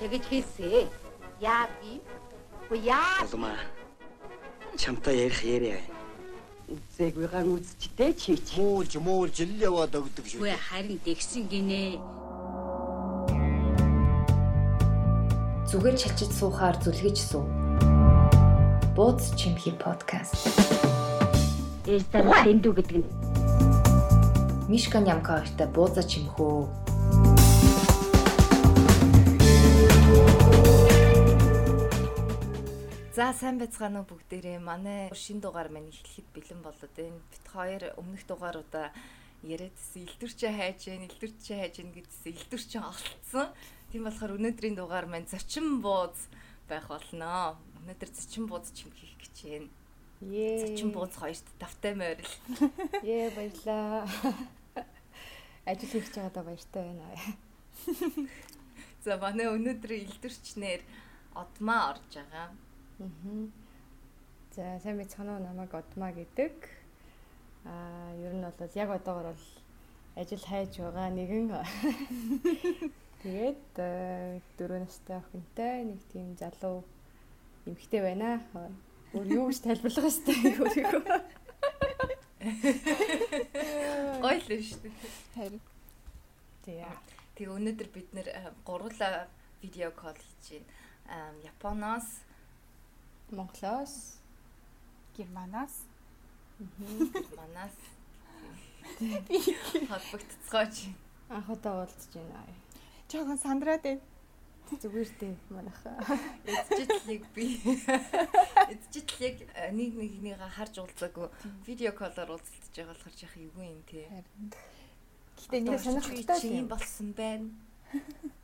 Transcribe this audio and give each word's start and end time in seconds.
Тэгэж 0.00 0.24
хэлсэ. 0.30 0.86
Яа 1.40 1.66
би? 1.80 2.00
Хөө 2.68 2.78
яа? 2.84 3.24
Чамтай 4.76 5.26
ярих 5.26 5.42
яриа. 5.44 5.80
Үзээгүйгаан 6.70 7.48
үзчтэй 7.56 8.12
чи 8.14 8.36
чи. 8.36 8.60
Муулж 8.60 8.96
муулж 8.96 9.36
л 9.44 9.58
яваад 9.60 9.94
өгдөг 9.98 10.24
шүү. 10.24 10.40
Хөө 10.40 10.56
харин 10.56 10.98
тэгсэн 11.04 11.44
гинэ. 11.50 12.00
Зүгээр 15.68 15.96
чачиж 15.98 16.30
суухаар 16.32 16.76
зүлгэж 16.80 17.18
суу. 17.18 17.44
Бууз 18.96 19.34
чимхи 19.34 19.74
подкаст. 19.74 20.46
Эстэр 21.84 22.24
дэндүү 22.46 22.72
гэдэг 22.78 22.96
нь. 23.02 23.23
Мишка 24.66 24.98
Нямка 24.98 25.44
хоёртой 25.44 25.68
бууза 25.68 26.00
чимхөө. 26.00 26.72
За 33.12 33.28
сайн 33.36 33.60
байцгаана 33.60 34.00
уу 34.00 34.08
бүгдээрээ 34.08 34.64
манай 34.64 35.12
шин 35.12 35.44
дугаар 35.44 35.68
маань 35.68 35.92
эхлэхэд 35.92 36.28
бэлэн 36.32 36.60
болоод 36.64 36.92
байна. 36.96 37.20
Бит 37.28 37.44
хоёр 37.44 37.82
өмнөх 38.00 38.24
дугааруудаа 38.24 38.88
яриадсэн 39.44 40.08
илдвэрчээ 40.08 40.52
хайж 40.56 40.80
гэн 40.88 41.06
илдвэрчээ 41.12 41.56
хайж 41.60 41.74
гэн 41.84 41.92
гэдсэн 41.92 42.32
илдвэрчээ 42.32 42.82
олцсон. 42.88 43.52
Тийм 43.92 44.08
болохоор 44.08 44.40
өнөөдрийн 44.40 44.80
дугаар 44.80 45.04
маань 45.04 45.28
зочин 45.28 45.84
бууз 45.84 46.32
байх 46.72 46.88
болноо. 46.88 47.60
Өнөөдөр 47.84 48.10
зочин 48.16 48.48
бууз 48.48 48.72
чимхийх 48.72 49.12
гэж 49.20 49.36
байна. 49.44 49.83
Ее. 50.20 50.66
Зочин 50.66 50.90
бууз 50.92 51.14
хоёрт 51.16 51.44
давтай 51.58 51.94
морил. 51.94 52.32
Ее 53.02 53.30
баярлаа. 53.30 54.08
Ажил 55.64 55.88
хийж 55.90 56.14
байгаадаа 56.14 56.44
баяртай 56.44 56.82
байна. 56.82 57.06
За 59.04 59.16
манай 59.18 59.48
өнөөдрийн 59.52 60.06
илдвэрчнэр 60.08 60.80
одмаа 61.34 61.90
орж 61.92 62.10
байгаа. 62.14 62.48
Аа. 63.00 63.46
За 64.54 64.78
сайн 64.82 64.96
байцгаана 64.96 65.36
уу 65.36 65.42
намайг 65.42 65.74
Одмаа 65.74 66.12
гэдэг. 66.12 66.56
Аа 67.64 68.14
ер 68.22 68.32
нь 68.34 68.44
бол 68.44 68.70
яг 68.74 68.90
одоогор 68.90 69.34
бол 69.34 69.46
ажил 70.16 70.44
хайж 70.46 70.78
байгаа 70.78 71.10
нэгэн 71.10 71.50
Тэгээд 73.24 73.64
дөрөв 74.58 74.84
настай 74.84 75.16
охинтой 75.16 75.84
нэг 75.88 76.00
тийм 76.12 76.36
залуу 76.36 76.84
эмэгтэй 77.66 78.00
байна. 78.04 78.44
Өөр 79.14 79.28
юу 79.30 79.46
гэж 79.48 79.58
тайлбарлах 79.62 80.06
хэвтэй 80.10 80.36
өөрийгөө. 80.58 81.02
Гоё 84.20 84.38
л 84.38 84.42
шүү 84.42 84.80
дээ. 84.82 84.94
Харин. 85.34 85.62
Тэгээ. 86.66 86.92
Тэгээ 87.38 87.54
өнөөдөр 87.54 87.88
бид 87.94 88.08
нэр 88.10 88.28
э, 88.30 88.50
гурлаа 88.66 89.30
видео 89.62 89.90
кол 89.94 90.18
хийж 90.18 90.60
байна. 91.08 91.38
Японоос 91.46 92.26
Монголоос 93.30 94.18
Германаас 95.16 95.86
манаас 97.36 97.76
холбогдцгооч. 99.88 100.76
анх 101.30 101.48
удаа 101.48 101.74
уулзж 101.82 102.12
байна. 102.14 102.54
жоохон 103.10 103.38
сандраад 103.38 103.82
байна. 103.82 104.00
Зүгээр 104.64 105.10
дээ 105.20 105.34
манайхаа. 105.52 106.00
Эцжитлийг 106.48 107.24
би 107.36 107.60
эцжитлийг 108.72 109.36
э, 109.52 109.70
нэг 109.76 109.92
нэгнийгээ 109.92 110.56
харж 110.56 110.80
уулзаагүй 110.80 111.28
видео 111.68 111.92
колоор 111.92 112.40
уулзалтж 112.40 112.72
байгаа 112.72 112.96
болохоор 112.96 113.16
яах 113.20 113.36
юу 113.36 113.52
юм 113.60 113.82
те. 113.84 114.08
Гэтэ 115.36 115.60
нэг 115.60 115.80
сонирхолтой 115.84 116.40
юм 116.48 116.68
болсон 116.72 117.08
байна. 117.12 117.48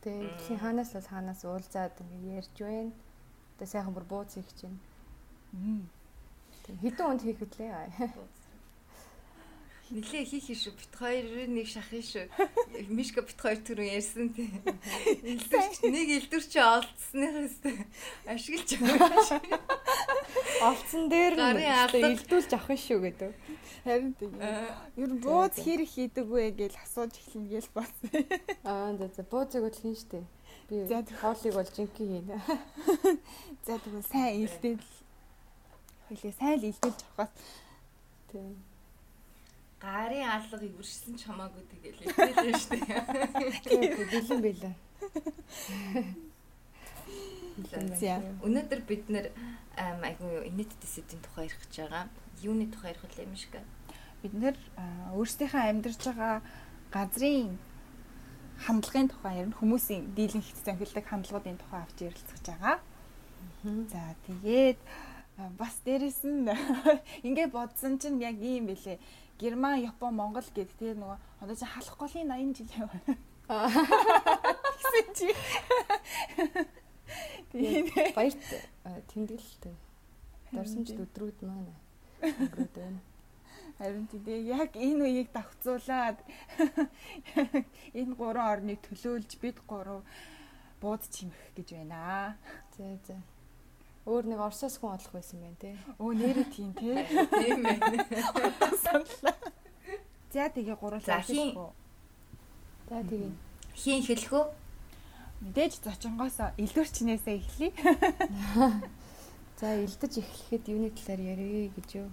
Тэгээ 0.05 0.29
дэлхийн 0.29 0.61
хаанаас 0.61 0.91
бол 0.93 1.09
хаанаас 1.09 1.41
уулзаад 1.49 1.95
ингэ 2.05 2.37
ярьж 2.41 2.57
байна. 2.61 2.93
Тэгээ 3.57 3.73
сайхан 3.73 3.95
бүр 3.97 4.07
бууз 4.07 4.37
хийх 4.37 4.53
чинь. 4.61 4.79
Хэдэн 6.69 7.09
өнд 7.11 7.25
хийх 7.25 7.41
вүлээ. 7.41 7.73
Нилээ 9.91 10.23
хийх 10.23 10.47
шүү. 10.55 10.73
Бит 10.79 10.95
хоёр 10.95 11.51
нэг 11.51 11.67
шахах 11.67 11.99
шүү. 11.99 12.27
Мишка 12.95 13.27
бит 13.27 13.35
хоёр 13.35 13.59
түрүү 13.59 13.91
ярьсан 13.91 14.31
те. 14.31 14.47
Илдвэрч 15.35 15.83
нэг 15.83 16.09
илдвэрч 16.17 16.53
олдсныхээс 16.63 17.57
ашиглаж 18.31 18.71
байгаа. 18.81 19.61
Олцсон 20.63 21.11
дээр 21.11 21.35
нь 21.35 21.67
алдар. 21.67 22.07
илдүүлж 22.15 22.51
авах 22.55 22.71
нь 22.71 22.85
шүү 22.87 22.99
гэдэг. 23.03 23.33
Харин 23.83 24.15
тэгээ. 24.15 25.03
Ер 25.03 25.11
нь 25.11 25.23
бууз 25.25 25.59
хэрэг 25.59 25.91
хийдэг 25.91 26.27
вэ 26.31 26.55
гэж 26.55 26.79
асууж 26.79 27.19
эхлэн 27.19 27.51
гээл 27.51 27.71
болсон. 27.75 28.11
Аа 28.63 28.95
за 28.95 29.11
за 29.11 29.23
буузыг 29.27 29.67
бол 29.67 29.75
хийн 29.75 29.99
штэ. 29.99 30.23
Би 30.71 30.87
хоолыг 31.19 31.55
бол 31.59 31.67
жинхэнэ 31.67 32.31
хийнэ. 32.31 32.39
За 33.67 33.75
тэгвэл 33.83 34.07
сайн 34.07 34.47
илдээл. 34.47 34.87
Хоёлээ 36.07 36.35
сайн 36.39 36.57
л 36.63 36.69
илдүүлж 36.71 37.01
авахаас 37.11 37.35
Тийм. 38.31 38.70
Гарын 39.81 40.29
алга 40.29 40.61
ивэрсэн 40.61 41.17
ч 41.17 41.25
хамаагүй 41.25 41.65
тэгэл 41.73 42.05
илтээлээ 42.05 42.57
штэ. 42.61 42.77
Тэгээ 43.65 43.97
бэлэн 44.13 44.41
бэлэн. 44.45 44.77
За. 47.97 48.21
Өнөөдөр 48.45 48.81
бид 48.85 49.09
нэр 49.09 49.33
айгүй 49.77 50.53
инээдтэй 50.53 50.89
сэдвийн 50.89 51.25
тухай 51.25 51.49
ярих 51.49 51.61
гэж 51.65 51.75
байгаа. 51.81 52.05
Юуны 52.45 52.69
тухай 52.69 52.93
ярих 52.93 53.05
вэ 53.05 53.25
Мишка? 53.25 53.61
бид 54.23 54.37
нэр 54.37 54.57
өөрсдийнхөө 55.17 55.63
амьдарч 55.73 56.01
байгаа 56.05 56.45
газрын 56.93 57.57
хандлагын 58.67 59.09
тухай 59.09 59.41
ярина 59.41 59.57
хүмүүсийн 59.57 60.13
дийлэн 60.13 60.45
хэц 60.45 60.61
захилдаг 60.61 61.05
хандлагуудын 61.09 61.57
тухай 61.57 61.81
авч 61.81 61.99
ярилцах 62.05 62.37
гэж 62.37 62.47
байгаа. 62.53 62.77
За 63.65 64.03
тэгээд 64.29 64.79
бас 65.57 65.75
дээрэс 65.89 66.21
нь 66.29 66.53
ингээд 67.27 67.53
бодсон 67.57 67.97
чинь 67.97 68.21
яг 68.21 68.37
ийм 68.45 68.69
бэлээ. 68.69 69.01
Герман, 69.41 69.81
Япон, 69.81 70.13
Монгол 70.21 70.45
гэдэг 70.45 70.77
тэр 70.77 70.97
нөгөө 71.01 71.19
одоо 71.41 71.57
чи 71.57 71.65
халах 71.65 71.97
голын 71.97 72.29
80 72.29 72.61
жил 72.61 72.71
яваа. 72.85 73.01
Гэсэн 74.77 75.07
чи. 75.17 75.29
Тэгээд 77.51 78.15
Баярт 78.15 78.37
э, 78.85 79.01
тэмдэглэлтэй. 79.11 79.77
Дорсомжид 80.53 81.01
өдрүүд 81.01 81.39
маань 81.43 81.73
өнгөрөөд 82.21 82.75
байна. 82.77 83.01
Харин 83.81 84.07
тийм 84.13 84.29
яг 84.45 84.77
энэ 84.77 85.03
үеийг 85.09 85.29
давхцуулаад 85.33 86.21
энэ 87.97 88.13
гурван 88.13 88.61
орныг 88.61 88.85
төлөөлж 88.85 89.41
бид 89.41 89.57
гурав 89.65 90.05
бууд 90.85 91.03
чимэх 91.09 91.41
гэж 91.57 91.81
байна. 91.81 92.37
За 92.77 92.85
за. 93.09 93.17
Өөр 94.11 94.25
нэг 94.27 94.41
Оросоос 94.43 94.75
хүн 94.83 94.99
олох 94.99 95.13
байсан 95.15 95.39
байна 95.39 95.59
те. 95.63 95.71
Өө 96.03 96.13
нэрээ 96.19 96.47
тийм 96.51 96.75
тий. 96.75 96.99
Тийм 97.31 97.63
ээ. 97.63 97.79
За 100.35 100.47
тэгээ 100.51 100.75
За, 101.07 101.23
хин- 101.23 101.55
За 102.91 102.99
тэгээ. 103.07 103.31
Хийн 103.75 104.03
хэлэхөө? 104.03 104.45
Мэдээж 105.47 105.73
зочингоос 105.87 106.37
илүүрчнээсээ 106.59 107.37
эхлэе. 107.39 107.71
За 109.61 109.67
элдэж 109.79 110.13
эхлэхэд 110.21 110.65
юуны 110.75 110.91
талаар 110.91 111.21
ярив 111.21 111.71
гэж 111.79 111.89
юу? 112.03 112.09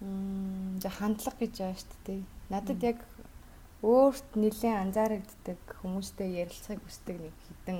Мм 0.00 0.80
за 0.82 0.90
хандлага 0.90 1.38
гэж 1.40 1.54
байгаа 1.60 1.78
шүү 1.80 1.98
дээ. 2.06 2.22
Надад 2.50 2.80
яг 2.82 2.98
өөрт 3.82 4.28
нэлээд 4.36 4.80
анзаарэгддэг 4.90 5.60
хүмүүстэй 5.80 6.28
ярилцахыг 6.44 6.82
хүсдэг 6.84 7.16
нэг 7.24 7.34
хідэн 7.46 7.78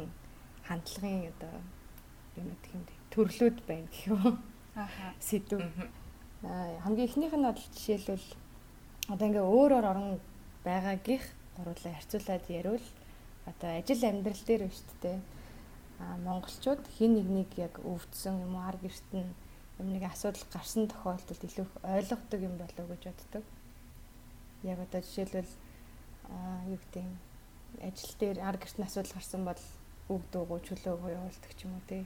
хандлагын 0.68 1.28
одоо 1.34 1.54
юм 2.36 2.48
гэх 2.62 2.74
юм 2.74 2.84
төрлүүд 3.10 3.58
байна 3.68 3.88
гэх 3.90 4.06
юм. 4.10 4.42
Ааха. 4.74 5.14
Сэдв. 5.20 5.62
Аа 6.42 6.80
хамгийн 6.84 7.08
эхнийх 7.08 7.34
нь 7.34 7.46
бол 7.46 7.54
жишээлбэл 7.54 8.28
одоо 9.08 9.26
ингээ 9.28 9.44
өөрөөр 9.44 9.86
орон 9.86 10.20
байгаагийнх 10.66 11.26
гурлаа 11.56 11.94
харьцуулаад 11.94 12.44
ярил 12.50 12.86
одоо 13.46 13.70
ажил 13.78 14.02
амьдрал 14.02 14.42
дээр 14.46 14.62
байна 14.66 14.74
шүү 14.74 14.98
дээ. 15.02 15.18
Аа 16.02 16.16
монголчууд 16.26 16.82
хин 16.98 17.14
нэгнийг 17.14 17.52
яг 17.56 17.78
өвдсөн 17.78 18.42
юм 18.42 18.58
уу 18.58 18.66
ар 18.66 18.76
гэрт 18.82 19.08
нь 19.14 19.30
юм 19.78 19.88
нэг 19.94 20.02
асуудал 20.10 20.44
гарсан 20.50 20.88
тохиолдолд 20.88 21.42
илүү 21.44 21.66
ойлгодог 21.82 22.40
юм 22.42 22.54
болов 22.58 22.86
гэж 22.90 23.02
боддог. 23.08 23.44
Яг 24.62 24.78
одоо 24.82 25.00
жишээлбэл 25.06 25.52
аа 26.34 26.66
юу 26.66 26.78
гэдэг 26.82 27.02
юм 27.06 27.14
ажил 27.86 28.14
дээр 28.18 28.38
ар 28.42 28.56
гэрт 28.58 28.76
нь 28.78 28.86
асуудал 28.88 29.14
гарсан 29.14 29.42
бол 29.44 29.62
үг 30.08 30.22
дуугүй 30.32 30.60
чөлөөгөө 30.66 31.10
явуулдаг 31.14 31.52
ч 31.54 31.60
юм 31.64 31.74
уу 31.78 31.84
тий. 31.88 32.02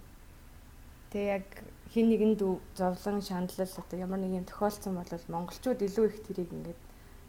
Тэгээ 1.13 1.35
яг 1.41 1.47
хин 1.93 2.13
нэгэнд 2.13 2.41
зовлон 2.77 3.25
шаналл 3.25 3.65
одоо 3.65 3.97
ямар 3.97 4.21
нэг 4.21 4.45
юм 4.45 4.45
тохиолдсон 4.45 4.93
бол 5.01 5.25
монголчууд 5.33 5.81
илүү 5.81 6.05
их 6.13 6.21
тэрийг 6.29 6.53
ингээд 6.53 6.81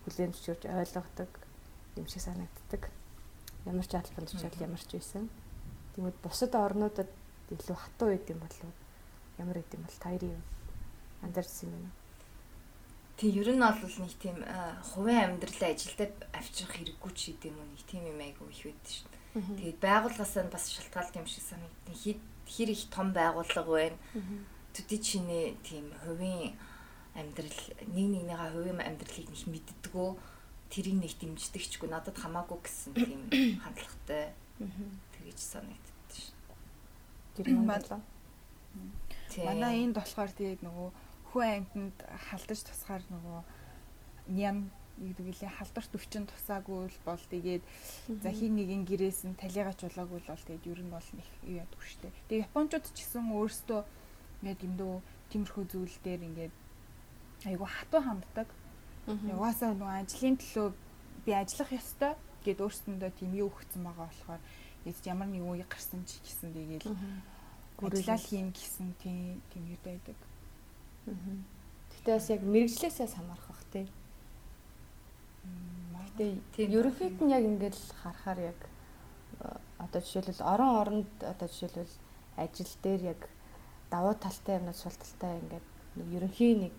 хүлээн 0.03 0.35
зөвшөөрж 0.35 0.63
ойлгодог 0.67 1.31
юм 1.95 2.07
шиг 2.11 2.21
санагддаг. 2.27 2.91
Ямар 3.63 3.87
ч 3.87 3.95
албан 3.95 4.27
тушаал 4.27 4.59
ямар 4.59 4.83
ч 4.83 4.99
байсан. 4.99 5.31
Тэгмэд 5.95 6.17
бусад 6.19 6.53
орнуудад 6.59 7.07
илүү 7.55 7.77
хатуу 7.79 8.07
байд 8.11 8.27
юм 8.27 8.39
болов? 8.43 8.73
Ямар 9.39 9.55
байд 9.63 9.71
юм 9.71 9.83
бол 9.87 9.99
та 9.99 10.09
хоёрын 10.11 10.43
анзаарсан 11.23 11.71
юм 11.71 11.75
байна? 11.79 11.91
Тэг 13.15 13.35
ер 13.35 13.49
нь 13.55 13.63
бол 13.63 13.95
нэг 14.03 14.13
тийм 14.19 14.37
хувийн 14.91 15.39
амьдралаа 15.39 15.71
ажилдаа 15.71 16.07
авчрах 16.35 16.71
хэрэггүй 16.75 17.11
ч 17.15 17.35
гэдэм 17.35 17.55
үү 17.55 17.67
нэг 17.67 17.83
тийм 17.87 18.03
юм 18.11 18.19
айгу 18.19 18.47
их 18.47 18.63
байдаг 18.63 18.91
шүү. 18.91 19.07
Тэгээд 19.59 19.79
байгууллагаас 19.83 20.35
нь 20.39 20.53
бас 20.55 20.65
шалтгаалт 20.71 21.15
юм 21.19 21.27
шиг 21.27 21.43
санагдсан. 21.43 21.95
Хит 21.99 22.21
хэр 22.49 22.69
их 22.73 22.89
том 22.89 23.13
байгууллага 23.13 23.71
байна. 23.71 23.97
Төдий 24.73 24.99
чиний 24.99 25.57
тийм 25.63 25.93
хувийн 26.01 26.57
амьдрал 27.13 27.61
нэг 27.93 28.05
нэгнийхээ 28.09 28.51
хувийн 28.53 28.81
амьдралыг 28.81 29.27
нэг 29.29 29.43
мэддэггүй 29.45 30.09
тэрийг 30.69 30.97
нэг 31.01 31.13
дэмждэгчгүй 31.21 31.89
надад 31.89 32.17
хамаагүй 32.17 32.59
гэсэн 32.61 32.93
тийм 32.93 33.21
хандлагатай 33.63 34.33
тэгэж 35.17 35.37
санагддаг 35.37 36.09
шин. 36.13 36.35
Тэр 37.35 37.47
манлаа. 37.57 38.01
Манай 39.37 39.83
энд 39.83 39.97
болохоор 39.97 40.31
тэгээд 40.33 40.61
нөгөө 40.65 40.89
хүн 41.33 41.45
амьтанд 41.45 41.97
халдаж 42.29 42.59
тусгаар 42.65 43.03
нөгөө 43.09 43.39
ням 44.33 44.69
гэдэг 44.99 45.25
үлээ 45.31 45.51
халдварт 45.55 45.91
өвчин 45.95 46.27
тусаагүй 46.27 46.91
л 46.91 46.99
бол 47.07 47.23
тэгээд 47.31 47.63
за 48.19 48.29
хин 48.35 48.59
нэгэн 48.59 48.83
гэрээс 48.83 49.23
нь 49.25 49.39
талигач 49.39 49.79
болоогүй 49.87 50.19
л 50.19 50.31
бол 50.31 50.43
тэгээд 50.43 50.67
ер 50.67 50.79
нь 50.83 50.91
бол 50.91 51.07
нэг 51.15 51.27
юу 51.47 51.55
ядгүй 51.63 51.85
штэ. 51.87 52.11
Тэгээд 52.27 52.45
японочууд 52.51 52.85
ч 52.91 52.97
гэсэн 52.99 53.31
өөрсдөө 53.31 53.81
ингээд 54.43 54.65
юмдөө 54.67 54.93
тиймэрхүү 55.31 55.63
зүйл 55.71 55.97
дээр 56.03 56.21
ингээд 56.27 56.55
айгу 57.47 57.65
хатуу 57.65 58.01
ханддаг. 58.03 58.47
Угаасаа 59.07 59.71
нөгөө 59.73 60.03
ажлын 60.03 60.37
төлөө 60.37 60.67
би 61.25 61.31
ажиллах 61.31 61.71
ёстой 61.71 62.13
гэд 62.43 62.59
өөрсдөндөө 62.59 63.11
тийм 63.19 63.31
юу 63.39 63.51
өгсөн 63.51 63.83
байгаа 63.83 64.07
болохоор 64.07 64.41
яд 64.85 65.07
ямар 65.07 65.27
нэг 65.27 65.43
үе 65.43 65.65
гарсан 65.67 66.03
ч 66.07 66.19
гэсэн 66.23 66.51
тэгээд 66.55 66.85
гүрэлэл 67.79 68.27
хийн 68.27 68.51
гэсэн 68.51 68.87
тийм 68.99 69.39
тийм 69.51 69.63
юу 69.71 69.79
байдаг. 69.83 70.17
Гэтэ 71.07 72.11
бас 72.15 72.27
яг 72.29 72.41
мэрэгжлээсээ 72.43 73.07
хамаарх 73.07 73.45
бах 73.47 73.63
тий. 73.71 73.87
Гэтэ 76.17 76.63
ерөнхийд 76.77 77.17
нь 77.21 77.31
яг 77.31 77.43
ингээд 77.43 77.77
харахаар 78.01 78.39
яг 78.51 78.59
одоо 79.77 80.01
жишээлбэл 80.01 80.43
орон 80.43 80.71
оронд 80.81 81.11
одоо 81.23 81.47
жишээлбэл 81.47 81.95
ажил 82.37 82.73
дээр 82.83 83.01
яг 83.13 83.21
давуу 83.91 84.13
талтай 84.13 84.57
юмнууд 84.59 84.79
сул 84.79 84.95
талтай 84.99 85.39
ингээд 85.39 85.67
ерөнхий 86.15 86.53
нэг 86.55 86.73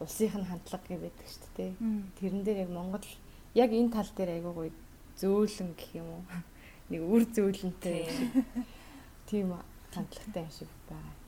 улсынх 0.00 0.34
нь 0.40 0.48
хандлага 0.48 0.86
гэдэг 0.88 1.28
шүү 1.28 1.50
дээ. 1.56 1.72
Тэрэн 2.18 2.42
дээр 2.44 2.58
яг 2.64 2.70
Монгол 2.70 3.06
яг 3.54 3.70
энэ 3.70 3.92
тал 3.92 4.10
дээр 4.16 4.30
айгүй 4.40 4.52
гоё 4.52 4.72
зөөлөн 5.20 5.70
гэх 5.76 5.90
юм 6.00 6.08
уу? 6.08 6.22
Нэг 6.90 7.02
үр 7.04 7.22
зөөлөнтэй 7.28 8.08
тийм 9.28 9.54
хандлагатай 9.94 10.42
юм 10.42 10.52
шиг 10.52 10.70
байна 10.88 11.22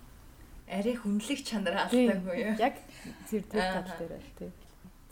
арай 0.68 0.96
хүнлэг 0.96 1.40
чанар 1.44 1.76
алдаагүй 1.84 2.36
юу? 2.40 2.56
Яг 2.56 2.80
тэр 3.28 3.42
тал 3.52 3.84
дээр 4.00 4.16
л 4.16 4.30
тий. 4.38 4.50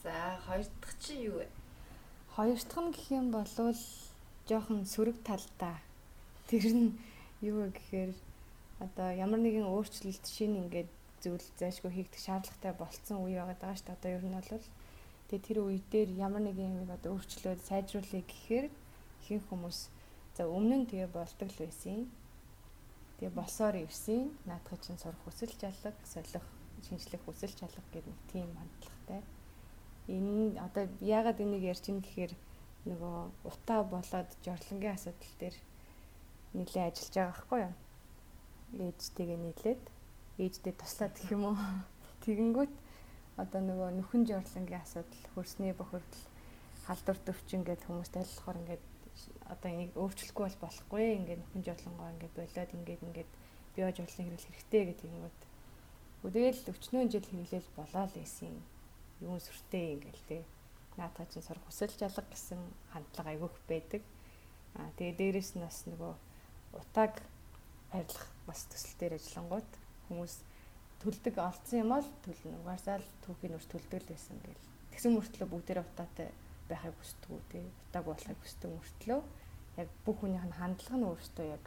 За 0.02 0.38
хоёр 0.46 0.66
дахь 0.80 0.96
чи 1.00 1.14
юу 1.28 1.36
вэ? 1.38 1.46
Хоёр 2.34 2.58
дахь 2.58 2.82
нь 2.82 2.92
гэх 2.94 3.06
юм 3.10 3.26
бол 3.30 3.46
жоохон 4.48 4.84
сөрөг 4.86 5.18
талдаа. 5.22 5.76
Тэр 6.48 6.64
нь 6.74 6.98
юу 7.40 7.56
вэ 7.62 7.66
гэхээр 7.76 8.10
одоо 8.84 9.08
ямар 9.24 9.40
нэгэн 9.42 9.66
өөрчлөлт 9.70 10.26
шин 10.26 10.58
ингээд 10.62 10.90
зүйл 11.22 11.46
зайшгүй 11.60 11.90
хийгдэх 11.94 12.20
шаардлагатай 12.26 12.72
болцсон 12.74 13.22
үе 13.22 13.38
байгаа 13.38 13.58
даа 13.62 13.74
шүү 13.78 13.86
дээ. 13.86 13.96
Одоо 13.98 14.10
ер 14.16 14.24
нь 14.26 14.36
бол 14.38 14.66
тэгээ 15.28 15.46
тэр 15.46 15.58
үе 15.62 15.78
дээр 15.92 16.10
ямар 16.26 16.42
нэгэн 16.44 16.82
юм 16.82 16.90
одоо 16.90 17.10
өөрчлөөд 17.14 17.60
сайжруулъя 17.62 18.22
гэхээр 18.26 18.66
ихэнх 19.22 19.46
хүмүүс 19.46 19.78
за 20.36 20.42
өмнө 20.50 20.76
нь 20.82 20.88
тэгээ 20.90 21.10
болдог 21.14 21.48
л 21.48 21.62
байсан 21.62 22.10
Тэгээ 23.22 23.38
болсоор 23.38 23.78
ирсэн. 23.78 24.34
Наадхыг 24.50 24.82
чинь 24.82 24.98
сурах 24.98 25.22
хүсэл 25.22 25.54
жаллаг, 25.54 25.94
солих, 26.02 26.42
шинжлэх 26.82 27.22
хүсэл 27.22 27.54
жаллаг 27.54 27.86
гэдэг 27.94 28.10
нэг 28.10 28.20
тийм 28.34 28.50
хандлагатай. 28.50 29.22
Энэ 30.08 30.58
одоо 30.58 30.90
яагаад 30.98 31.38
энийг 31.38 31.62
ярьж 31.62 31.86
ин 31.86 32.02
гэхээр 32.02 32.34
нөгөө 32.90 33.16
утаа 33.46 33.86
болоод 33.86 34.30
жорлонгийн 34.42 34.98
асуудал 34.98 35.34
дээр 35.38 35.56
нэлээ 36.58 36.90
ажиллаж 36.90 37.14
байгаа 37.14 37.30
байхгүй 37.30 37.60
юу? 37.62 37.74
Ээжтэйгээ 38.82 39.38
нийлээд 39.38 39.82
ээжтэй 40.42 40.74
туслаад 40.74 41.14
гэх 41.14 41.30
юм 41.30 41.44
уу? 41.46 41.56
Тэгэнгүүт 42.26 42.74
одоо 43.38 43.60
нөгөө 43.62 43.90
нөхөн 44.02 44.22
жорлонгийн 44.26 44.82
асуудал, 44.82 45.22
хөрсний 45.38 45.70
бохирдол, 45.70 46.26
халдвар 46.82 47.18
төвчин 47.22 47.62
гэдэг 47.62 47.86
хүмүүст 47.86 48.18
айллахаар 48.18 48.58
ингээд 48.58 48.84
одоо 49.54 49.70
энийг 49.70 49.94
өөрчлөхгүй 49.94 50.44
бол 50.50 50.62
болохгүй 50.66 51.04
ингээд 51.22 51.42
хүн 51.46 51.62
жолонгоо 51.62 52.10
ингээд 52.10 52.34
болоод 52.34 52.70
ингээд 52.74 53.02
ингээд 53.06 53.30
био 53.78 53.88
жоллон 53.94 54.26
хэрэгэл 54.26 54.48
хэрэгтэй 54.50 54.82
гэдэг 54.90 55.06
юм 55.06 55.30
уу. 55.30 55.34
Тэгэл 56.26 56.70
өчнөө 56.74 57.02
жил 57.06 57.26
хэрэглэл 57.30 57.70
болоо 57.78 58.04
л 58.10 58.18
ийсэн 58.18 58.50
юм 58.50 58.58
сүртэй 59.26 59.98
ингээл 59.98 60.24
те. 60.28 60.38
Наатаа 60.96 61.26
чинь 61.30 61.42
сурах 61.42 61.64
хүсэл 61.66 61.94
жалга 61.96 62.24
гэсэн 62.30 62.60
хандлага 62.92 63.30
айгүйх 63.32 63.56
байдаг. 63.68 64.02
Аа 64.76 64.90
тэгээ 64.96 65.18
дээрэс 65.18 65.56
нь 65.56 65.64
бас 65.64 65.84
нөгөө 65.86 66.14
утааг 66.80 67.14
арилгах 67.92 68.28
бас 68.48 68.60
төсөл 68.68 68.96
дээр 68.98 69.14
ажиллангууд 69.16 69.70
хүмүүс 70.08 70.34
төлдөг 71.02 71.34
олцсон 71.38 71.78
юм 71.82 71.90
бол 71.94 72.08
төлнө. 72.24 72.60
Угаасаа 72.62 72.98
л 73.00 73.08
түүхийн 73.24 73.56
үр 73.56 73.64
төлдөг 73.68 74.00
л 74.02 74.10
байсан 74.12 74.36
гэл. 74.42 74.66
Тэгсэн 74.92 75.12
мөртлөө 75.16 75.48
бүгдээрээ 75.48 75.84
утаатай 75.86 76.28
байхыг 76.68 76.94
хүсдэг 77.00 77.30
үү 77.30 77.42
тий. 77.50 77.64
Утааг 77.88 78.04
болохыг 78.06 78.38
хүсдэг 78.40 78.70
мөртлөө 78.70 79.20
яг 79.80 79.88
бүх 80.04 80.16
хүнийх 80.20 80.44
нь 80.46 80.58
хандлага 80.60 80.96
нь 81.00 81.08
өөртөө 81.08 81.46
яг 81.56 81.64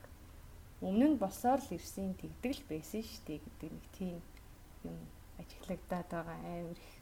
өмнө 0.85 1.07
нь 1.09 1.21
босоор 1.21 1.59
л 1.61 1.75
ирсэн 1.77 2.13
тэгдэг 2.21 2.51
л 2.53 2.63
байсан 2.69 3.01
шүү 3.01 3.21
дээ 3.25 3.39
гэдэг 3.41 3.69
нэг 3.73 3.85
тийм 3.97 4.17
юм 4.85 4.97
ажиглагдаад 5.41 6.09
байгаа 6.13 6.37
амар 6.37 6.77
их. 6.77 6.93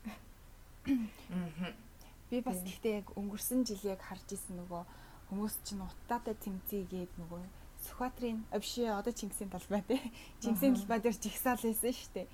Би 2.29 2.41
бас 2.41 2.59
гэхдээ 2.65 2.93
яг 3.03 3.07
өнгөрсөн 3.15 3.63
жил 3.67 3.83
яг 3.87 4.01
харж 4.03 4.35
исэн 4.35 4.59
нөгөө 4.61 4.83
хүмүүс 5.29 5.55
чинь 5.63 5.83
утаатай 5.85 6.35
тэмцээгээд 6.35 7.11
нөгөө 7.21 7.41
Сүхбаатарын 7.83 8.39
овши 8.55 8.87
одоо 8.87 9.11
Чингисийн 9.11 9.51
талбай 9.51 9.83
тий. 9.83 9.99
Чингисийн 10.39 10.75
талбай 10.75 10.99
дээр 11.03 11.17
жигсаал 11.19 11.59
байсан 11.59 11.91
шүү 11.91 12.11
дээ. 12.15 12.27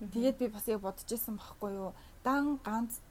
Тэгээд 0.00 0.36
би 0.40 0.46
бас 0.48 0.66
яг 0.68 0.80
бодож 0.80 1.08
исэн 1.12 1.36
байхгүй 1.36 1.72
юу. 1.76 1.92
Дан 2.24 2.56
ганц 2.64 3.04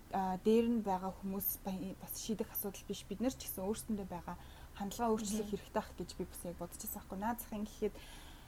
дээр 0.46 0.68
нь 0.74 0.82
байгаа 0.82 1.14
хүмүүс 1.22 1.62
бас 2.02 2.14
шийдэх 2.18 2.50
асуудал 2.50 2.86
биш. 2.90 3.06
Бид 3.06 3.22
нар 3.22 3.34
ч 3.34 3.46
гэсэн 3.46 3.62
өөрсөндөө 3.66 4.08
байгаа 4.10 4.38
хандлага 4.74 5.14
өөрчлөх 5.14 5.50
хэрэгтэй 5.54 5.82
ах 5.82 5.92
гэж 5.98 6.10
би 6.18 6.26
бас 6.26 6.42
яг 6.50 6.58
бодож 6.58 6.82
байсан 6.82 6.98
байхгүй. 6.98 7.18
Наад 7.22 7.40
захын 7.46 7.66
гэхэд 7.70 7.96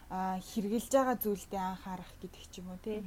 хэрглэж 0.10 0.90
байгаа 0.90 1.18
зүйлдээ 1.22 1.62
анхаарах 1.62 2.14
гэдэг 2.22 2.44
ч 2.50 2.54
юм 2.62 2.74
уу 2.74 2.80
тий. 2.82 3.02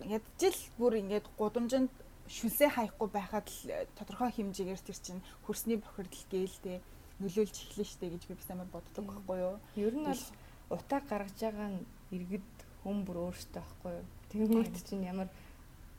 Юунуудэр 0.00 0.20
ядчил 0.20 0.56
бүр 0.78 0.94
ингээд 1.00 1.26
гудамжинд 1.36 1.92
шүлсээ 2.28 2.70
хаяхгүй 2.72 3.08
байхад 3.12 3.46
л 3.48 3.60
тодорхой 3.98 4.30
хэмжээгээр 4.32 4.80
тэр 4.80 4.98
чинь 4.98 5.22
хөрсний 5.44 5.76
бохирдол 5.76 6.24
гээл 6.30 6.58
тий 6.64 6.78
нөлөөлж 7.20 7.56
эхлэн 7.60 7.88
штэ 7.88 8.06
гэж 8.08 8.22
би 8.28 8.34
бас 8.34 8.48
амар 8.50 8.68
боддог 8.72 9.04
байхгүй 9.04 9.38
юу. 9.44 9.56
Ер 9.76 9.94
нь 9.94 10.08
бол 10.08 10.24
утаа 10.72 11.00
гаргаж 11.04 11.36
байгаа 11.36 11.68
нь 11.74 11.84
иргэд 12.16 12.48
хүн 12.82 13.04
бүр 13.04 13.18
өөртөө 13.28 13.60
байхгүй 13.60 13.92
юу. 13.98 14.06
Тэнгүүд 14.32 14.76
чинь 14.88 15.04
ямар 15.04 15.28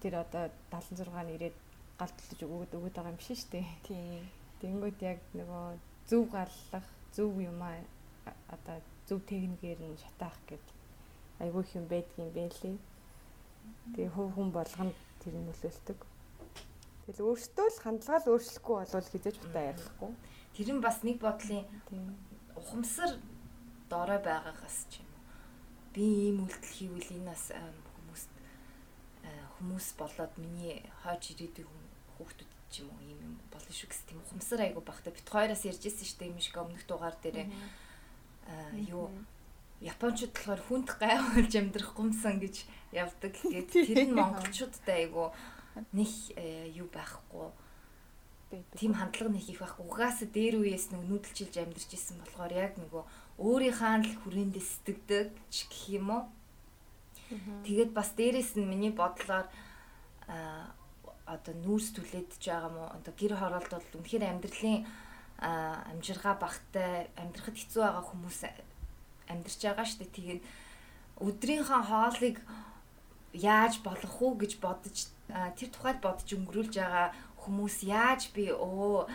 тэр 0.01 0.23
одоо 0.23 0.49
76-ны 0.71 1.31
ирээд 1.37 1.57
галтлж 1.99 2.39
өгөөд 2.41 2.71
өгöd 2.73 2.95
байгаа 2.95 3.13
юм 3.13 3.21
шиг 3.21 3.37
штэ. 3.37 3.61
Тийм. 3.85 4.25
Тэнгүүд 4.63 4.97
яг 5.05 5.19
нөгөө 5.37 5.77
зөв 6.09 6.23
гарлах, 6.33 6.87
зөв 7.13 7.37
юм 7.37 7.61
аа 7.61 7.77
одоо 8.49 8.81
зөв 9.05 9.21
техникээр 9.29 9.79
нь 9.83 10.01
шатаах 10.01 10.39
гэд 10.49 10.65
айгүй 11.43 11.61
их 11.61 11.75
юм 11.77 11.85
байдгийн 11.85 12.31
байлээ. 12.33 12.75
Тэгээ 13.93 14.13
хөв 14.15 14.27
хүн 14.35 14.49
болгонд 14.55 14.95
тэр 15.21 15.35
нь 15.35 15.47
нөлөөлдөг. 15.47 15.99
Тэгэл 17.05 17.25
өөртөө 17.27 17.67
л 17.71 17.83
хандлага 17.83 18.19
л 18.23 18.31
өөрчлөхгүй 18.35 18.75
болвол 18.79 19.09
хизээж 19.11 19.37
утаа 19.41 19.63
ярилахгүй. 19.73 20.11
Тэр 20.55 20.69
нь 20.75 20.83
бас 20.83 20.97
нэг 21.03 21.17
бодлын 21.19 21.65
ухамсар 22.55 23.11
доорой 23.91 24.19
байгаагаас 24.23 24.77
ч 24.91 25.03
юм 25.03 25.09
уу. 25.11 25.23
Би 25.91 26.03
ийм 26.31 26.37
үйлдэл 26.45 26.75
хийвэл 26.77 27.15
энэ 27.19 27.29
бас 27.31 27.51
хүмүүст 27.51 28.31
хүмүүс 29.59 29.87
болоод 29.99 30.33
миний 30.39 30.81
хойч 31.03 31.35
ирээдүйн 31.35 31.83
хүүхдүүд 32.15 32.51
ч 32.71 32.81
юм 32.81 32.89
уу 32.95 33.01
ийм 33.03 33.19
юм 33.19 33.33
болно 33.51 33.73
шүү 33.75 33.91
гэсэн 33.91 34.07
тийм 34.07 34.19
ухамсар 34.23 34.59
айгу 34.63 34.81
багтаа 34.81 35.11
бит 35.11 35.27
хоёроос 35.27 35.67
ярьж 35.67 35.83
ирсэн 35.83 36.07
шүү 36.07 36.19
дээ 36.23 36.37
мишг 36.37 36.55
өмнөх 36.55 36.83
дугаар 36.87 37.15
дээр 37.19 37.51
аа 38.47 38.71
юу 38.87 39.11
Япончууд 39.81 40.33
болохоор 40.33 40.61
хүнд 40.61 40.89
гайвуулж 41.01 41.53
амьдрах 41.57 41.91
гумсан 41.97 42.37
гэж 42.37 42.65
явдаг. 42.93 43.33
Тэгээд 43.33 43.69
тэр 43.73 43.99
нь 44.05 44.17
монголчуудтай 44.17 45.09
айгу 45.09 45.33
нэг 45.91 46.11
юу 46.77 46.87
байхгүй 46.93 47.49
тийм 48.75 48.93
хандлага 48.93 49.31
нэг 49.31 49.47
их 49.47 49.59
байхгүй. 49.63 49.85
Угаасаа 49.87 50.27
дээр 50.27 50.59
үеэс 50.59 50.91
нэг 50.91 51.07
нүүдэлчилж 51.07 51.55
амьдарч 51.55 51.91
исэн 51.95 52.19
болохоор 52.19 52.51
яг 52.51 52.75
нөгөө 52.75 53.03
өөрийнхөө 53.39 53.95
л 54.03 54.19
хүрээндээ 54.27 54.63
сэтгэдэг 54.63 55.27
ч 55.47 55.57
гэх 55.71 55.83
юм 55.95 56.07
уу. 56.11 56.23
Тэгээд 57.63 57.95
бас 57.95 58.11
дээрэс 58.19 58.59
нь 58.59 58.67
миний 58.67 58.91
бодлоор 58.91 59.47
одоо 61.23 61.53
нүүрс 61.63 61.95
түлээдж 61.95 62.43
байгаа 62.43 62.71
мó 62.75 62.83
одоо 62.91 63.13
гэр 63.15 63.39
хороолт 63.39 63.71
бол 63.71 63.95
үнэхээр 64.03 64.27
амьдралын 64.27 64.83
амжиргаа 65.39 66.35
багтай 66.35 67.07
амьдрахад 67.15 67.55
хэцүү 67.55 67.81
байгаа 67.87 68.03
хүмүүс 68.03 68.39
амьдарч 69.31 69.59
байгаа 69.63 69.85
шүү 69.87 69.99
дээ. 70.03 70.15
Тэгээд 70.17 70.41
өдрийнхөө 71.21 71.81
хоолыг 71.87 72.37
яаж 73.33 73.79
болох 73.85 74.15
уу 74.21 74.35
гэж 74.35 74.59
бодож 74.59 75.07
тэр 75.31 75.69
тухайд 75.71 75.99
бодож 76.03 76.29
өнгөрүүлж 76.35 76.73
байгаа 76.75 77.07
хүмүүс 77.41 77.77
яаж 77.87 78.29
би 78.35 78.51
өө 78.51 79.07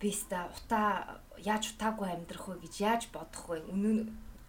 биста 0.00 0.48
утаа 0.56 1.20
яаж 1.36 1.74
утаагүй 1.74 2.08
амьдрах 2.08 2.48
вэ 2.48 2.56
гэж 2.64 2.74
яаж 2.80 3.02
бодох 3.12 3.44
вэ? 3.50 3.62
Үнэн 3.68 3.98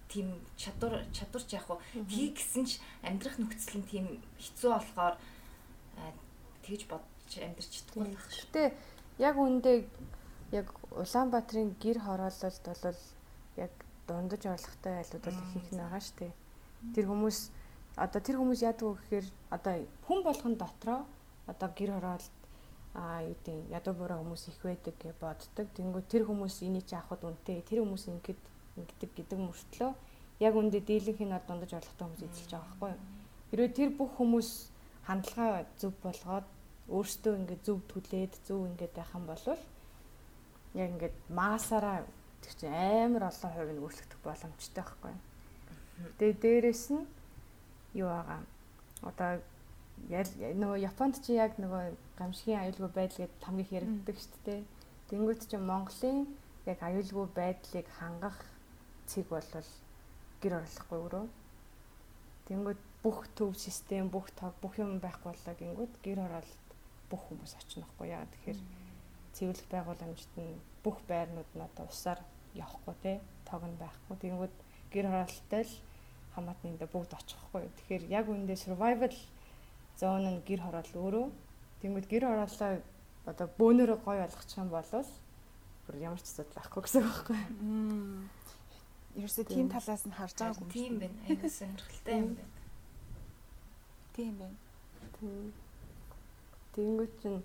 тийм 0.07 0.39
чадвар 0.55 1.05
чадварч 1.13 1.49
яах 1.53 1.67
вэ? 1.69 1.77
Тгий 2.07 2.29
гэсэн 2.33 2.65
ч 2.65 2.71
амьдрах 3.03 3.38
нөхцөл 3.38 3.81
нь 3.81 3.89
тийм 3.89 4.05
хэцүү 4.39 4.71
болохоор 4.71 5.15
тэгж 6.65 6.81
бодож 6.89 7.33
амьдрч 7.38 7.69
чадахгүй 7.69 8.05
байх 8.09 8.27
шүү. 8.29 8.45
Гэтэ 8.49 8.63
яг 9.19 9.35
үндэ 9.38 9.71
яг 10.53 10.67
Улаанбаатарын 10.89 11.77
гэр 11.77 11.97
хороололд 12.01 12.65
бол 12.65 13.01
яг 13.57 13.73
дундаж 14.10 14.44
орлоготой 14.50 14.94
айлууд 14.98 15.24
бол 15.25 15.38
их 15.38 15.54
их 15.62 15.70
байгаа 15.78 16.01
шүү 16.01 16.18
дээ. 16.20 16.34
Тэр 16.96 17.06
хүмүүс 17.06 17.39
одоо 17.96 18.22
тэр 18.25 18.38
хүмүүс 18.42 18.62
яадаг 18.66 18.88
вэ 18.89 18.98
гэхээр 18.98 19.28
одоо 19.54 19.74
хүн 20.10 20.20
болгон 20.25 20.56
дотроо 20.58 21.00
одоо 21.46 21.70
гэр 21.78 21.92
хороолт 21.94 22.34
а 22.98 23.22
юу 23.22 23.38
гэдэг 23.38 23.70
ядуу 23.70 23.94
буруу 23.94 24.20
хүмүүс 24.25 24.44
их 24.50 24.60
байдаг 24.66 24.96
гэж 24.98 25.13
боддог. 25.22 25.68
Тэнгүү 25.78 26.04
тэр 26.10 26.24
хүмүүс 26.25 26.56
энийг 26.66 26.86
чи 26.89 26.96
авахд 26.98 27.22
үнэтэй. 27.22 27.62
Тэр 27.70 27.86
хүмүүс 27.86 28.10
ингэдэг 28.10 28.38
ингэдэг 28.82 29.12
гэдэг 29.13 29.39
мөртлөө 29.39 29.92
яг 30.39 30.54
үндэ 30.56 30.80
дийлэнх 30.82 31.22
нь 31.22 31.36
дундаж 31.48 31.72
орлоготой 31.78 32.06
хүмүүс 32.08 32.24
эзэлж 32.25 32.51
байгаа 32.51 32.66
байхгүй 32.66 32.89
юу? 32.89 33.01
Хэрвээ 33.51 33.72
тэр 33.78 33.89
бүх 33.94 34.12
хүмүүс 34.18 34.50
хандлага 35.06 35.68
зөв 35.78 35.94
болгоод 36.01 36.48
өөрсдөө 36.89 37.34
ингээд 37.39 37.66
зөв 37.68 37.78
түлээд 37.92 38.34
зөв 38.48 38.60
ингээд 38.70 38.94
байх 38.96 39.12
юм 39.13 39.25
бол 39.28 39.44
яг 40.74 40.89
ингээд 40.96 41.16
маасаараа 41.30 42.08
тэр 42.43 42.53
чинь 42.60 42.74
амар 42.74 43.29
олон 43.29 43.51
хувийг 43.53 43.75
нь 43.75 43.84
өөрчлөгдөх 43.84 44.19
боломжтой 44.24 44.84
байхгүй? 44.84 45.15
Тэгээ 46.17 46.41
дээрэс 46.43 46.86
нь 46.96 47.05
юу 48.00 48.10
байгаа. 48.10 48.41
Одоо 49.03 49.31
нөгөө 50.08 50.79
Японд 50.89 51.15
чи 51.24 51.36
яг 51.36 51.60
нөгөө 51.60 51.84
гамшигын 52.17 52.62
аюулгүй 52.63 52.91
байдал 52.96 53.19
гэдээ 53.27 53.46
хамгийн 53.46 53.65
их 53.67 53.75
яригддаг 53.77 54.17
шүү 54.17 54.39
дээ. 54.46 54.62
Тэнгүүт 55.10 55.41
чи 55.50 55.58
Монголын 55.58 56.19
яг 56.65 56.79
аюулгүй 56.79 57.27
байдлыг 57.36 57.88
хангах 58.00 58.38
цэг 59.10 59.25
бол 59.29 59.50
гэр 60.41 60.53
орлохгүй 60.60 61.00
өрөө. 61.05 61.25
Тэнгүүт 62.48 62.81
бүх 63.03 63.27
төв 63.36 63.55
систем, 63.55 64.10
бүх 64.10 64.31
тог, 64.39 64.53
бүх 64.62 64.79
юм 64.79 65.00
байхгүй 65.03 65.31
болоо 65.31 65.55
гингүүд 65.60 65.93
гэр 66.03 66.19
оролт 66.27 66.63
бүх 67.10 67.22
хүмүүс 67.27 67.53
очнохгүй 67.60 68.08
яа. 68.12 68.25
Тэгэхээр 68.25 68.60
цэвэрлэх 69.39 69.67
байгууламжид 69.72 70.34
нь 70.36 70.60
бүх 70.84 71.00
байрнууд 71.08 71.48
нь 71.55 71.63
одоо 71.63 71.88
усаар 71.88 72.19
явахгүй 72.53 72.96
те 73.00 73.13
тог 73.48 73.63
нь 73.63 73.79
байхгүй. 73.79 74.15
Тэнгүүд 74.19 74.55
гэр 74.91 75.08
оролттой 75.08 75.63
л 75.63 75.74
хамаатны 76.36 76.75
дэ 76.75 76.91
бүгд 76.91 77.15
очихгүй. 77.15 77.72
Тэгэхээр 77.79 78.03
яг 78.12 78.25
үүндээ 78.27 78.60
survival 78.60 79.15
зоон 79.96 80.27
нь 80.27 80.43
гэр 80.43 80.62
хороол 80.67 80.91
өөрөө. 80.96 81.27
Тэнгүүд 81.81 82.08
гэр 82.12 82.24
хороолоо 82.27 82.84
одоо 83.25 83.48
бөөнөрөө 83.60 84.00
гой 84.03 84.17
болгочих 84.19 84.60
юм 84.60 84.69
бол 84.69 84.91
бүр 85.88 85.96
ямар 85.98 86.22
ч 86.22 86.27
асуудал 86.29 86.55
байхгүй 86.60 86.81
гэсэн 86.84 87.01
үг 87.01 87.10
байхгүй. 87.10 87.39
Ерөөсөө 89.17 89.46
тийм 89.50 89.67
талаас 89.74 90.03
нь 90.05 90.13
харж 90.13 90.36
байгаагүй 90.38 90.67
юм. 90.67 90.69
Тийм 90.69 90.93
байна. 91.01 91.17
Аяга 91.25 91.50
сонирхолтой 91.50 92.13
юм 92.13 92.31
байна. 92.38 92.53
Тийм 94.13 94.34
байна. 94.38 94.58
Тэнгүүд 96.75 97.13
чинь 97.22 97.41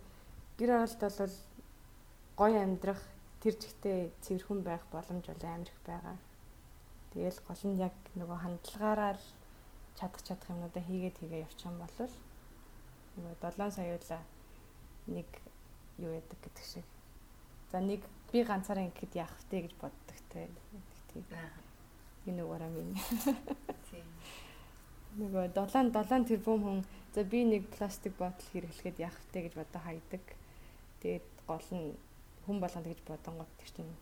гэр 0.59 0.71
хороолт 0.77 1.01
бол 1.01 1.35
гоё 2.37 2.59
амьдрах 2.63 3.03
тэр 3.41 3.55
жигтэй 3.55 4.11
цэвэрхэн 4.23 4.61
байх 4.63 4.83
боломж 4.91 5.25
бол 5.27 5.45
амар 5.47 5.69
их 5.69 5.81
байгаа. 5.87 6.17
Тэгэл 7.13 7.39
гол 7.47 7.63
нь 7.71 7.79
яг 7.79 7.95
нөгөө 8.19 8.39
хандлагаараа 8.43 9.13
л 9.15 9.27
чадах 9.95 10.23
чадах 10.27 10.51
юмнуудаа 10.51 10.83
хийгээд 10.83 11.19
хийгээ 11.21 11.45
явчих 11.47 11.71
юм 11.71 11.79
бол 11.79 11.95
нөгөө 13.15 13.35
7 13.39 13.71
саяулаа 13.71 14.23
нэг 15.07 15.29
юу 16.03 16.11
яадаг 16.11 16.39
гэдэг 16.43 16.65
шиг. 16.67 16.87
За 17.71 17.79
нэг 17.79 18.03
би 18.33 18.43
ганцаараа 18.43 18.91
ингэхэд 18.91 19.15
яах 19.15 19.35
вэ 19.51 19.71
гэж 19.71 19.75
боддог 19.79 20.19
те. 20.35 20.51
Тийм. 21.15 21.23
Энэ 22.27 22.43
угаараа 22.43 22.71
минь. 22.75 22.99
Тийм. 23.91 24.07
Нөгөө 25.23 25.55
7 25.55 25.95
7 25.95 26.27
тэрбум 26.27 26.61
хүн 26.67 26.81
за 27.15 27.23
би 27.23 27.45
нэг 27.47 27.71
пластик 27.79 28.19
ботл 28.19 28.43
хэрэглэхэд 28.51 28.99
яах 28.99 29.19
вэ 29.31 29.47
гэж 29.47 29.55
бодоо 29.55 29.83
хайдаг. 29.87 30.25
Тэгээд 30.99 31.27
гол 31.47 31.69
нь 31.71 31.95
хүн 32.47 32.59
болгонд 32.61 32.87
гэж 32.87 33.01
бодонгот 33.09 33.51
тэр 33.59 33.71
чинь 33.77 33.95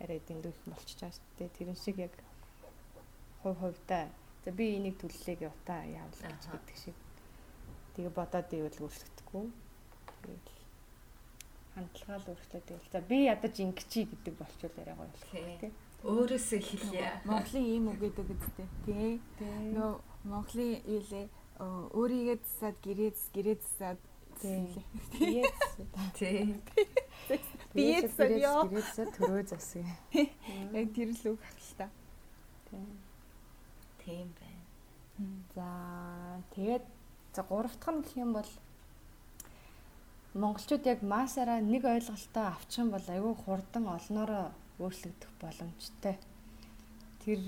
арай 0.00 0.20
дэндүү 0.28 0.52
их 0.52 0.60
болчихж 0.68 1.00
байгаа 1.00 1.16
шүү 1.16 1.36
дээ. 1.38 1.56
Тэрэн 1.56 1.78
шиг 1.80 1.96
яг 1.98 2.14
хувь 3.42 3.58
хувьдаа 3.60 4.04
за 4.44 4.50
би 4.52 4.76
энийг 4.76 4.96
төллөө 5.00 5.36
гэж 5.36 5.50
утаа 5.50 5.82
яавал 5.84 6.20
гэж 6.22 6.42
гэдэг 6.52 6.76
шиг 6.76 6.96
тэгээ 7.96 8.12
бодоод 8.12 8.48
ивэл 8.52 8.82
өөрчлөгдөхгүй. 8.84 9.46
Хандлагаа 11.74 12.18
л 12.20 12.30
өөрчлөөд 12.32 12.68
ивэл 12.70 12.92
за 12.92 13.00
би 13.00 13.18
ядаж 13.26 13.54
ингэчи 13.56 14.00
гэдэг 14.10 14.34
болчихвол 14.36 14.80
яриа 14.80 14.96
гоё 14.96 15.08
болох 15.08 15.26
тийм. 15.32 15.72
Өөрөөсөө 16.04 16.60
хэлье. 16.60 17.08
Монголын 17.24 17.64
ийм 17.64 17.84
үг 17.90 17.98
гэдэг 18.04 18.26
үстэй. 18.36 18.68
Тий. 18.84 19.20
Нөө 19.72 19.92
Монголын 20.26 20.82
юу 20.84 21.02
лээ 21.10 21.26
өөрийгөө 21.96 22.36
засаад 22.42 22.76
гэрээ 22.84 23.10
гэрээ 23.34 23.56
засаад 23.62 24.00
тий. 24.42 24.84
Тий. 26.18 26.60
Биеэ 27.76 28.00
засаад 28.08 28.32
ёо. 28.40 28.60
Гэрээ 28.66 28.84
засаад 28.88 29.10
төрөө 29.16 29.44
засаг. 29.46 29.86
Яг 30.80 30.88
тэр 30.96 31.10
л 31.12 31.24
үг 31.32 31.40
ах 31.44 31.58
л 31.60 31.74
та. 31.76 31.86
Тий. 32.70 32.84
Тийм 34.04 34.28
байна. 34.40 34.64
За 35.54 35.68
тэгээд 36.56 36.84
за 37.34 37.42
гурав 37.42 37.74
дахь 37.76 37.92
нь 37.92 38.02
гэх 38.02 38.16
юм 38.16 38.32
бол 38.32 38.50
монголчууд 40.34 40.84
яг 40.86 41.00
масаараа 41.02 41.60
нэг 41.60 41.84
ойлголтоо 41.84 42.44
авчих 42.52 42.84
юм 42.84 42.90
бол 42.92 43.06
айгүй 43.08 43.34
хурдан 43.44 43.84
олноороо 43.88 44.52
өөрчлөгдөх 44.78 45.32
боломжтой. 45.40 46.16
Тэр 47.24 47.40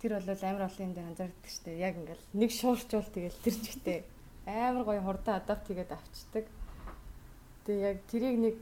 тэр 0.00 0.12
бол 0.16 0.42
амар 0.44 0.68
олон 0.68 0.92
дээр 0.96 1.08
анзаардаг 1.12 1.48
шүү 1.48 1.64
дээ. 1.64 1.84
Яг 1.84 1.94
ингээл 2.00 2.24
нэг 2.32 2.50
шуурчвал 2.50 3.08
тэгэл 3.12 3.44
тэр 3.44 3.54
чигтээ 3.60 3.98
амар 4.46 4.84
гоё 4.84 5.02
хурдан 5.04 5.36
адапт 5.36 5.68
хийгээд 5.68 5.92
авчдаг. 5.92 6.44
Тэгээ 7.64 7.88
яг 7.92 7.98
тэрийг 8.08 8.36
нэг 8.40 8.56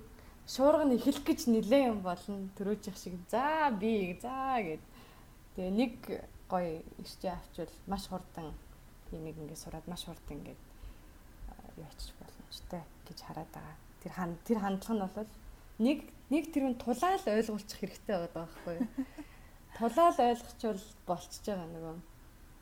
шуурга 0.49 0.85
нь 0.89 0.97
эхлэх 0.97 1.21
гэж 1.29 1.41
нилээ 1.53 1.93
юм 1.93 2.01
болно. 2.01 2.49
Төрөөчих 2.57 2.97
шиг 2.97 3.21
за 3.29 3.69
би 3.77 4.17
за 4.17 4.57
гэд. 4.65 4.85
Тэгээ 5.55 5.73
нэг 5.77 5.95
гоё 6.49 6.81
ирчээ 6.97 7.37
авчвал 7.37 7.75
маш 7.87 8.09
хурдан 8.09 8.57
энийг 9.13 9.37
ингээд 9.37 9.61
сураад 9.61 9.85
маш 9.85 10.09
хурдан 10.09 10.41
ингээд 10.41 10.63
юу 11.77 11.85
ачих 11.85 12.17
боломжтой 12.17 12.83
гэж 13.05 13.19
хараад 13.29 13.51
байгаа. 13.53 13.77
Тэр 14.01 14.13
хан 14.17 14.33
тэр 14.49 14.59
хандлага 14.65 14.97
нь 14.97 15.15
бол 15.21 15.31
нэг 15.85 15.99
нэг 16.33 16.45
тэрүүн 16.49 16.81
тулаал 16.81 17.25
ойлгуулчих 17.29 17.79
хэрэгтэй 17.85 18.17
байгаа 18.17 18.33
байхгүй 18.33 18.75
юу? 18.81 18.89
Тулаал 19.77 20.17
ойлгочвол 20.17 20.83
болчихж 21.05 21.45
байгаа 21.45 21.69
нөгөө. 21.77 21.97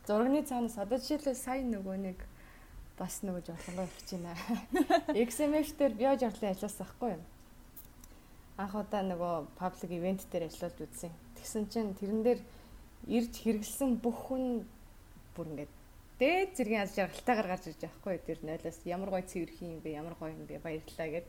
Зургийн 0.06 0.46
цаанаас 0.50 0.76
одоо 0.82 0.98
жишээлбэл 0.98 1.38
сая 1.38 1.62
нөгөө 1.62 1.96
нэг 2.02 2.18
бас 2.98 3.22
нөгөө 3.22 3.42
жолонгоо 3.46 3.86
ирж 3.86 4.08
байна. 4.10 4.34
XMF 5.30 5.70
дээр 5.78 5.94
био 5.94 6.12
жарлын 6.18 6.50
ажилласан 6.50 6.82
байхгүй 6.82 7.10
юу? 7.14 7.22
Анх 8.56 8.74
удаа 8.74 9.02
нөгөө 9.04 9.34
паблик 9.60 9.92
ивент 9.92 10.24
дээр 10.32 10.48
ажиллаж 10.48 10.76
үзсэн. 10.80 11.12
Тэгсэн 11.36 11.64
чинь 11.68 11.92
тэрэн 11.94 12.22
дээр 12.24 12.40
ирж 13.06 13.32
хэрэгэлсэн 13.44 14.00
бүх 14.00 14.32
хүн 14.32 14.64
бүр 15.36 15.46
ингээд 15.52 15.72
дээд 16.18 16.50
зэргийн 16.56 16.82
аз 16.84 16.96
жаргалтай 16.96 17.34
гаргаж 17.36 17.62
ирж 17.68 17.80
байгаа 17.84 18.00
хгүй 18.00 18.16
тэр 18.24 18.38
нойлоос 18.40 18.78
ямар 18.88 19.10
гой 19.12 19.22
цэвэрх 19.28 19.60
юм 19.60 19.80
бэ 19.84 20.00
ямар 20.00 20.16
гой 20.16 20.32
юм 20.32 20.48
бэ 20.48 20.64
баярлалаа 20.64 21.08
гэд. 21.12 21.28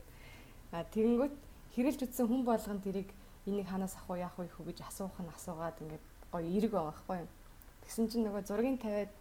А 0.72 0.84
тэгэнгүүт 0.88 1.34
хэрэлж 1.76 2.00
үтсэн 2.08 2.26
хүн 2.28 2.42
болгон 2.48 2.80
тэрийг 2.80 3.12
энийг 3.44 3.68
ханаас 3.68 3.96
авах 3.96 4.10
уу 4.10 4.24
яах 4.24 4.36
вэ 4.40 4.48
хүү 4.48 4.64
гэж 4.72 4.78
асуух 4.88 5.16
нь 5.20 5.28
асуугаад 5.28 5.76
ингээд 5.84 6.04
гоё 6.32 6.48
эрг 6.48 6.72
байгаа 6.72 6.96
хгүй 6.96 7.20
тэгсэн 7.88 8.04
чинь 8.12 8.24
нөгөө 8.28 8.44
зургийн 8.44 8.76
тавиад 8.76 9.12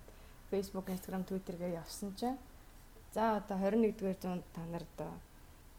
Facebook, 0.52 0.88
Instagram, 0.92 1.24
Twitter 1.24 1.56
гээ 1.56 1.80
явсан 1.80 2.12
чинь 2.20 2.36
за 3.16 3.40
одоо 3.40 3.56
21-р 3.56 4.16
зуунд 4.20 4.44
та 4.52 4.62
нар 4.68 4.84
одоо 4.96 5.12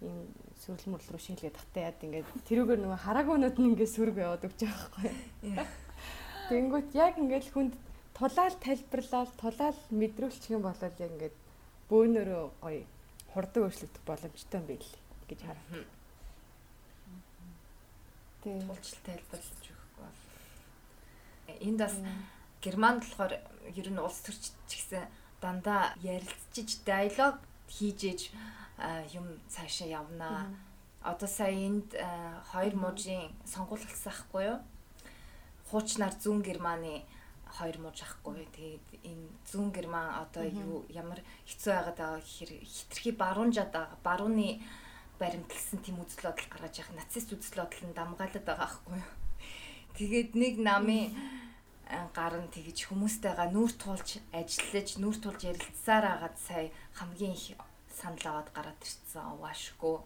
ийм 0.02 0.31
сүрэл 0.62 0.90
мөрлөл 0.95 1.12
рүү 1.14 1.23
шилгээд 1.26 1.57
тахтаа 1.59 1.83
яад 1.90 1.99
ингээд 2.07 2.28
тэрүүгээр 2.49 2.81
нөгөө 2.83 3.00
хараагуунууд 3.02 3.57
нь 3.59 3.69
ингээд 3.75 3.95
сүрг 3.95 4.17
яваад 4.19 4.47
өгч 4.47 4.61
байгаа 4.62 4.87
хгүй 4.87 5.11
Тэнгүүт 6.49 6.90
яг 6.97 7.14
ингээд 7.21 7.47
хүнд 7.52 7.75
тулаал 8.17 8.57
тайлбарлал 8.64 9.31
тулаал 9.37 9.81
мэдрүүлчих 9.93 10.57
юм 10.57 10.64
бол 10.64 10.81
яг 10.81 10.97
ингээд 10.97 11.37
бөөнөрөө 11.93 12.45
гоё 12.64 12.83
хурдан 13.33 13.62
өөрчлөгдөх 13.69 14.05
боломжтой 14.09 14.59
юм 14.61 14.67
байл 14.71 14.90
гэж 15.28 15.40
харав. 15.45 15.67
Тийм. 18.43 18.64
Тулчил 18.64 19.00
тайлбарлаж 19.05 19.64
өгөхгүй 19.69 20.02
бол. 20.02 20.21
Энд 21.69 21.78
бас 21.85 21.95
Германд 22.64 23.05
болохоор 23.05 23.35
ер 23.76 23.88
нь 23.93 24.00
улс 24.00 24.19
төрч 24.25 24.43
ч 24.67 24.71
гэсэн 24.73 25.05
дандаа 25.45 25.93
ярилцчиж 26.00 26.81
диалог 26.88 27.37
хийжээж 27.69 28.33
юм 29.12 29.26
цаашаа 29.49 29.88
явнаа. 29.88 30.50
Одоо 31.02 31.28
сая 31.28 31.54
энд 31.54 31.94
хоёр 32.52 32.75
мужийн 32.75 33.30
сонгуул 33.44 33.82
болсон 33.82 34.12
ахгүй 34.12 34.44
юу? 34.50 34.58
Хуучнаар 35.70 36.14
зүүн 36.18 36.42
Германы 36.42 37.04
хоёр 37.56 37.78
мууж 37.80 37.99
ахгүй. 38.02 38.47
Тэгээд 38.52 38.87
энэ 39.08 39.26
зүүн 39.49 39.70
герман 39.73 40.23
одоо 40.23 40.44
юу 40.44 40.85
ямар 40.92 41.20
хэцүү 41.49 41.73
байгаад 41.73 41.99
байгаа 41.99 42.20
гэхээр 42.20 42.52
хитрхи 42.62 43.11
баруунжаад 43.16 43.73
байгаа. 43.73 43.99
Барууны 44.04 44.61
баримтлсан 45.18 45.80
тийм 45.82 45.99
үзэл 46.02 46.28
бодол 46.28 46.49
гаргаж 46.52 46.75
явах 46.78 46.94
нацист 46.94 47.32
үзэл 47.32 47.61
бодол 47.64 47.82
нь 47.88 47.97
дамгаалаад 47.97 48.44
байгаа 48.44 48.68
байхгүй 48.68 48.94
юу. 49.00 49.12
Тэгээд 49.97 50.30
нэг 50.37 50.54
намын 50.62 51.04
гар 52.14 52.35
нь 52.37 52.52
тэгж 52.52 52.78
хүмүүстэйгээ 52.92 53.49
нүүр 53.50 53.73
туулж 53.80 54.08
ажиллаж 54.30 54.88
нүүр 55.00 55.16
туулж 55.18 55.40
ярилцсаар 55.49 56.04
агаад 56.04 56.37
сая 56.37 56.68
хамгийн 56.94 57.35
их 57.35 57.56
санал 57.99 58.25
аваад 58.31 58.49
гараад 58.55 58.81
ирсэн 58.87 59.26
угаашгүй 59.35 59.97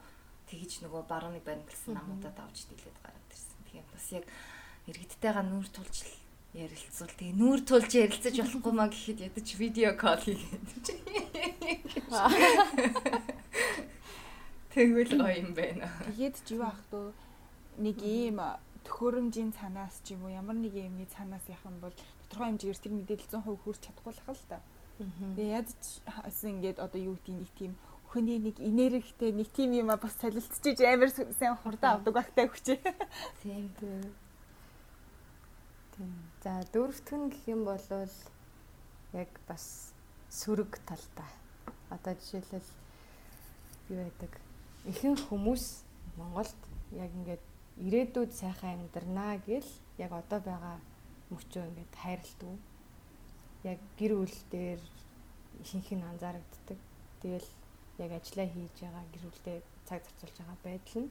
тэгж 0.49 0.73
нөгөө 0.83 1.03
барууны 1.13 1.41
баримтлсан 1.45 1.95
намуудад 1.95 2.37
авч 2.41 2.67
дийлээд 2.73 2.99
гараад 3.05 3.29
ирсэн. 3.31 3.61
Тэгээ 3.69 3.85
бас 3.93 4.07
яг 4.17 4.25
иргэдтэйгээ 4.89 5.45
нүүр 5.47 5.69
тулж 5.71 5.97
ярилцвал 6.53 7.15
тэгээ 7.17 7.39
нүүр 7.41 7.61
тулж 7.65 7.91
ярилцаж 7.97 8.35
болохгүй 8.37 8.73
маа 8.77 8.89
гэхэд 8.93 9.25
ядаж 9.29 9.49
видео 9.57 9.91
кол 9.97 10.21
хийгээд. 10.21 10.69
Тэгвэл 14.73 15.13
гоё 15.21 15.37
юм 15.41 15.53
байна. 15.57 15.89
Тэгээд 16.13 16.37
ч 16.45 16.57
юу 16.57 16.65
ах 16.69 16.81
дөө 16.93 17.13
нэг 17.81 17.97
ийм 18.05 18.41
төхөөрөмжийн 18.85 19.53
цанаас 19.57 20.01
ч 20.05 20.13
юм 20.13 20.29
уу 20.29 20.33
ямар 20.33 20.57
нэг 20.57 20.77
юмний 20.77 21.09
цанаас 21.09 21.45
юм 21.49 21.81
бол 21.81 21.95
тодорхой 22.29 22.53
хэмжээгээр 22.53 22.81
тэр 22.85 22.93
мэдээлэл 22.97 23.33
100% 23.41 23.65
хүрч 23.65 23.81
чадахгүй 23.85 24.13
л 24.13 24.25
хэл 24.27 24.45
та. 24.49 24.61
Тэгээ 25.37 25.55
яаж 25.57 25.71
хасан 26.07 26.51
ингээд 26.59 26.79
одоо 26.79 27.01
юу 27.01 27.17
гэдгийг 27.17 27.39
нэг 27.43 27.53
тийм 27.59 27.73
хүний 28.13 28.39
нэг 28.39 28.57
энергитэй 28.61 29.33
нэг 29.33 29.49
тийм 29.57 29.73
юм 29.73 29.89
а 29.91 29.97
бас 29.97 30.13
солилцож 30.21 30.79
амар 30.85 31.11
сайн 31.11 31.57
хурдан 31.57 31.97
авдаг 31.97 32.15
багтай 32.15 32.47
хүчээ. 32.49 32.79
Тийм. 33.43 33.73
Тийм. 35.97 36.13
За 36.45 36.61
дөрөвт 36.73 37.09
нь 37.09 37.31
гэх 37.33 37.45
юм 37.49 37.65
бол 37.65 37.81
яг 39.13 39.31
бас 39.49 39.93
сөрөг 40.29 40.77
талтай. 40.85 41.31
Одоо 41.89 42.13
жишээлбэл 42.17 42.71
юу 43.93 44.01
байдаг? 44.05 44.33
Ихэнх 44.89 45.29
хүмүүс 45.29 45.65
Монголд 46.17 46.61
яг 46.93 47.11
ингээд 47.17 47.45
ирээдүйд 47.81 48.33
сайхан 48.33 48.81
амьдрнаа 48.81 49.41
гэл 49.47 49.71
яг 49.99 50.13
одоо 50.13 50.41
байгаа 50.41 50.77
мөчөө 51.33 51.65
ингээд 51.69 51.93
хайрладаг. 51.97 52.61
Яг 53.65 53.79
гэр 53.99 54.13
бүл 54.19 54.39
дээр 54.51 54.81
ихэнх 55.63 55.91
нь 55.95 56.09
анзаарэгддэг. 56.11 56.79
Тэгэл 57.23 57.49
яг 58.03 58.11
ажиллаа 58.19 58.49
хийж 58.51 58.77
байгаа 58.83 59.05
гэр 59.13 59.25
бүлдээ 59.27 59.59
цаг 59.87 60.01
зарцуулж 60.03 60.37
байгаа 60.39 60.59
байдал 60.65 61.03
нь 61.03 61.11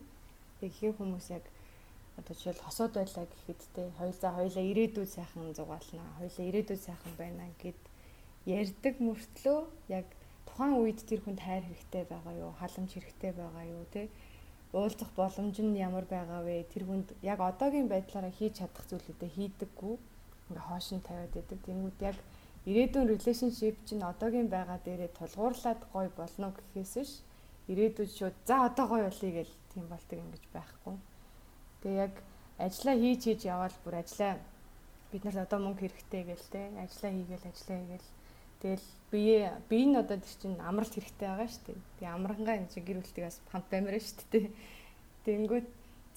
яг 0.61 0.71
ихэнх 0.71 0.97
хүмүүс 0.99 1.27
яг 1.37 1.45
одоо 2.19 2.33
жишээл 2.35 2.65
хосууд 2.65 2.93
байлаа 2.99 3.25
гэхэд 3.29 3.61
те 3.75 3.81
хоёулаа 3.99 4.31
хоёулаа 4.35 4.65
ирээдүйд 4.71 5.11
сайхан 5.15 5.53
зугаална. 5.55 6.03
Хоёулаа 6.19 6.45
ирээдүйд 6.49 6.81
сайхан 6.83 7.13
байна 7.17 7.45
гэд 7.63 7.79
ярьдаг 8.45 8.95
мөртлөө 8.99 9.59
яг 9.97 10.07
тухайн 10.47 10.73
үед 10.81 10.99
тэр 11.07 11.19
хүнд 11.23 11.39
хайр 11.39 11.63
хэрэгтэй 11.65 12.03
байгаа 12.11 12.33
юу, 12.43 12.51
халамж 12.59 12.91
хэрэгтэй 12.93 13.31
байгаа 13.31 13.65
юу 13.75 13.85
те 13.95 14.09
уулзах 14.73 15.11
боломж 15.15 15.55
нь 15.59 15.75
ямар 15.87 16.05
байгаа 16.07 16.41
вэ? 16.47 16.63
Тэр 16.71 16.83
хүнд 16.87 17.07
яг 17.21 17.39
одоогийн 17.39 17.91
байдлаараа 17.91 18.31
хийж 18.31 18.59
чадах 18.59 18.85
зүйлүүдээ 18.87 19.31
хийдэггүй. 19.35 19.95
Ингээ 20.47 20.67
хоош 20.67 20.87
нь 20.95 21.03
тавиад 21.03 21.35
идэг. 21.35 21.59
Тэнгүүд 21.67 21.97
яг 22.09 22.17
ирээдүйн 22.69 23.09
relationship 23.13 23.75
чинь 23.87 24.05
одоогийн 24.05 24.49
байгаа 24.49 24.79
дээрээ 24.85 25.11
тулгуурлаад 25.17 25.81
гой 25.93 26.07
болно 26.13 26.53
гэхээс 26.53 26.93
биш 26.97 27.11
ирээдүйд 27.71 28.11
шууд 28.17 28.35
за 28.45 28.55
одоо 28.69 28.85
гой 28.87 29.01
болъё 29.07 29.31
гэл 29.37 29.53
тийм 29.73 29.85
болтыг 29.89 30.19
ингэж 30.21 30.43
байхгүй. 30.53 30.95
Тэгээ 31.81 32.03
яг 32.05 32.15
ажиллаа 32.65 32.95
хийж 33.01 33.21
хийж 33.25 33.41
явбал 33.49 33.77
бүр 33.83 33.95
ажиллаа 34.01 34.33
бид 35.11 35.23
нарт 35.25 35.39
одоо 35.45 35.59
мөнгө 35.59 35.81
хэрэгтэй 35.81 36.23
гээл 36.29 36.47
те 36.53 36.61
ажиллаа 36.83 37.11
хийгээл 37.17 37.49
ажиллаа 37.49 37.77
хийгээл 37.81 38.09
тэгэл 38.61 38.87
бие 39.11 39.39
бие 39.69 39.85
нь 39.89 39.99
одоо 40.01 40.17
тэр 40.21 40.35
чинь 40.41 40.59
амралт 40.61 40.93
хэрэгтэй 40.93 41.27
байгаа 41.27 41.49
шүү 41.49 41.65
дээ. 41.65 41.79
Тэгээ 41.97 42.15
амрангаа 42.15 42.55
энэ 42.61 42.71
чинь 42.71 42.85
гэр 42.85 42.99
бүлтэй 43.01 43.23
бас 43.25 43.37
хамт 43.49 43.67
баймаар 43.73 43.97
шүү 43.97 44.27
дээ. 44.31 44.45
Тэнгүүт 45.25 45.67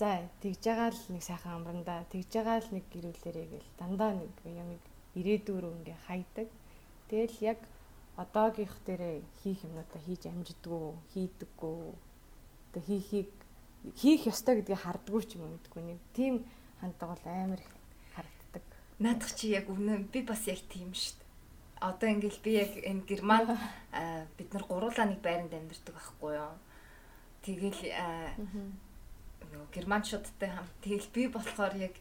за 0.01 0.11
тэгж 0.45 0.63
байгаа 0.69 0.91
л 0.93 1.03
нэг 1.15 1.23
сайхан 1.25 1.53
амрандаа 1.59 2.01
тэгж 2.13 2.31
байгаа 2.37 2.59
л 2.61 2.71
нэг 2.77 2.85
гэр 2.93 3.07
бүлэрээ 3.09 3.47
гээл 3.49 3.71
дандаа 3.81 4.13
нэг 4.13 4.33
юм 4.45 4.69
ирээдүйн 5.19 5.61
рүү 5.63 5.75
ингээ 5.79 5.99
хайдаг. 6.07 6.49
Тэгэл 7.09 7.37
яг 7.43 7.61
одоогийнх 8.17 8.77
дээрээ 8.87 9.17
хийх 9.43 9.61
юмнуудаа 9.67 10.01
хийж 10.07 10.23
амждаггүй, 10.27 10.87
хийдэггүй. 11.13 11.79
Тэг 12.75 12.83
хийхийг 12.87 13.31
хийх 13.99 14.23
ёстой 14.31 14.63
гэдгийг 14.63 14.81
хардггүй 14.83 15.23
ч 15.27 15.37
юм 15.37 15.45
уу 15.45 15.59
гэдгүй 15.59 15.83
нэг 15.83 16.01
тийм 16.17 16.35
хандлага 16.81 17.15
бол 17.15 17.27
амар 17.27 17.61
их 17.61 17.73
харагддаг. 18.15 18.65
Наадах 18.99 19.33
чи 19.35 19.53
яг 19.53 19.67
үнэн 19.69 20.09
би 20.09 20.23
бас 20.23 20.47
яг 20.47 20.63
тийм 20.71 20.95
шүү 20.95 21.19
дээ. 21.19 21.31
Одоо 21.85 22.09
ингээл 22.09 22.41
би 22.41 22.53
яг 22.55 22.73
энэ 22.81 23.03
герман 23.05 23.45
бид 24.39 24.51
нар 24.55 24.65
гуруулаа 24.65 25.07
нэг 25.11 25.21
байранд 25.21 25.53
амьдардаг 25.53 25.95
байхгүй 25.95 26.33
юу. 26.39 26.55
Тэгэл 27.45 27.81
нөгөө 29.53 29.69
германчуудтай 29.75 30.51
хамт 30.51 30.75
тэгэл 30.81 31.09
би 31.13 31.23
болохоор 31.29 31.75
яг 31.77 31.95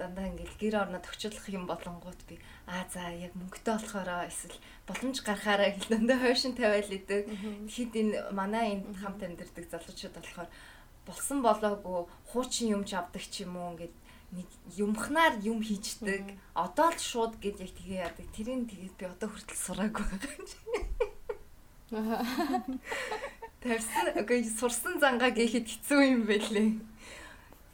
дандаа 0.00 0.26
ингээл 0.32 0.56
гэр 0.56 0.74
орнод 0.80 1.04
төвчлөх 1.04 1.46
юм 1.52 1.68
болонгууд 1.68 2.20
би 2.24 2.40
аа 2.64 2.88
за 2.88 3.12
яг 3.12 3.36
мөнгөтэй 3.36 3.76
болохоороо 3.76 4.24
эсвэл 4.32 4.58
боломж 4.88 5.16
гарахаараа 5.20 5.70
хэл 5.76 5.92
дандаа 5.92 6.18
хойшин 6.24 6.56
тавиал 6.56 6.88
идэг. 6.88 7.28
Тэгэхэд 7.68 7.92
энэ 8.00 8.16
манай 8.32 8.80
энд 8.80 8.96
хамт 8.96 9.20
амьдардаг 9.20 9.64
залуучууд 9.68 10.16
болохоор 10.16 10.48
болсон 11.04 11.38
болоогүй 11.44 12.08
хуучин 12.32 12.72
юм 12.76 12.82
ч 12.88 12.96
авдаг 12.96 13.24
ч 13.28 13.44
юм 13.44 13.60
уу 13.60 13.76
ингээд 13.76 13.94
нэг 14.32 14.48
юмхнаар 14.78 15.34
юм 15.42 15.58
хийждэг. 15.60 16.38
Одоо 16.54 16.88
л 16.94 16.98
шууд 16.98 17.34
гэд 17.42 17.60
яг 17.60 17.72
тгээ 17.74 18.02
яадаг. 18.06 18.26
Тэрийг 18.32 18.70
тэгээд 18.70 18.94
би 18.96 19.04
одоо 19.04 19.28
хүртэл 19.30 19.64
сураагүй 19.66 20.04
байгаа 20.06 20.32
юм 20.38 20.46
чи. 20.46 20.58
Тэрсэн 23.60 24.06
окей 24.16 24.40
сурсан 24.46 25.02
зангаа 25.02 25.34
гэхэд 25.34 25.66
хэцүү 25.66 26.00
юм 26.14 26.22
байлээ. 26.30 26.78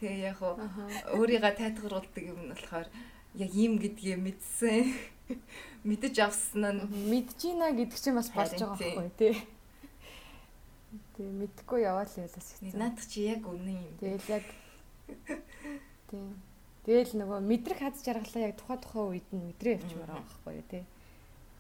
Тэгээ 0.01 0.29
яг 0.29 0.39
өөрийгөө 1.17 1.53
тайтгаруулдаг 1.57 2.25
юм 2.25 2.41
нь 2.45 2.51
болохоор 2.53 2.89
яг 3.41 3.51
юм 3.57 3.81
гэдгийг 3.81 4.21
мэдсэн. 4.21 4.93
Мэдэж 5.89 6.15
авсан 6.21 6.65
нь 6.69 6.81
мэдж 7.11 7.41
ийна 7.49 7.73
гэдэг 7.73 7.97
чинь 7.97 8.17
бас 8.17 8.29
болж 8.29 8.53
байгаа 8.57 8.77
байхгүй 8.77 9.11
тий. 9.17 9.35
Тэгээ 11.17 11.33
мэдхгүй 11.41 11.81
яваал 11.89 12.13
явлаас 12.13 12.49
хэцүү. 12.61 12.77
Наадах 12.77 13.07
чи 13.09 13.25
яг 13.25 13.43
үнэн 13.49 13.81
юм. 13.89 13.95
Тэгэл 13.97 14.29
яг 14.37 14.47
тий. 16.13 16.25
Тэгэл 16.87 17.13
нөгөө 17.19 17.41
мэдрэх 17.43 17.81
хаз 17.83 18.05
жаргалаа 18.07 18.47
яг 18.47 18.55
тухай 18.61 18.79
тухай 18.79 19.05
үед 19.19 19.29
нь 19.35 19.47
мэдрээ 19.49 19.81
явчмаар 19.81 20.13
байгаа 20.13 20.29
байхгүй 20.29 20.55
юу 20.55 20.67
тий. 20.71 20.85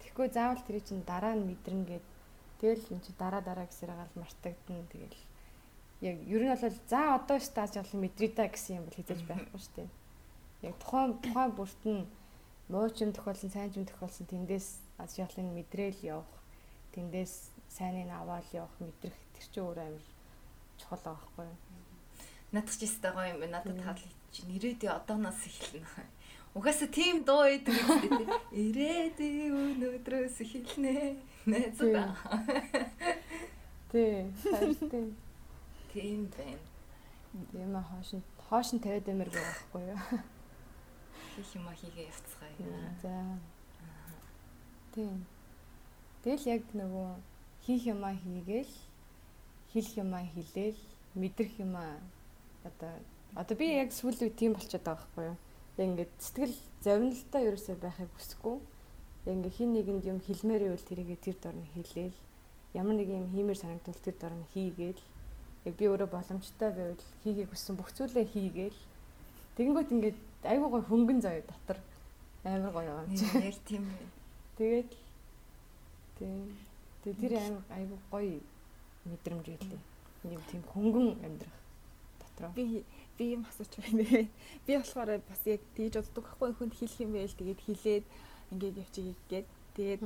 Тэгэхгүй 0.04 0.28
заавал 0.30 0.62
тэр 0.62 0.78
чинь 0.86 1.02
дараа 1.02 1.34
нь 1.34 1.48
мэдэрнэ 1.50 1.84
гэд 1.88 2.06
тэгэл 2.62 2.84
эн 2.94 3.00
чи 3.02 3.10
дараа 3.18 3.42
дараа 3.42 3.66
гэсээр 3.66 3.90
гал 3.90 4.14
мартагдана 4.14 4.86
тэгэл 4.86 5.18
яг 6.00 6.16
ер 6.28 6.42
нь 6.44 6.52
бол 6.52 6.76
за 6.88 7.00
одоо 7.16 7.38
ш 7.40 7.48
тааж 7.54 7.80
бол 7.80 8.02
мэдрээ 8.04 8.32
та 8.36 8.48
гэсэн 8.48 8.82
юм 8.82 8.84
бол 8.84 8.98
хизээж 8.98 9.22
байхгүй 9.24 9.60
шүү 9.60 9.74
дээ. 9.76 9.88
Яг 10.68 10.74
тухайн 10.82 11.12
тухайн 11.24 11.52
бүрт 11.56 11.82
нь 11.84 12.04
муу 12.68 12.88
ч 12.90 13.04
юм 13.04 13.12
тохиолсон, 13.16 13.50
сайн 13.50 13.72
ч 13.72 13.80
юм 13.80 13.86
тохиолсон 13.88 14.26
тэндээс 14.26 14.68
аз 14.98 15.16
жаргалын 15.16 15.54
мэдрээл 15.54 16.20
явах, 16.20 16.34
тэндээс 16.92 17.54
сайныг 17.70 18.10
аваад 18.10 18.48
явах, 18.52 18.76
мэдрэх 18.80 19.16
тэр 19.36 19.46
чинь 19.52 19.64
өөр 19.64 19.78
амар 19.80 20.06
чухал 20.76 21.00
байгаа 21.04 21.16
байхгүй 21.16 21.46
юу? 21.46 21.58
Надад 22.52 22.74
ч 22.76 22.82
ихтэй 22.84 23.12
гоё 23.12 23.30
юм 23.32 23.40
байна. 23.40 23.60
Надад 23.60 23.76
таал 23.80 24.00
чи 24.32 24.40
нэрээдээ 24.48 24.90
одооноос 24.92 25.40
эхэлнэ. 25.48 25.86
Угаасаа 26.56 26.88
тийм 26.88 27.24
дуу 27.24 27.44
идэг 27.44 27.76
гэдэг. 27.76 28.28
Ирээдээ 28.52 29.52
өнөөдрөөс 29.52 30.36
эхэлнэ. 30.40 31.20
Найзаа. 31.44 32.16
Тий, 33.92 34.24
хайртай. 34.40 35.12
Тийм 35.96 36.30
байна. 36.36 36.58
Тийм 37.52 37.76
а 37.76 37.82
хоошин 37.82 38.22
хоошин 38.48 38.80
тавиад 38.80 39.08
юмэр 39.08 39.30
байгаа 39.32 39.52
байхгүй 39.56 39.82
юу? 39.92 40.00
Хийх 41.32 41.50
юм 41.56 41.68
хийгээ 41.72 42.08
явцгаая. 42.12 42.52
За. 43.00 43.14
Тийм. 44.92 45.24
Тэгэл 46.22 46.44
яг 46.52 46.62
нөгөө 46.76 47.08
хийх 47.64 47.88
юм 47.88 48.04
хийгээл 48.04 48.74
хэлэх 49.72 49.96
юм 49.96 50.12
хэлээл 50.12 50.80
мэдрэх 51.16 51.64
юм 51.64 51.72
одоо 52.68 52.92
одоо 53.32 53.56
би 53.56 53.72
яг 53.80 53.88
сүүл 53.96 54.20
үе 54.20 54.36
тийм 54.36 54.52
болчиход 54.52 54.84
байгаа 54.84 55.00
байхгүй 55.00 55.24
юу? 55.32 55.36
Яг 55.80 55.86
ингээд 55.88 56.12
сэтгэл 56.20 56.56
зовнилтой 56.84 57.42
ерөөсөй 57.48 57.76
байхыг 57.80 58.12
хүсэхгүй. 58.12 58.56
Яг 59.24 59.32
ингээд 59.32 59.56
хин 59.56 59.72
нэгэнд 59.72 60.04
юм 60.12 60.20
хэлмээр 60.20 60.68
ивэл 60.68 60.88
тэрийгэ 60.92 61.16
тэр 61.24 61.36
дор 61.40 61.56
нь 61.56 61.72
хэлээл 61.72 62.16
ямар 62.76 62.94
нэг 63.00 63.08
юм 63.08 63.32
хиймээр 63.32 63.56
санагдвал 63.56 64.04
тэр 64.04 64.16
дор 64.20 64.36
нь 64.36 64.48
хийгээл 64.52 65.00
яг 65.66 65.74
би 65.74 65.84
өөрөө 65.90 66.08
боломжтой 66.14 66.70
байвал 66.70 67.04
хийхийг 67.22 67.50
хүссэн 67.50 67.76
бүх 67.76 67.90
зүйлээ 67.92 68.26
хийгээл. 68.30 68.80
Тэгэнгүүт 69.58 69.90
ингээд 69.92 70.18
айгүй 70.46 70.68
гой 70.70 70.82
хөнгөн 70.86 71.20
заяа 71.20 71.42
дотор. 71.42 71.78
Амар 72.46 72.72
гоё 72.72 72.94
юм 73.02 73.12
чи 73.18 73.26
яг 73.26 73.58
тийм 73.66 73.84
тэгээд 74.56 74.90
тийм 76.18 76.54
тэгээд 77.02 77.20
тэр 77.20 77.34
амар 77.42 77.64
айгүй 77.74 77.98
гоё 78.10 78.38
мэдрэмж 79.10 79.46
байлээ 79.50 79.96
юм 80.30 80.42
тийм 80.50 80.62
хөнгөн 80.72 81.08
амьдрах 81.24 81.56
дотроо. 82.20 82.52
Би 82.54 82.84
би 83.18 83.24
юм 83.34 83.46
асууч 83.48 83.72
байна. 83.78 84.28
Би 84.66 84.76
болохоор 84.76 85.20
бас 85.28 85.42
яг 85.46 85.60
тэгж 85.76 85.94
боддог 86.00 86.24
байхгүй 86.24 86.52
хүнд 86.54 86.74
хэлэх 86.74 87.00
юм 87.00 87.12
байл. 87.12 87.38
Тэгээд 87.38 87.60
хэлээд 87.66 88.04
ингээд 88.52 88.76
явчих 88.82 89.16
гээд. 89.30 89.46
Тэгээд 89.76 90.00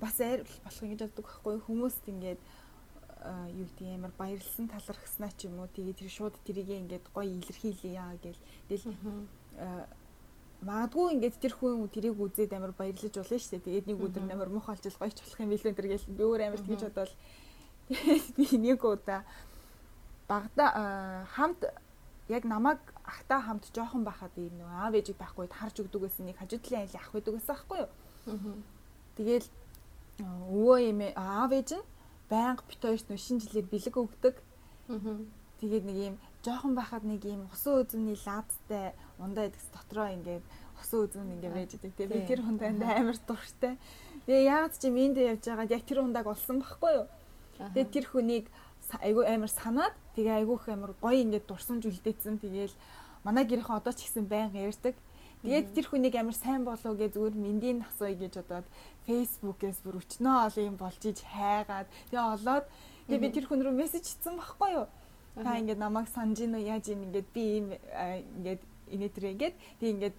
бас 0.00 0.16
айр 0.20 0.44
болох 0.64 0.82
ингэж 0.82 1.00
боддог 1.00 1.24
байхгүй. 1.24 1.56
Хүмүүст 1.66 2.04
ингээд 2.06 2.40
юу 3.54 3.66
гэдэг 3.68 3.86
ямар 3.86 4.12
баярлсан 4.16 4.68
талархснаа 4.68 5.30
ч 5.36 5.48
юм 5.48 5.60
уу 5.60 5.68
тэгээд 5.68 6.00
тэр 6.00 6.10
шууд 6.10 6.34
тэрийг 6.46 6.68
ингээд 6.72 7.06
гоё 7.12 7.28
илэрхийлье 7.28 8.04
гэл 8.22 8.40
тэгэл 8.68 8.96
магадгүй 10.60 11.16
ингээд 11.16 11.40
тэр 11.40 11.54
хүн 11.56 11.88
тэрийг 11.88 12.20
үзээд 12.20 12.52
амар 12.52 12.72
баярлаж 12.76 13.14
болно 13.16 13.38
шүү 13.40 13.60
дээ. 13.60 13.64
Тэгээд 13.64 13.86
нэг 13.88 13.98
өдөр 14.04 14.24
амар 14.28 14.50
муухай 14.52 14.76
олж 14.76 14.84
гоё 14.92 15.08
ч 15.08 15.24
болох 15.24 15.40
юм 15.40 15.52
билүү 15.56 15.72
тэр 15.72 15.88
гэл 15.88 16.06
би 16.12 16.22
өөр 16.24 16.40
амар 16.44 16.60
тэгж 16.60 16.82
бодвол 16.84 17.14
би 18.36 18.44
нэг 18.60 18.80
удаа 18.84 19.24
багада 20.28 20.66
хамт 21.32 21.64
яг 22.28 22.44
намайг 22.44 22.80
ахтай 23.04 23.40
хамт 23.40 23.72
жоохон 23.72 24.04
байхад 24.04 24.36
ийм 24.36 24.60
нэг 24.60 24.68
аав 24.68 24.92
ээжийг 24.94 25.16
байхгүй 25.16 25.48
харж 25.48 25.76
өгдөг 25.80 26.00
гэсэн 26.04 26.28
нэг 26.28 26.36
хажуудлын 26.36 26.80
айлын 26.84 27.00
ах 27.00 27.12
байдаг 27.12 27.34
гэсэн 27.34 27.52
байхгүй 27.56 27.78
юу. 27.80 27.90
Тэгэл 29.16 29.46
өвөө 30.20 30.78
юм 30.92 31.00
аав 31.16 31.50
ээж 31.56 31.70
нь 31.80 31.84
байнга 32.30 32.62
бит 32.68 32.80
хоёрт 32.80 33.06
нөө 33.10 33.18
шинэ 33.18 33.42
жилээр 33.44 33.68
бэлэг 33.68 33.96
өгдөг. 33.98 34.36
Тэгээд 35.60 35.84
нэг 35.84 35.96
ийм 35.98 36.14
жоохон 36.40 36.72
байхад 36.78 37.04
нэг 37.04 37.20
ийм 37.26 37.44
усан 37.52 37.84
үзмний 37.84 38.16
лаадтай 38.16 38.96
ундаа 39.20 39.50
идэгс 39.50 39.68
дотроо 39.76 40.08
ингээд 40.16 40.44
усан 40.80 40.98
үзм 41.04 41.28
ингээд 41.36 41.52
байж 41.52 41.70
идэг. 41.76 41.92
Тэгээд 41.98 42.14
би 42.16 42.28
тэр 42.30 42.40
хунданд 42.40 42.80
амар 42.80 43.18
дуртай. 43.28 43.76
Тэгээ 44.24 44.48
яагаад 44.48 44.74
ч 44.78 44.82
юм 44.88 44.96
энд 44.96 45.16
явж 45.20 45.44
байгаад 45.44 45.74
яг 45.76 45.82
тэр 45.84 46.00
хундааг 46.00 46.26
олсон 46.32 46.64
байхгүй 46.64 46.92
юу. 46.96 47.06
Тэгээд 47.60 47.90
тэр 47.92 48.06
хүнийг 48.08 48.46
айгүй 49.04 49.24
амар 49.28 49.52
санаад 49.52 49.94
тэгээ 50.16 50.34
айгүйх 50.40 50.64
амар 50.72 50.92
гоё 50.96 51.20
ингээд 51.20 51.44
дурсамж 51.44 51.84
үлдээсэн. 51.84 52.40
Тэгээл 52.40 52.74
манай 53.24 53.44
гэрийнхэн 53.44 53.76
одоо 53.76 53.92
ч 53.92 54.08
ихсэн 54.08 54.24
байнга 54.24 54.64
ярьдаг. 54.64 54.96
Тэгээд 55.44 55.72
тэр 55.76 55.86
хүнийг 55.88 56.14
амар 56.16 56.36
сайн 56.36 56.64
болов 56.64 56.96
гэж 56.96 57.16
зүгээр 57.16 57.36
мэндийн 57.36 57.84
асууя 57.84 58.16
гэж 58.16 58.32
бодоод 58.40 58.66
фэйсбүүкээс 59.10 59.78
бүр 59.82 59.98
өчнөө 59.98 60.36
ол 60.46 60.56
юм 60.62 60.76
болж 60.78 61.02
иж 61.02 61.18
хайгаад 61.26 61.90
тэгээ 62.14 62.30
олоод 62.38 62.66
тэгээ 63.10 63.22
би 63.26 63.28
тэр 63.34 63.46
хүн 63.50 63.62
рүү 63.66 63.74
мессеж 63.74 64.06
хийсэн 64.06 64.38
байхгүй 64.38 64.70
юу? 64.78 64.86
Та 65.34 65.58
ингээд 65.58 65.82
намайг 65.82 66.06
санаж 66.14 66.38
ийн 66.38 66.54
үү 66.54 66.70
яаж 66.70 66.86
ийн? 66.94 67.10
Ингээд 67.10 67.28
би 67.34 67.42
ийм 67.58 67.66
ингээд 67.74 68.62
инээтрээ 68.94 69.34
ингээд 69.34 69.56
тэг 69.82 69.88
ингээд 69.90 70.16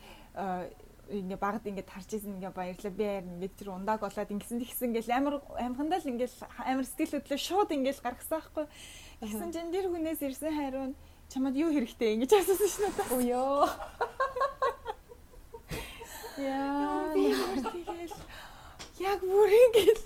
ингээ 1.12 1.40
багт 1.40 1.68
ингээ 1.68 1.88
тарж 1.88 2.10
исэн 2.16 2.40
ингээ 2.40 2.56
баярлаа 2.56 2.92
би 2.92 3.04
харин 3.04 3.36
ингээ 3.36 3.52
тэр 3.60 3.70
ундааг 3.76 4.00
болоод 4.00 4.32
ингэсэн 4.32 4.60
тэгсэн 4.64 4.88
ингээл 4.96 5.12
амар 5.12 5.36
амхандаа 5.60 6.00
л 6.00 6.12
ингээл 6.12 6.38
амар 6.64 6.86
сэтгэл 6.88 7.16
хөдлөө 7.20 7.40
шууд 7.40 7.70
ингээл 7.76 8.04
гаргасан 8.04 8.40
байхгүй 8.40 8.66
гэсэн 9.20 9.52
чинь 9.52 9.74
тэр 9.76 9.92
хүнээс 9.92 10.22
ирсэн 10.24 10.56
хариу 10.56 10.86
нь 10.92 10.96
чамд 11.28 11.56
юу 11.60 11.72
хэрэгтэй 11.76 12.16
ингэж 12.16 12.32
асуусан 12.32 12.70
шнэ 12.72 12.88
надад 12.88 13.12
оо 13.12 13.22
ёо 13.24 13.68
яа 16.40 17.12
тэгэл 17.12 18.16
яг 19.02 19.20
бүр 19.26 19.50
ингээл 19.50 20.04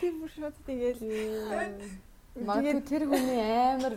тийм 0.00 0.20
бүр 0.20 0.30
шууд 0.34 0.56
тэгэл. 0.66 1.02
Магадгүй 2.34 2.82
тэр 2.88 3.06
хүний 3.08 3.40
амар 3.40 3.94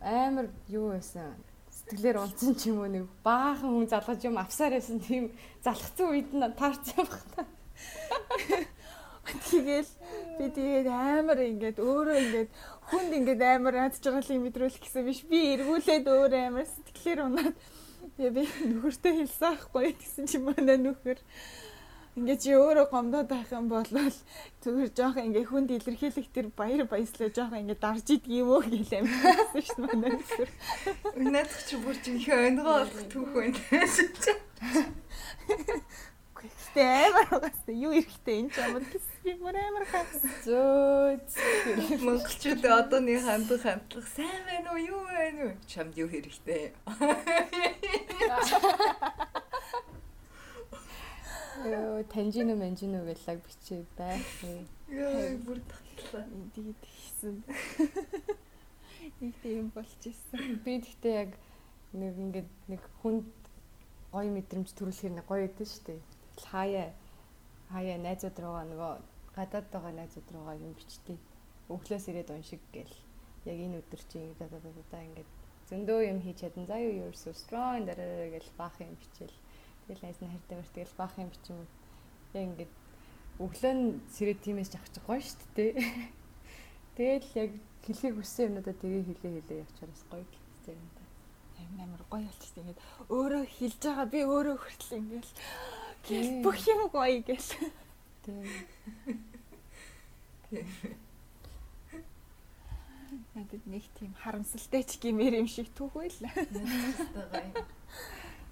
амар 0.00 0.48
юу 0.72 0.90
байсан? 0.96 1.36
Сэтгэлээр 1.70 2.18
унтсан 2.24 2.56
ч 2.56 2.72
юм 2.72 2.82
уу 2.82 2.90
нэг 2.90 3.06
баахан 3.22 3.70
хүн 3.70 3.86
залгаж 3.92 4.24
юм 4.24 4.40
авсаар 4.40 4.74
байсан 4.74 4.98
тийм 5.04 5.30
залхацсан 5.62 6.08
үед 6.10 6.32
нь 6.32 6.42
таарч 6.58 6.96
явах 6.96 7.22
та. 7.36 7.46
Тэгэл 9.28 9.90
би 10.40 10.44
тэгээд 10.48 10.88
амар 10.88 11.38
ингээд 11.44 11.78
өөрөө 11.78 12.16
ингээд 12.24 12.50
хүнд 12.88 13.12
ингээд 13.20 13.42
амар 13.44 13.76
ад 13.84 14.00
жаргалыг 14.00 14.40
мэдрүүлэх 14.40 14.80
гэсэн 14.80 15.04
биш. 15.04 15.20
Би 15.28 15.52
эргүүлээд 15.54 16.06
өөр 16.08 16.32
амар 16.48 16.64
сэтгэлээр 16.64 17.20
унаад 17.28 17.56
тэгээ 18.16 18.32
би 18.32 18.42
нөхөртөө 18.72 19.12
хэлсэн 19.20 19.48
аахгүй 19.52 19.92
гэсэн 20.00 20.24
чи 20.32 20.40
манай 20.40 20.80
нөхөр 20.80 21.20
Ингээ 22.18 22.42
чи 22.42 22.50
өөрөө 22.58 22.90
гомдоод 22.90 23.30
байх 23.30 23.46
юм 23.54 23.70
бол 23.70 23.86
зүгээр 23.86 24.90
жоохон 24.90 25.30
ингээ 25.30 25.46
хүнд 25.46 25.70
илэрхийлэх 25.70 26.34
тэр 26.34 26.50
баяр 26.50 26.90
баяслаа 26.90 27.30
жоохон 27.30 27.62
ингээ 27.62 27.78
дарж 27.78 28.18
уу 28.42 28.58
гэж 28.58 28.90
амьдсан 28.98 29.62
шүү 29.62 29.78
дээ 29.78 29.86
манай 29.86 30.18
нөхөр. 30.18 30.50
Өнөөдөр 31.14 31.62
чи 31.62 31.78
бүр 31.78 31.94
их 31.94 32.26
өнгөө 32.26 32.66
болох 32.66 33.06
түүх 33.06 33.38
байна. 33.38 33.54
Гэхдээ 36.38 36.86
амар 37.06 37.26
угаасаа 37.38 37.74
юу 37.86 37.94
эрэхтэй 37.94 38.42
энэ 38.42 38.50
ч 38.50 38.58
амар 38.66 38.82
би 38.82 38.98
бүр 39.38 39.54
амар 39.62 39.86
хаас. 39.86 40.18
Зөө 40.42 41.22
Монголчууд 42.02 42.66
одооны 42.66 43.14
хандах 43.22 43.62
хандлага 43.62 44.10
сайн 44.10 44.42
байна 44.42 44.74
уу 44.74 44.82
юу 44.82 45.06
байна 45.06 45.54
уу? 45.54 45.62
Чамд 45.70 45.94
юу 45.94 46.10
хэрэгтэй? 46.10 46.74
Йоо, 51.66 52.04
танжино 52.06 52.54
манжино 52.54 53.02
гэлэг 53.02 53.42
бичээ 53.42 53.82
байх. 53.98 54.22
Яа, 54.86 55.34
бүр 55.42 55.58
татлаа. 55.66 56.24
Тэгээд 56.54 56.82
хийсэн. 56.86 57.42
Нэг 59.20 59.34
тийм 59.42 59.70
болж 59.74 59.98
ирсэн. 60.06 60.62
Би 60.62 60.78
гэхдээ 60.78 61.14
яг 61.18 61.32
нэг 61.92 62.14
ингээд 62.14 62.50
нэг 62.70 62.82
хүнд 63.02 63.26
гоё 64.14 64.30
мэдрэмж 64.30 64.70
төрүүлэхээр 64.78 65.14
нэг 65.18 65.26
гоё 65.26 65.50
шүү 65.58 65.82
дээ. 65.86 66.00
Хаяа 66.46 66.94
хаяа 67.74 67.98
найзууд 67.98 68.36
руугаа 68.38 68.64
нөгөө 68.70 68.94
гадаад 69.34 69.66
байгаа 69.74 69.92
найзууд 69.98 70.28
руугаа 70.30 70.56
юм 70.62 70.72
бичтий. 70.78 71.18
Өглөөс 71.66 72.06
ирээд 72.06 72.30
уншиг 72.30 72.62
гэл. 72.70 72.94
Яг 73.50 73.58
энэ 73.58 73.82
өдөр 73.82 74.02
чинь 74.06 74.36
да 74.38 74.46
да 74.46 74.62
да 74.62 74.70
да 74.92 75.02
ингээд 75.02 75.30
зөндөө 75.68 76.00
юм 76.06 76.20
хийж 76.22 76.38
чадан. 76.46 76.70
За 76.70 76.78
юу 76.78 76.94
you're 76.94 77.18
so 77.18 77.34
strong 77.34 77.90
дараа 77.90 78.30
гэл 78.30 78.50
баах 78.54 78.78
юм 78.78 78.94
бичээл 78.94 79.34
Тэгэл 79.88 80.04
найз 80.04 80.20
нь 80.20 80.28
хайртай 80.28 80.56
бэр 80.60 80.68
тэгэл 80.76 81.00
баах 81.00 81.16
юм 81.16 81.32
бичим. 81.32 81.64
Яг 82.36 82.44
ингээд 82.44 82.72
өглөө 83.40 83.72
нь 83.72 84.04
сэрээ 84.12 84.36
тиймээс 84.44 84.68
жахчих 84.68 85.00
гоё 85.08 85.16
шүү 85.24 85.48
дээ. 85.56 85.72
Тэгэл 87.00 87.32
яг 87.40 87.56
хэлхийг 87.88 88.20
хүссэн 88.20 88.52
юмнуудаа 88.52 88.76
тэгээ 88.76 89.08
хэлээ 89.08 89.32
хэлээ 89.48 89.64
явчихаар 89.64 89.88
бас 89.96 90.04
гоё 90.12 90.28
гэсэн 90.28 90.76
юм 90.76 90.92
да. 90.92 91.08
Амин 91.56 91.80
амар 91.88 92.04
гоё 92.12 92.28
болчихсон. 92.28 92.68
Ингээд 92.68 92.84
өөрөө 93.08 93.44
хэлж 93.48 93.80
байгаа 93.80 94.06
би 94.12 94.20
өөрөө 94.28 94.56
хүртэл 94.60 95.00
ингээд 95.00 95.28
бүх 96.44 96.60
юм 96.68 96.80
гоё 96.92 97.24
гэл. 97.24 97.48
Тийм. 98.28 98.44
Надад 103.32 103.64
нэг 103.64 103.88
тийм 103.96 104.12
харамсалтай 104.20 104.84
ч 104.84 105.00
гэмээр 105.00 105.40
юм 105.40 105.48
шиг 105.48 105.72
түүхэй 105.72 106.12
л. 106.12 106.28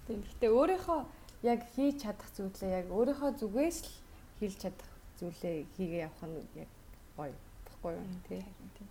Тийм. 0.07 0.23
Гэтэ 0.25 0.47
өөрийнхөө 0.49 1.16
яг 1.43 1.61
хийж 1.73 2.01
чадах 2.03 2.29
зүйлээ 2.33 2.71
яг 2.81 2.87
өөрийнхөө 2.89 3.31
зүгээс 3.37 3.77
л 3.85 3.93
хийж 4.39 4.53
чадах 4.61 4.89
зүйлээ 5.19 5.65
хийгээ 5.77 6.05
явах 6.07 6.23
нь 6.25 6.37
яг 6.57 6.71
гоё 7.17 7.33
баггүй 7.65 7.93
юу 7.97 8.21
тий. 8.27 8.41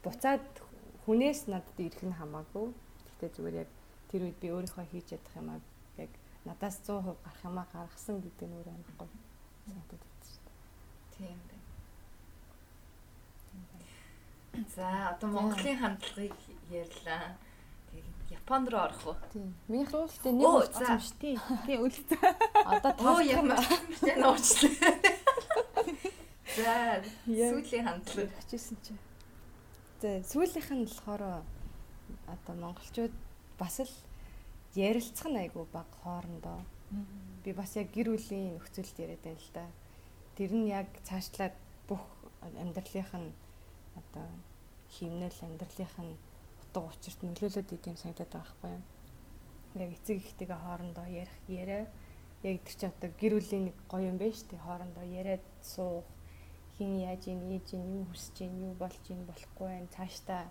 Буцаад 0.02 0.46
хүнээс 1.06 1.46
надад 1.50 1.78
ирэх 1.78 2.02
нь 2.06 2.18
хамаагүй. 2.18 2.70
Гэхдээ 3.06 3.30
зүгээр 3.34 3.56
яг 3.62 3.70
тэр 4.10 4.22
үед 4.26 4.38
би 4.42 4.48
өөрийнхөө 4.54 4.86
хийж 4.90 5.06
чадах 5.10 5.34
юмаа 5.34 5.58
яг 5.98 6.10
надаас 6.46 6.76
100% 6.86 7.18
гарах 7.24 7.42
юмаа 7.42 7.66
гаргасан 7.72 8.22
гэдэг 8.22 8.46
нь 8.46 8.56
өөр 8.58 8.68
амар 8.70 8.94
гоё 8.98 9.10
санагдаад 9.66 10.02
байна 10.06 10.24
шүү 10.30 10.42
дээ. 10.46 10.58
Тийм 11.14 11.38
байна. 11.50 11.64
За 14.74 14.86
одоо 15.10 15.28
Монголын 15.30 15.78
хандлагыг 15.78 16.38
ярьлаа. 16.70 17.36
Японд 18.30 18.68
руу 18.70 18.80
орох 18.82 19.06
уу? 19.06 19.16
Тийм. 19.32 19.54
Минийх 19.68 19.90
гэхдээ 19.94 20.32
нэг 20.34 20.46
болсон 20.46 20.98
шүү 20.98 21.16
дээ. 21.22 21.36
Тийм 21.66 21.80
үлдээ. 21.86 22.22
Одоо 22.66 22.92
тоо 22.98 23.20
ямар 23.22 23.62
тийм 24.02 24.18
нуучлаа. 24.18 24.94
За 26.56 26.74
сүүлийн 27.22 27.84
хандлага 27.86 28.34
хийжсэн 28.50 28.78
чи. 28.82 28.94
За 30.02 30.10
сүүлийнх 30.26 30.70
нь 30.74 30.86
болохоор 30.90 31.22
одоо 32.26 32.54
монголчууд 32.58 33.14
бас 33.58 33.78
л 33.78 33.94
ярилцах 34.74 35.30
нь 35.30 35.40
айгүй 35.46 35.64
баг 35.70 35.86
хоорондоо. 36.02 36.66
Би 37.44 37.52
бас 37.54 37.78
яг 37.78 37.94
гэр 37.94 38.10
бүлийн 38.10 38.58
нөхцөлд 38.58 38.96
яриад 38.98 39.22
байна 39.22 39.38
л 39.38 39.50
да. 39.54 39.66
Тэр 40.34 40.50
нь 40.50 40.66
яг 40.66 40.90
цаашлаад 41.06 41.54
бүх 41.86 42.02
амьдралынх 42.42 43.12
нь 43.14 43.30
одоо 43.94 44.26
химнэл 44.90 45.38
амьдралынх 45.46 45.96
нь 46.02 46.16
утга 46.76 46.92
учирт 46.92 47.20
нөлөөлөд 47.24 47.72
идэм 47.72 47.96
санагдаад 47.96 48.32
байгаа 48.36 48.52
байхгүй 48.52 48.70
юу. 48.76 48.84
Яг 49.80 49.90
эцэг 49.96 50.16
ихтэйгээ 50.20 50.60
хоорондоо 50.60 51.06
ярих 51.08 51.36
яриа. 51.48 51.88
Яг 52.44 52.60
тэр 52.64 52.76
чи 52.76 52.86
одоо 52.86 53.10
гэр 53.16 53.32
бүлийн 53.40 53.64
нэг 53.72 53.76
гоё 53.88 54.08
юм 54.12 54.18
байна 54.20 54.36
шүү 54.36 54.48
дээ. 54.52 54.66
Хоорондоо 54.66 55.04
яриад 55.08 55.44
суух 55.64 56.04
хин 56.76 56.92
яаж 57.00 57.22
ийн 57.32 57.40
ээж 57.48 57.68
ийн 57.72 57.88
юу 57.96 58.04
хүсэж 58.12 58.36
ийн 58.44 58.54
юу 58.60 58.74
болж 58.76 59.04
ийн 59.08 59.24
болохгүй 59.24 59.68
байх 59.72 59.88
цаашдаа 59.96 60.42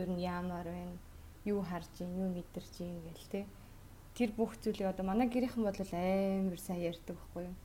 ер 0.00 0.08
нь 0.08 0.24
яамаар 0.24 0.68
байна. 0.72 0.96
Юу 1.44 1.60
харж 1.60 1.92
ийн 2.00 2.12
юу 2.24 2.28
мэдэрч 2.32 2.74
ийн 2.80 2.96
гэл 3.04 3.28
те. 3.32 3.40
Тэр 4.16 4.32
бүх 4.32 4.56
зүйлийг 4.56 4.88
одоо 4.88 5.04
манай 5.04 5.28
гэрийнхэн 5.28 5.60
бол 5.60 5.76
амар 5.76 6.60
сайн 6.60 6.88
ярьдаг 6.88 7.16
байхгүй 7.20 7.52
юу? 7.52 7.56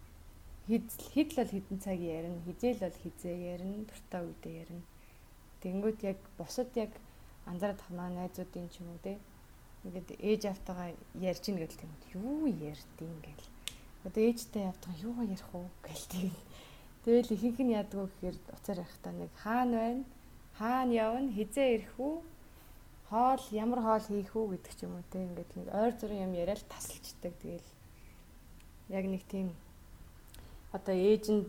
Хэд 0.67 0.87
хэд 1.15 1.29
л 1.31 1.39
бол 1.39 1.51
хэдэн 1.55 1.79
цаг 1.79 1.99
ярина 1.99 2.39
хизээл 2.43 2.83
бол 2.83 2.97
хизээ 3.03 3.37
ярина 3.55 3.87
дуртай 3.87 4.21
үедээ 4.27 4.55
ярина. 4.67 4.83
Тэнгүүд 5.63 5.99
яг 6.11 6.19
бусад 6.37 6.69
яг 6.75 6.91
анзаараад 7.49 7.81
маань 7.89 8.17
найзуудын 8.19 8.69
ч 8.69 8.81
юм 8.81 8.93
уу 8.93 8.99
те 9.03 9.17
ингээд 9.85 10.09
ээж 10.21 10.41
автагаа 10.53 10.93
ярьж 11.17 11.43
ийн 11.49 11.57
гэдэг 11.57 11.79
юм. 11.81 11.93
Юу 12.13 12.45
ярьдیں۔ 12.47 13.15
гэл. 13.25 13.49
Одоо 14.05 14.21
ээжтэй 14.29 14.63
явдаг 14.69 14.93
юу 15.01 15.17
ярих 15.25 15.49
уу 15.53 15.69
гэл 15.81 16.05
тийм. 16.09 16.33
Тэгэл 17.01 17.33
ихэнх 17.33 17.59
нь 17.65 17.73
яадаг 17.73 17.97
вэ 17.97 18.07
гэхээр 18.09 18.37
уцаар 18.53 18.79
явахдаа 18.85 19.13
нэг 19.13 19.31
хаана 19.41 19.77
байна? 19.81 20.03
Хаана 20.57 20.93
явна? 20.93 21.33
Хизээ 21.33 21.69
ирэх 21.75 21.95
үү? 21.97 22.15
Хоол 23.09 23.43
ямар 23.51 23.81
хоол 23.81 24.05
хийх 24.05 24.33
үү 24.37 24.47
гэдэг 24.53 24.73
ч 24.77 24.79
юм 24.85 24.93
уу 24.97 25.05
тийм 25.09 25.33
ингээд 25.33 25.51
нэг 25.57 25.67
ойр 25.73 25.93
зүрийн 25.97 26.25
юм 26.29 26.33
яриад 26.37 26.61
тасалчдаг. 26.69 27.33
Тэгэл 27.41 27.69
яг 28.93 29.05
нэг 29.09 29.23
тийм 29.25 29.57
одоо 30.71 30.95
ээж 30.95 31.25
нь 31.35 31.43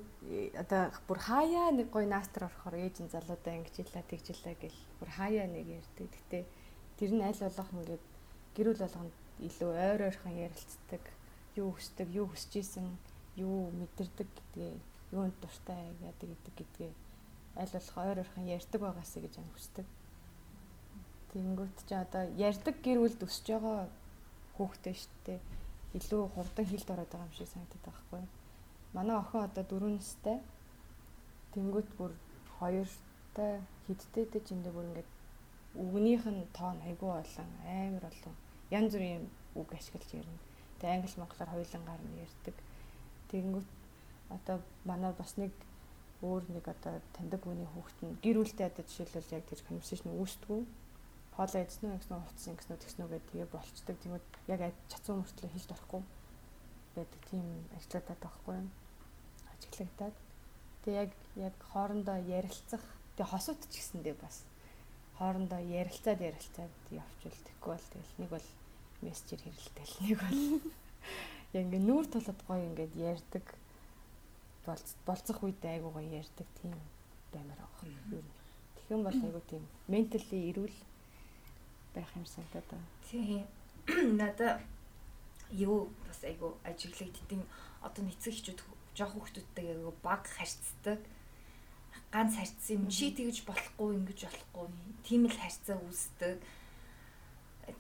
одоо 0.59 0.91
бүр 1.07 1.19
хаяа 1.19 1.71
нэг 1.71 1.89
гой 1.95 2.07
наастар 2.11 2.51
орохоор 2.51 2.75
ээж 2.75 3.07
нь 3.07 3.13
залуудаа 3.15 3.55
ингэж 3.55 3.77
илаа 3.79 4.05
тэгжилээ 4.11 4.57
гэл 4.59 4.81
бүр 4.99 5.11
хаяа 5.15 5.47
нэг 5.47 5.67
ярьдаг. 5.79 6.11
Гэтэ 6.11 6.39
тэр 6.99 7.11
нь 7.15 7.23
аль 7.23 7.39
болох 7.39 7.71
ингээд 7.71 8.05
гэрүүл 8.57 8.83
болгонд 8.83 9.15
илүү 9.47 9.71
ойр 9.71 10.01
ойрхон 10.11 10.35
ярилцдаг. 10.35 11.03
Юу 11.55 11.71
хүсдэг, 11.77 12.09
юу 12.11 12.27
хүсэж 12.33 12.53
исэн, 12.65 12.89
юу 13.37 13.71
мэдэрдэг 13.71 14.27
гэдгээ, 14.27 14.75
юунд 15.15 15.37
дуртай 15.39 15.93
яадаг 16.03 16.29
гэдэг 16.33 16.55
гэдгээ 16.59 16.93
аль 17.63 17.73
болох 17.73 17.97
ойр 17.99 18.19
ойрхон 18.25 18.47
ярьдаг 18.49 18.81
байгаасаа 18.81 19.23
гэж 19.23 19.35
ам 19.39 19.51
хүсдэг. 19.55 19.87
Тэнгүүт 21.33 21.79
чи 21.89 21.95
одоо 21.95 22.25
ярьдаг 22.37 22.77
гэрүүлд 22.81 23.21
өсөж 23.23 23.47
байгаа 23.53 23.89
хүүхдээ 24.57 24.97
штэ 24.97 25.35
илүү 25.99 26.23
хурдан 26.35 26.67
хилд 26.67 26.89
ороод 26.91 27.11
байгаа 27.13 27.29
юм 27.29 27.37
шиг 27.37 27.49
санагдаад 27.49 27.85
байхгүй 27.85 28.21
юу? 28.21 28.42
Манай 28.93 29.17
охин 29.17 29.41
одоо 29.49 29.65
4 29.65 29.89
настай. 29.97 30.39
Тэнгүүт 31.55 31.89
бүр 31.99 32.13
хоёртай 32.59 33.61
хидтэй 33.87 34.25
дэ 34.29 34.41
чиндээ 34.49 34.73
бүр 34.73 34.89
ингээд 34.89 35.11
үгнийх 35.75 36.25
нь 36.29 36.45
тоон 36.53 36.79
айгүй 36.85 37.09
болон 37.09 37.51
амар 37.65 38.05
болон 38.05 38.37
янз 38.71 38.93
бүрийн 38.93 39.25
үг 39.57 39.69
ашиглаж 39.73 40.11
ярина. 40.13 40.41
Тэгээ 40.81 40.95
англи 40.97 41.17
монголоор 41.17 41.51
хоёулангаар 41.53 42.03
нь 42.05 42.21
ярьдаг. 42.25 42.57
Тэнгүүт 43.33 43.71
одоо 44.37 44.57
манай 44.85 45.13
бас 45.17 45.37
нэг 45.41 45.53
өөр 46.21 46.45
нэг 46.53 46.65
одоо 46.69 47.01
таньдаг 47.17 47.41
хүний 47.45 47.69
хүүхэд 47.73 47.99
нь 48.05 48.19
гэр 48.25 48.37
бүлтэй 48.45 48.67
одоо 48.69 48.85
жишээлбэл 48.85 49.37
яг 49.37 49.45
тэр 49.49 49.61
конверсашн 49.69 50.09
үүсдэггүй. 50.13 50.63
Хоолоо 51.37 51.61
эзнэ 51.65 51.89
үү 51.89 51.99
гэсэн 52.01 52.21
утсан 52.21 52.55
гэсэн 52.57 52.73
үү 52.77 52.83
тэгснүү 52.85 53.09
гэдэг 53.09 53.29
тэгээ 53.33 53.49
болцдог. 53.53 53.97
Тэгмэд 54.05 54.27
яг 54.53 54.61
чацуу 54.93 55.17
мөртлөө 55.17 55.49
хэлж 55.53 55.71
орохгүй 55.73 56.03
байдаг 56.95 57.21
тийм 57.31 57.47
ажлуудад 57.77 58.21
байхгүй 58.21 58.55
юм 58.61 58.69
ажиглагдаад 59.63 60.17
тэгээ 60.83 61.03
яг 61.07 61.13
яг 61.39 61.55
хоорондоо 61.71 62.19
ярилцах 62.19 62.83
тэгээ 63.15 63.31
хосууд 63.31 63.61
ч 63.71 63.79
гэсэндээ 63.79 64.17
бас 64.19 64.43
хоорондоо 65.19 65.63
ярилцаад 65.63 66.19
ярилцаад 66.19 66.75
явчвал 66.91 67.39
тэгэхгүй 67.47 67.71
бол 67.71 67.87
тэгэл 67.95 68.15
нэг 68.19 68.31
бол 68.35 68.49
мессежээр 69.07 69.43
хэрэлдээл 69.47 69.95
нэг 70.03 70.19
бол 70.19 70.41
яг 71.55 71.65
ингээ 71.71 71.87
нүүр 71.87 72.07
тулад 72.11 72.41
гоё 72.49 72.63
ингээд 72.67 72.95
ярьдаг 72.99 73.47
болцох 75.07 75.39
үед 75.43 75.63
айгуу 75.63 75.95
гоё 75.95 76.11
ярьдаг 76.11 76.49
тийм 76.59 76.75
баймаар 77.33 77.61
байгаа 77.63 77.87
юм. 78.19 78.27
Тэгхэн 78.77 79.03
бол 79.07 79.19
айгуу 79.27 79.45
тийм 79.51 79.63
ментали 79.89 80.39
эрүүл 80.51 80.79
байх 81.95 82.11
юм 82.17 82.27
санагдаад 82.27 82.67
байна. 82.71 82.89
Тийм. 83.11 83.47
Надаа 84.21 84.61
юу 85.51 85.91
бас 86.07 86.25
айгуу 86.25 86.57
ажиглагддیں۔ 86.65 87.43
Одоо 87.83 88.03
нэцэг 88.05 88.35
хичүүд 88.35 88.61
жоох 88.97 89.13
хүмүүстэй 89.17 89.67
айгуу 89.73 89.95
баг 90.03 90.27
харьцдаг. 90.29 91.01
Ганц 92.13 92.37
харьцсан 92.37 92.77
юм 92.77 92.85
чи 92.93 93.13
тэгж 93.13 93.45
болохгүй 93.49 93.97
ингэж 93.97 94.21
болохгүй. 94.29 94.67
Тийм 95.05 95.29
л 95.29 95.37
харьцаа 95.37 95.77
үүсдэг. 95.81 96.41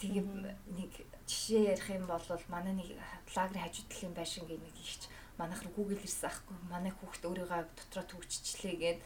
Тэгээ 0.00 0.24
нэг 0.78 0.92
жишээ 1.28 1.76
ярих 1.76 1.88
юм 1.92 2.06
бол 2.08 2.24
манай 2.48 2.72
нэг 2.72 2.88
лагерын 3.36 3.64
хажуу 3.64 3.84
талын 3.88 4.14
байшингийн 4.16 4.62
нэг 4.62 4.76
ихч 4.80 5.08
манайх 5.36 5.60
Google 5.76 6.00
ирсэн 6.00 6.30
ахгүй. 6.30 6.56
Манай 6.70 6.92
хүүхд 6.96 7.22
өөрийгөө 7.28 7.60
дотроо 7.76 8.04
төгччлээ 8.08 8.76
гээд 8.80 8.98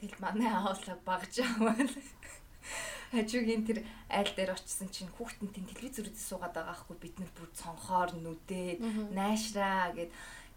тэгэл 0.00 0.22
манай 0.24 0.48
аавлаа 0.48 0.96
багж 1.04 1.44
аваад 1.44 1.92
хажуугийн 3.12 3.66
тэр 3.66 3.78
айл 4.08 4.30
дээр 4.36 4.54
очисон 4.54 4.88
чинь 4.88 5.10
хүүхдэн 5.10 5.50
тийм 5.50 5.66
телевизээр 5.66 6.08
суугаад 6.14 6.54
байгаа 6.54 6.74
ахгүй 6.78 6.96
бид 7.00 7.16
нар 7.18 7.32
бүр 7.34 7.48
цонхоор 7.58 8.10
нүдээд 8.16 8.78
найшраа 9.10 9.90
гэд 9.96 10.10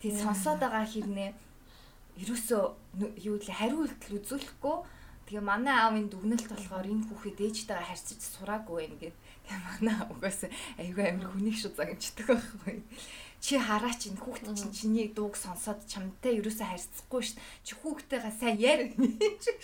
тэг 0.03 0.19
сонсоод 0.19 0.59
байгаа 0.59 0.83
хэрнээ 0.83 1.31
ерөөсөө 2.19 2.63
юу 3.23 3.39
л 3.39 3.47
хариу 3.47 3.87
үйлдэл 3.87 4.19
үзүүлэхгүй. 4.19 4.77
Тэгээ 5.23 5.39
манай 5.39 5.75
аавын 5.79 6.11
дүгнэлт 6.11 6.51
болохоор 6.51 6.83
энэ 6.91 7.07
хүүхэд 7.07 7.39
ээжтэйгээ 7.39 7.87
харьцаж 7.87 8.19
сураагүй 8.19 8.75
байх 8.83 8.95
гэд. 8.99 9.17
Тэгээ 9.47 9.61
манай 9.63 9.97
угаас 10.11 10.39
айгүй 10.75 11.05
амир 11.07 11.27
хүнийг 11.31 11.55
шүү 11.55 11.71
загнаждаг 11.79 12.27
байхгүй. 12.27 12.83
Чи 13.39 13.55
хараач 13.55 14.01
энэ 14.11 14.19
хүүхд 14.19 14.45
чинь 14.51 14.75
чиний 14.75 15.07
дууг 15.15 15.39
сонсоод 15.39 15.87
чамтай 15.87 16.43
ерөөсөө 16.43 16.67
харьцахгүй 16.67 17.21
шүү 17.23 17.39
чи 17.63 17.71
хүүхдтэйгээ 17.79 18.33
сайн 18.35 18.57
яар 18.59 18.81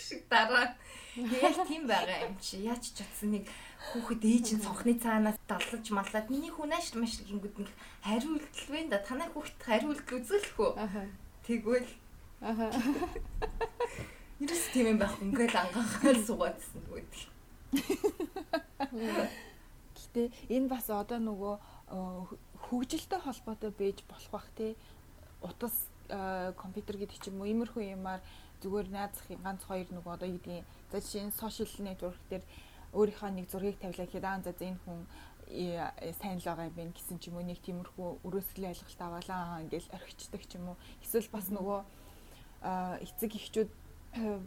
шиг 0.00 0.24
дараа. 0.32 0.72
Яг 1.20 1.56
тийм 1.68 1.84
байгаа 1.84 2.24
юм 2.24 2.36
чи. 2.40 2.64
Яаж 2.64 2.80
ч 2.80 3.04
чадсан 3.04 3.36
нэг 3.36 3.44
хүүхэд 3.80 4.22
ээж 4.28 4.46
нь 4.54 4.62
цонхны 4.64 4.94
цаанаас 5.00 5.38
даллаж 5.48 5.86
маллаад 5.88 6.26
миний 6.28 6.52
хүн 6.52 6.76
ааш 6.76 6.92
маш 7.00 7.24
гингүүд 7.24 7.56
нэг 7.64 7.70
хариу 8.04 8.36
үйлдэл 8.36 8.68
вэ 8.68 8.80
да 8.92 8.98
танай 9.00 9.28
хүүхэд 9.32 9.58
хариу 9.64 9.90
үйлдэл 9.96 10.18
үзүүлэх 10.20 10.56
үү? 10.60 10.72
Тэгвэл 11.48 11.90
аха. 12.44 12.68
Ерөөс 14.40 14.64
тийм 14.72 14.86
юм 14.92 14.98
байхгүй. 15.00 15.24
Ингээл 15.28 15.60
ангаахаар 15.64 16.18
суугаадсэн 16.24 16.80
гэдэг. 16.88 17.20
Гэтэ 19.96 20.22
энэ 20.48 20.68
бас 20.68 20.88
одоо 20.88 21.20
нөгөө 21.20 21.54
хөгжилтэй 22.68 23.20
холбоотой 23.20 23.70
байж 23.76 24.04
болох 24.08 24.30
бах 24.32 24.48
те 24.56 24.76
утас 25.44 25.88
компьютер 26.08 26.96
гэдэг 26.96 27.18
ч 27.20 27.28
юм 27.28 27.40
уу 27.40 27.50
иймэрхүү 27.52 27.94
юмар 27.96 28.20
зүгээр 28.64 28.88
наазахын 28.90 29.44
ганц 29.44 29.62
хоёр 29.64 29.88
нөгөө 29.92 30.12
одоо 30.16 30.28
юудгийн 30.28 30.64
за 30.90 31.00
жишээ 31.00 31.24
нь 31.28 31.36
сошиал 31.36 31.74
нэтворк 31.84 32.20
дээр 32.28 32.44
өөрийнхөө 32.92 33.30
нэг 33.30 33.46
зургийг 33.50 33.78
тавилаа 33.78 34.06
гэхэд 34.06 34.26
аа 34.26 34.40
за 34.42 34.52
энэ 34.54 34.82
хүн 34.84 35.00
сайн 36.20 36.38
л 36.38 36.46
байгаа 36.46 36.70
юм 36.70 36.76
байна 36.78 36.94
гэсэн 36.94 37.18
ч 37.18 37.30
юм 37.30 37.36
уу 37.38 37.46
нэг 37.46 37.58
тиймэрхүү 37.62 38.08
өрөөсгөлийн 38.26 38.72
ойлголт 38.74 39.00
аваалаа 39.02 39.62
ингээл 39.66 39.94
орхичдаг 39.94 40.42
ч 40.46 40.58
юм 40.58 40.74
уу 40.74 40.76
эсвэл 41.02 41.28
бас 41.34 41.46
нөгөө 41.50 41.80
эцэг 43.06 43.32
эхчүүд 43.34 43.70
юу 44.18 44.38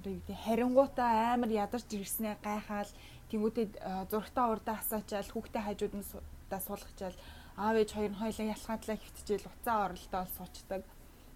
гэдэг 0.00 0.36
харингуудаа 0.44 1.36
амар 1.36 1.50
ядарч 1.52 1.88
ирснээ 1.92 2.40
гайхаал 2.40 2.92
тэнгуүтээ 3.28 3.66
зургтаа 4.10 4.46
урдаа 4.52 4.76
асаачаал 4.80 5.28
хүүхдээ 5.32 5.62
хажууд 5.64 5.94
нь 5.96 6.06
даа 6.48 6.60
суулгачаал 6.64 7.16
аав 7.56 7.76
ээж 7.76 7.90
хоёр 7.92 8.12
нь 8.12 8.20
хоёлаа 8.20 8.46
ялхаадлаа 8.56 8.96
хөвтчихэл 8.96 9.50
уцаа 9.52 9.76
оролдоо 9.84 10.24
суучдаг 10.36 10.82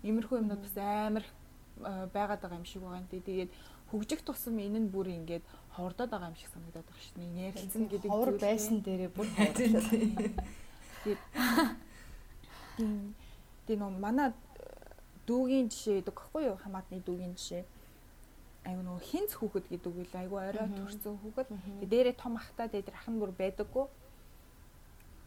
иймэрхүү 0.05 0.41
юмнууд 0.41 0.63
бас 0.65 0.77
амар 0.77 1.25
байгаад 2.15 2.41
байгаа 2.41 2.61
юм 2.61 2.65
шиг 2.65 2.83
байгаа 2.83 3.03
юм. 3.03 3.09
Тэгээд 3.13 3.51
хөгжих 3.91 4.21
тусам 4.25 4.57
энэ 4.59 4.79
нь 4.85 4.93
бүр 4.95 5.09
ингээд 5.11 5.45
ховордоод 5.77 6.11
байгаа 6.11 6.31
юм 6.31 6.39
шиг 6.39 6.51
санагдаад 6.55 6.87
байгаа 6.87 7.05
шин. 7.05 7.35
Ярилцсан 7.35 7.85
гэдэг 7.91 8.11
ховор 8.11 8.33
байсан 8.39 8.77
дээрээ 8.81 9.11
бүр 9.11 9.29
ховордлоо. 9.35 9.85
Тэгээд 13.67 13.81
нөө 13.81 13.91
манай 13.99 14.33
дүүгийн 15.27 15.69
жишээ 15.73 16.01
гэдэг 16.01 16.15
гэхгүй 16.15 16.43
юу? 16.49 16.57
Хамаатны 16.63 17.03
дүүгийн 17.03 17.35
жишээ. 17.35 17.65
Айгу 18.65 18.83
нөгөө 18.85 19.03
хинц 19.09 19.31
хүүхэд 19.37 19.67
гэдэг 19.73 19.93
үйл 19.93 20.15
айгу 20.21 20.37
орой 20.41 20.69
төрсөн 20.79 21.17
хүүхэд. 21.21 21.49
Дээрээ 21.91 22.15
том 22.17 22.37
ахтай 22.37 22.69
дээр 22.69 22.95
ах 22.95 23.09
нь 23.09 23.21
бүр 23.21 23.33
байдаггүй. 23.37 23.87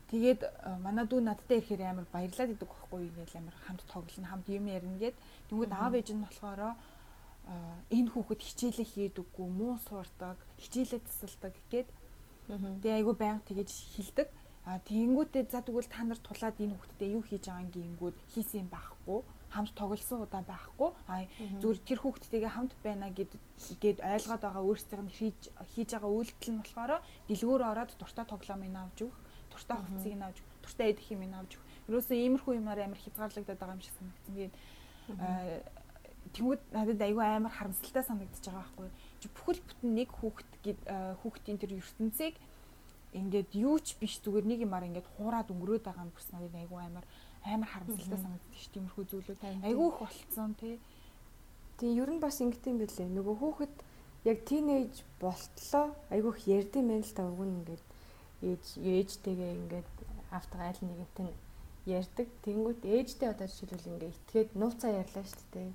Тэгээд 0.08 0.42
манай 0.80 1.06
дүү 1.06 1.20
надтай 1.22 1.60
ирэхээр 1.60 1.82
амар 1.84 2.08
баярлаад 2.14 2.56
идэг 2.56 2.70
байхгүй 2.72 3.00
юу? 3.06 3.14
Гэж 3.20 3.32
амар 3.36 3.56
хамт 3.68 3.84
тоглоно 3.92 4.28
хамт 4.32 4.48
юм 4.48 4.66
ярина 4.72 4.98
гэд. 4.98 5.16
Тэгвэл 5.50 5.74
аав 5.76 5.94
ээж 6.00 6.10
нь 6.16 6.24
болохоор 6.24 6.62
энэ 7.92 8.10
хүүхэд 8.12 8.42
хичээлээ 8.44 8.88
хийдэггүй 8.92 9.48
муу 9.48 9.76
суурдаг 9.88 10.38
хичээлээ 10.60 11.02
тасалдаг 11.08 11.56
гэд 11.72 11.88
тэгээ 12.82 12.98
айгу 13.00 13.14
байнга 13.16 13.48
тэгэж 13.48 13.70
хилдэг 13.96 14.28
а 14.68 14.84
тэгэнгүүтээ 14.84 15.48
за 15.48 15.64
тэгвэл 15.64 15.88
та 15.88 16.04
нар 16.04 16.20
тулаад 16.20 16.60
энэ 16.60 16.76
хүүхдэд 16.76 17.16
юу 17.16 17.24
хийж 17.24 17.48
байгаа 17.48 17.72
гингүүд 17.72 18.16
хийсэн 18.36 18.68
байхгүй. 18.68 19.24
Хамт 19.48 19.72
тоглосон 19.80 20.28
удаа 20.28 20.44
байхгүй. 20.44 20.92
А 21.08 21.24
зүгээр 21.64 21.80
тэр 21.88 22.00
хүүхдтэйгээ 22.04 22.52
хамт 22.52 22.76
байна 22.84 23.08
гэд 23.16 23.32
гээд 23.80 24.04
ойлгоод 24.04 24.44
байгаа 24.44 24.64
өөрсдийнх 24.68 25.08
нь 25.08 25.16
хийж 25.16 25.40
хийж 25.72 25.90
байгаа 25.96 26.12
үйлдэл 26.12 26.52
нь 26.52 26.60
болохоор 26.60 26.92
дэлгүүр 27.32 27.64
ороод 27.64 27.92
дуртай 27.96 28.26
тоглоом 28.28 28.62
ин 28.68 28.76
авч 28.76 28.98
өгөх 29.08 29.20
туртай 29.56 29.78
хувцсыг 29.80 30.16
нь 30.20 30.26
авч 30.28 30.38
туртай 30.60 30.88
эдэх 30.92 31.08
юм 31.16 31.24
авч 31.32 31.52
ерөөсөө 31.88 32.18
иймэрхүү 32.20 32.54
юмар 32.60 32.80
амар 32.84 33.00
хязгаарлагдаад 33.00 33.60
байгаа 33.64 33.76
юм 33.80 33.84
шиг 33.88 33.96
санагдсан. 33.96 34.36
Тэгээд 34.36 34.54
тэгвэл 36.34 36.64
надад 36.72 37.02
айгүй 37.02 37.26
амар 37.26 37.54
харамсалтай 37.54 38.04
санагдчихж 38.04 38.46
байгаа 38.50 38.64
байхгүй. 38.64 38.90
Чи 39.22 39.28
бүхэл 39.32 39.62
бүтэн 39.68 39.92
нэг 39.96 40.10
хүүхэд 40.18 40.52
гээд 40.64 40.82
хүүхдийн 41.22 41.58
тэр 41.62 41.72
ертөнцийг 41.80 42.36
ингээд 43.14 43.50
юу 43.56 43.78
ч 43.80 43.96
биш 44.00 44.20
зүгээр 44.22 44.46
нэг 44.46 44.60
юмар 44.68 44.84
ингээд 44.88 45.08
хуураад 45.16 45.48
өнгөрөөд 45.54 45.84
байгаа 45.86 46.06
юм 46.06 46.14
гэсэн 46.14 46.34
надад 46.36 46.56
айгүй 46.60 46.80
амар 46.84 47.06
амар 47.48 47.70
харамсалтай 47.72 48.20
санагддаг 48.20 48.56
ш 48.60 48.68
тиймэрхүү 48.74 49.06
зүйлүүд 49.08 49.42
айгүй 49.64 49.88
их 49.88 50.00
болцсон 50.02 50.52
тий. 50.60 50.76
Тэгээ 51.80 52.02
ер 52.04 52.10
нь 52.12 52.24
бас 52.24 52.38
ингэт 52.44 52.68
юм 52.68 52.78
бэлээ. 52.82 53.08
Нөгөө 53.08 53.36
хүүхэд 53.40 53.76
яг 54.28 54.38
тинейж 54.44 54.94
болтлоо 55.22 55.86
айгүй 56.12 56.32
их 56.36 56.42
ярдсан 56.48 56.84
мэн 56.84 57.02
л 57.06 57.16
та 57.16 57.24
уг 57.24 57.42
нь 57.48 57.56
ингээд 57.64 57.84
ээж 58.44 58.66
ээжтэйгээ 58.78 59.52
ингээд 59.62 59.90
автага 60.32 60.64
айл 60.68 60.82
нэгэнт 60.84 61.18
нь 61.24 61.34
ярьдаг. 61.88 62.28
Тэнгүүт 62.44 62.82
ээжтэй 62.84 63.30
одоо 63.32 63.48
жишээлбэл 63.48 63.92
ингээд 63.96 64.12
итгээд 64.12 64.50
нууцаа 64.60 64.92
ярьлаа 64.92 65.24
шүү 65.24 65.46
дээ. 65.56 65.70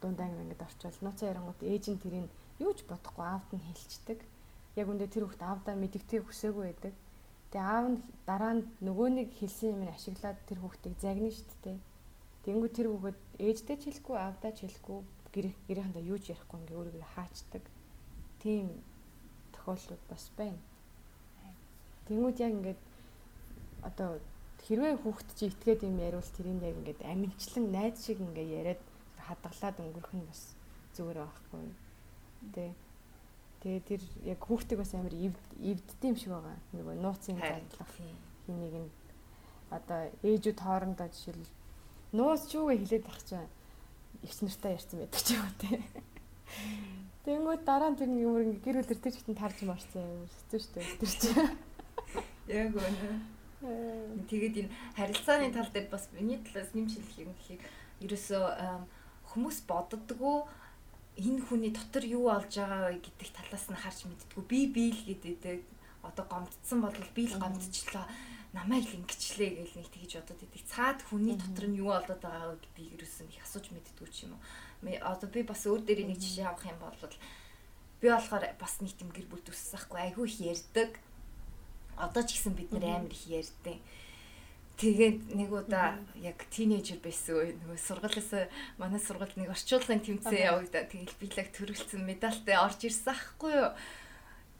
Дундаа 0.00 0.28
ингээд 0.28 0.66
орчвол 0.66 0.98
нууцаа 1.02 1.30
ярангууд 1.32 1.60
ээж 1.62 1.84
нь 1.92 2.02
тэрийг 2.02 2.28
юу 2.60 2.72
ч 2.76 2.84
бодохгүй 2.88 3.24
аавд 3.24 3.50
нь 3.56 3.66
хэлцдэг. 3.66 4.20
Яг 4.76 4.86
үндэ 4.92 5.06
тэр 5.08 5.24
хүүхд 5.24 5.42
аавдаа 5.42 5.74
мэдгдгийг 5.76 6.24
хүсээгүй 6.28 6.64
байдаг. 6.68 6.94
Тэгээ 7.50 7.64
аав 7.64 7.86
нь 7.92 7.98
дараа 8.28 8.52
нь 8.60 8.66
нөгөө 8.84 9.08
нэг 9.16 9.28
хэлсэн 9.40 9.72
юм 9.74 9.82
ашиглаад 9.88 10.38
тэр 10.48 10.58
хүүхдийг 10.60 10.94
загнана 11.00 11.32
шүү 11.32 11.56
дээ. 11.64 11.78
Тэнгүү 12.44 12.70
тэр 12.76 12.88
хүүхэд 12.92 13.18
ээжтэй 13.40 13.76
ч 13.80 13.82
хэлэхгүй 13.88 14.16
аавдаа 14.20 14.52
ч 14.52 14.58
хэлэхгүй 14.64 14.98
гэрээхэндээ 15.34 16.04
юу 16.12 16.18
ч 16.20 16.32
ярихгүй 16.32 16.58
ингээ 16.60 16.78
өөрийгөө 16.80 17.08
хаачдаг. 17.16 17.64
Тийм 18.40 18.66
тохиолдлууд 19.52 20.04
бас 20.08 20.24
байна. 20.36 20.60
Тэнгүүд 22.06 22.36
яг 22.44 22.52
ингээд 22.56 22.80
одоо 23.82 24.10
хэрвээ 24.64 24.94
хүүхэд 25.02 25.30
чи 25.38 25.44
итгээд 25.50 25.80
юм 25.88 25.96
яриул 26.00 26.30
тэрийг 26.36 26.62
яг 26.62 26.76
ингээд 26.80 27.00
аминчлан 27.02 27.64
найз 27.74 27.96
шиг 28.04 28.18
ингээ 28.22 28.46
яриад 28.58 28.82
хадгалаад 29.26 29.76
өнгөрөх 29.82 30.14
нь 30.14 30.26
бас 30.26 30.54
зүгээр 30.94 31.18
байхгүй. 31.20 31.66
Тэ. 32.54 32.74
Тэгээ 33.60 33.82
тэр 33.82 34.02
яг 34.32 34.40
хүүхдийг 34.46 34.78
бас 34.80 34.92
амар 34.94 35.14
эвддэм 35.14 36.14
шиг 36.16 36.30
байгаа. 36.32 36.56
Нөгөө 36.72 36.94
нууцын 37.02 37.36
задлах 37.36 37.90
хин 37.98 38.14
нэг 38.62 38.74
нь 38.86 38.90
одоо 39.70 40.10
ээжүүд 40.22 40.58
хоорондоо 40.62 41.08
жишээл 41.10 41.50
нууц 42.14 42.46
ч 42.46 42.54
үгээ 42.54 42.78
хилээд 42.86 43.06
ах 43.10 43.20
чинь 43.26 43.50
ихс 44.22 44.40
нартай 44.42 44.78
ярьсан 44.78 44.98
байдаг 45.02 45.22
ч 45.26 45.28
юм 45.34 45.42
уу 45.42 45.54
те. 45.58 45.68
Тэнгүүд 47.26 47.62
дараа 47.66 47.90
нь 47.90 47.98
тэр 47.98 48.10
юм 48.14 48.54
гэр 48.62 48.86
бүлэр 48.86 49.02
тэр 49.02 49.18
ихтэн 49.18 49.34
тарж 49.34 49.58
марцсан 49.66 50.06
юм 50.06 50.24
хэцүү 50.30 50.60
шүү 50.62 50.72
дээ 50.78 50.98
тэр 51.02 51.12
чинь. 51.18 51.50
Яг 52.46 52.70
үнэ. 52.70 53.34
Тэгээд 54.30 54.54
энэ 54.62 54.74
харилцааны 54.94 55.50
тал 55.50 55.70
дээр 55.74 55.90
бас 55.90 56.06
миний 56.14 56.38
талаас 56.46 56.70
нэмшилэх 56.70 57.18
юм 57.18 57.34
гэхийг 57.34 57.62
ерөөсөө 58.06 58.44
хүмүүс 59.36 59.68
боддгоо 59.68 60.48
энэ 61.20 61.44
хүний 61.44 61.72
дотор 61.76 62.04
юу 62.08 62.32
олж 62.32 62.56
байгаа 62.56 62.88
вэ 62.88 63.04
гэдэг 63.04 63.28
талаас 63.36 63.68
нь 63.68 63.76
харж 63.76 64.08
мэддгүү. 64.08 64.42
Би 64.48 64.60
би 64.72 64.84
л 64.96 65.02
гэдэг 65.04 65.60
одоо 66.08 66.24
гомдсон 66.24 66.80
бол 66.80 66.96
би 67.12 67.28
л 67.28 67.36
гомдчихлоо 67.36 68.08
намайг 68.56 68.88
л 68.88 68.96
ингэчлээ 69.04 69.50
гэж 69.60 69.70
нэг 69.76 69.88
тэгж 69.92 70.12
бодод 70.24 70.40
идэг. 70.40 70.64
Цаад 70.64 71.00
хүний 71.04 71.36
дотор 71.36 71.68
нь 71.68 71.80
юу 71.80 71.92
болоод 71.92 72.20
байгаа 72.24 72.56
вэ 72.56 72.64
гэдгийг 72.64 72.94
ерөөсөн 72.96 73.28
их 73.28 73.44
асууж 73.44 73.66
мэддгүү 73.76 74.08
ч 74.08 74.16
юм 74.24 74.36
уу. 74.36 74.42
Одоо 75.04 75.28
би 75.28 75.40
бас 75.44 75.68
өөр 75.68 75.84
дээр 75.84 76.08
нэг 76.08 76.20
жишээ 76.20 76.48
авах 76.48 76.64
юм 76.64 76.80
бол 76.80 76.96
би 78.00 78.06
болохоор 78.08 78.44
бас 78.56 78.80
нэг 78.80 78.96
тийм 78.96 79.12
гэр 79.12 79.28
бүл 79.28 79.44
төссөхгүй 79.44 80.00
айгүй 80.00 80.24
их 80.32 80.40
ярьдаг. 80.40 80.90
Одоо 82.00 82.22
ч 82.24 82.40
гэсэн 82.40 82.56
бид 82.56 82.72
нэр 82.72 82.84
амар 82.96 83.12
их 83.12 83.24
ярьдیں۔ 83.28 83.80
Тэгээд 84.76 85.32
нэг 85.32 85.48
удаа 85.48 85.96
яг 86.20 86.36
тинейжер 86.52 87.00
байсан 87.00 87.40
үе 87.40 87.56
нөгөө 87.56 87.80
сургуулиас 87.80 88.52
манай 88.76 89.00
сургуульд 89.00 89.40
нэг 89.40 89.48
орчуулгын 89.56 90.04
тэмцээн 90.04 90.52
явагдаа 90.52 90.84
тэгэл 90.84 91.16
би 91.16 91.26
л 91.32 91.40
төрөлцсөн 91.56 92.04
медальтай 92.04 92.60
орж 92.60 92.84
ирсэн 92.84 93.16
ахгүй 93.16 93.56
юу. 93.56 93.72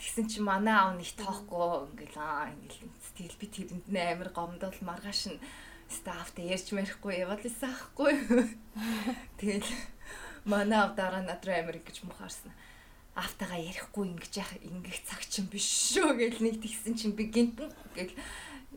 Тэгсэн 0.01 0.25
чи 0.33 0.41
манай 0.41 0.73
аав 0.73 0.97
нэг 0.97 1.13
тоохгүй 1.21 1.93
ингээл 1.93 2.17
аа 2.17 2.49
ингээл 2.49 2.97
тэгэл 3.13 3.41
би 3.41 3.47
тэрэнд 3.53 3.87
нэ 3.93 4.01
амир 4.17 4.33
гомдол 4.33 4.79
маргааш 4.81 5.37
нь 5.37 5.43
стафтай 5.93 6.49
ярьж 6.49 6.73
мэрэхгүй 6.73 7.21
яваад 7.21 7.45
исэн 7.45 7.77
ахгүй 7.77 8.17
юу. 8.17 8.49
Тэгэл 9.41 9.69
манай 10.49 10.81
аав 10.81 10.97
дараа 10.97 11.21
надруу 11.21 11.61
амир 11.61 11.77
ингэж 11.77 12.09
мухаарсан 12.09 12.57
автагаа 13.17 13.57
ярихгүй 13.57 14.13
ингэж 14.13 14.33
яах 14.37 14.53
ингэх 14.61 15.01
цаг 15.09 15.25
чинь 15.25 15.49
биш 15.49 15.65
шүү 15.97 16.21
гэл 16.21 16.45
нэг 16.45 16.61
тэгсэн 16.61 16.95
чинь 17.01 17.17
би 17.17 17.33
гинтэн 17.33 17.73
гэл 17.97 18.13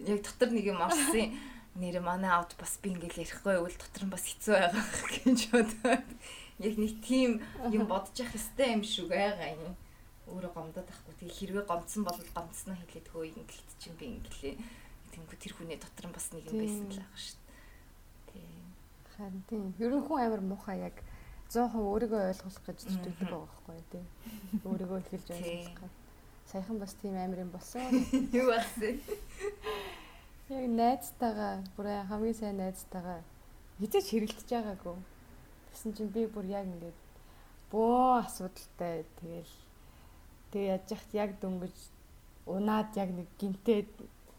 яг 0.08 0.20
дотор 0.24 0.50
нэг 0.56 0.66
юм 0.72 0.80
орсон 0.80 1.36
нэр 1.76 2.00
манай 2.04 2.32
аут 2.32 2.56
бас 2.60 2.80
би 2.84 2.92
ингээл 2.92 3.24
ярихгүй 3.24 3.60
бол 3.60 3.76
дотор 3.76 4.04
нь 4.08 4.14
бас 4.14 4.24
хэцүү 4.28 4.56
байгаа 4.56 4.86
гэж 5.24 5.40
бодоод 5.52 6.10
яг 6.60 6.76
нэг 6.76 6.94
тийм 7.04 7.40
юм 7.72 7.84
бодож 7.88 8.16
явах 8.20 8.36
хэрэгтэй 8.36 8.70
юм 8.76 8.84
шиг 8.84 9.08
байгаа 9.08 9.56
юм. 9.56 9.76
Өөрөө 10.30 10.52
гомдоод 10.54 10.90
ахгүй. 10.92 11.14
Тэгээ 11.18 11.38
хэрвээ 11.40 11.66
гомдсон 11.66 12.04
бол 12.06 12.20
гомдсноо 12.20 12.76
хэлээд 12.78 13.08
хөө 13.10 13.24
ингэлт 13.34 13.70
чинь 13.82 13.98
би 13.98 14.06
ингэлээ. 14.20 14.56
Тэнгүү 15.16 15.38
тэр 15.40 15.54
хүний 15.56 15.80
дотор 15.80 16.06
нь 16.12 16.16
бас 16.16 16.28
нэг 16.36 16.46
юм 16.52 16.60
байсан 16.60 16.86
л 16.86 17.00
байгаа 17.00 17.18
шүү 17.18 17.40
дээ. 17.40 17.56
Тийм. 18.30 18.66
Харин 19.16 19.44
тийм. 19.50 19.64
Ер 19.82 19.94
нь 19.96 20.06
хүн 20.06 20.20
амар 20.22 20.44
муухай 20.44 20.78
яг 20.86 20.98
100% 21.50 21.82
өөрийгөө 21.82 22.22
ойлгох 22.30 22.62
гэж 22.62 22.78
зүтгэдэг 22.86 23.26
байгаа 23.26 23.50
байхгүй 23.50 23.82
тий. 23.90 24.06
Өөрийгөө 24.70 25.00
эхэлж 25.02 25.28
ойлгох. 25.34 25.94
Саяхан 26.52 26.80
бас 26.82 26.94
тийм 26.98 27.14
амар 27.14 27.46
юм 27.46 27.52
болсон. 27.54 27.82
Юу 28.34 28.50
болсон? 28.50 28.98
Яг 30.50 30.66
найзтайгаа 30.66 31.62
бүр 31.78 31.88
хамгийн 32.10 32.34
сайн 32.34 32.58
найзтайгаа 32.58 33.22
хизээч 33.78 34.08
хэрэлдэж 34.10 34.50
байгаагүй. 34.50 34.98
Тэгсэн 35.70 35.94
чинь 35.94 36.10
би 36.10 36.26
бүр 36.26 36.50
яг 36.50 36.66
ингээд 36.66 36.98
бөө 37.70 38.26
асуудалтай 38.26 39.06
тэгэл 39.22 39.54
тэг 40.50 40.64
яаж 40.74 40.90
яхад 40.90 41.14
яг 41.14 41.32
дөнгөж 41.38 41.78
унаад 42.50 42.98
яг 42.98 43.14
нэг 43.14 43.30
гинтээ 43.38 43.86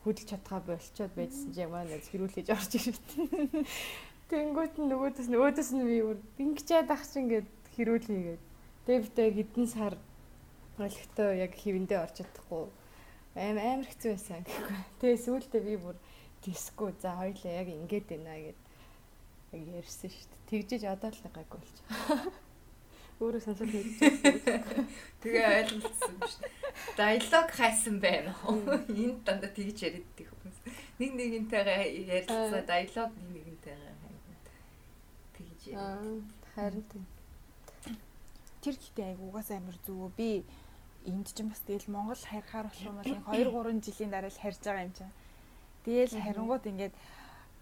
хөдөлж 0.03 0.35
чадхаа 0.35 0.61
болчоод 0.66 1.14
байжсэн 1.14 1.55
чинь 1.55 1.70
манай 1.70 1.94
найз 1.94 2.11
хэрүүлж 2.11 2.51
орж 2.51 2.73
ирэв. 2.75 2.99
Тэнгүүт 4.35 4.75
нь 4.83 4.90
нөгөөдөөс 4.90 5.29
нь 5.31 5.38
өөдөөс 5.38 5.70
нь 5.79 5.87
би 5.87 5.99
бүр 6.03 6.18
ингэчээд 6.42 6.90
ах 6.90 7.07
чинь 7.07 7.31
ингээд 7.31 7.49
хэрүүлээгээд. 7.79 8.42
Тэгээ 8.87 9.05
битээ 9.07 9.29
хэдэн 9.31 9.66
сар 9.70 9.94
олигтой 10.87 11.31
яг 11.45 11.53
хивэндээ 11.55 11.99
орж 12.01 12.14
чадахгүй 12.21 12.69
аим 13.38 13.59
амар 13.59 13.87
хэцүү 13.87 14.11
байсан 14.11 14.43
гэхгүй. 14.43 14.79
Тэгээ 15.01 15.25
сүүлдээ 15.25 15.62
би 15.62 15.75
бүр 15.79 15.97
диско 16.43 16.90
за 16.99 17.14
хоёлаа 17.14 17.53
яг 17.62 17.69
ингэж 17.71 18.05
байна 18.11 18.35
гэд 18.35 18.59
яг 19.55 19.62
ярьсан 19.79 20.11
шүү 20.11 20.27
дээ. 20.27 20.49
Тэгжиж 20.51 20.83
одоо 20.90 21.11
л 21.14 21.23
гайг 21.31 21.47
болж 21.47 21.77
байгаа. 21.87 22.33
Өөрөө 23.21 23.43
сонсоод 23.45 23.71
хэлж 23.71 23.97
байгаа. 24.03 24.85
Тэгээ 25.23 25.47
ойлголцсон 25.62 26.11
юм 26.11 26.23
шүү. 26.27 26.49
Диалог 26.99 27.49
хайсан 27.55 27.97
байна. 28.03 28.33
Энд 28.90 29.21
дандаа 29.23 29.51
тэгж 29.55 29.79
яриаддаг 29.79 30.27
хүмүүс. 30.27 30.59
Нэг 30.99 31.11
нэгнтэйгээ 31.14 31.83
ярилцсаа 32.11 32.62
диалог 32.66 33.11
нэг 33.14 33.31
нэгнтэйгээ 33.47 33.95
тэгж 35.38 35.61
яриад. 35.71 36.27
Харин. 36.57 37.07
Тэр 38.61 38.75
ихтэй 38.75 39.07
айгу 39.14 39.31
угаасаа 39.31 39.62
амар 39.62 39.79
зүгөө 39.87 40.11
би 40.19 40.43
энд 41.06 41.32
ч 41.32 41.40
бас 41.42 41.60
тэгэл 41.64 41.88
Монгол 41.88 42.20
харихаар 42.20 42.66
болох 42.68 42.84
юм 42.84 42.96
бол 43.24 43.32
2 43.32 43.48
3 43.48 43.80
жилийн 43.86 44.10
дараа 44.12 44.28
л 44.28 44.42
харж 44.42 44.58
байгаа 44.60 44.84
юм 44.84 44.92
чинь. 44.92 45.14
Тэгэл 45.84 46.20
харингууд 46.20 46.64
ингээд 46.68 46.94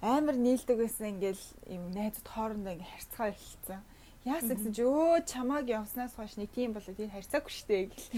амар 0.02 0.36
нийлдэг 0.36 0.76
байсан 0.78 1.06
ингээл 1.14 1.44
юм 1.70 1.82
найзууд 1.94 2.26
хоорондоо 2.26 2.72
ингээ 2.74 2.90
харьцгаа 2.90 3.28
эхэлсэн. 3.30 3.80
Яасан 4.26 4.54
гэсэн 4.58 4.74
чи 4.74 4.82
өө 4.82 5.22
чамааг 5.30 5.66
явснаас 5.70 6.18
хойш 6.18 6.34
нэг 6.34 6.50
тийм 6.50 6.74
болоо 6.74 6.94
тийм 6.94 7.10
харьцаагүй 7.14 7.52
штэ 7.54 7.86
гэл. 7.86 8.10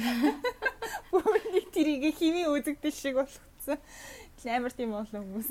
Бүрний 1.12 1.66
тэрийг 1.68 2.16
химийн 2.16 2.48
үзэгдэл 2.56 2.96
шиг 2.96 3.20
болгоцсон. 3.20 3.78
Тэгэл 4.40 4.56
амар 4.56 4.72
тийм 4.72 4.90
болон 4.96 5.20
хүмүүс. 5.20 5.50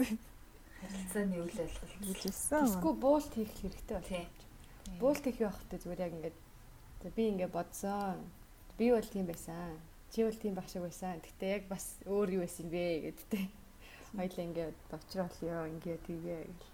Харилцааны 0.82 1.36
үйл 1.46 1.60
ажиллагаа 1.62 2.00
хийжсэн. 2.02 2.66
Тэсгүй 2.66 2.94
буулт 2.98 3.32
хийх 3.38 3.54
хэрэгтэй 3.62 4.00
байна. 4.02 4.34
Буулт 4.98 5.24
хийх 5.24 5.40
явахдаа 5.46 5.78
зүгээр 5.78 6.04
яг 6.10 6.14
ингээд 6.18 6.38
би 7.14 7.24
ингээ 7.30 7.54
бодсон 7.54 8.26
би 8.80 8.92
бол 8.96 9.04
тийм 9.04 9.28
байсан. 9.28 9.76
Чи 10.12 10.24
бол 10.24 10.32
тийм 10.40 10.56
баг 10.56 10.68
шиг 10.72 10.82
байсан. 10.88 11.20
Гэтэ 11.20 11.46
яг 11.52 11.64
бас 11.68 12.00
өөр 12.08 12.40
юу 12.40 12.44
байсан 12.48 12.72
бэ 12.72 13.12
гэдтэй. 13.12 13.46
Хоёлаа 14.16 14.46
ингээд 14.48 14.78
товчроолё 14.88 15.68
ингээ 15.68 15.98
тэгээ 16.08 16.42
гэл. 16.48 16.68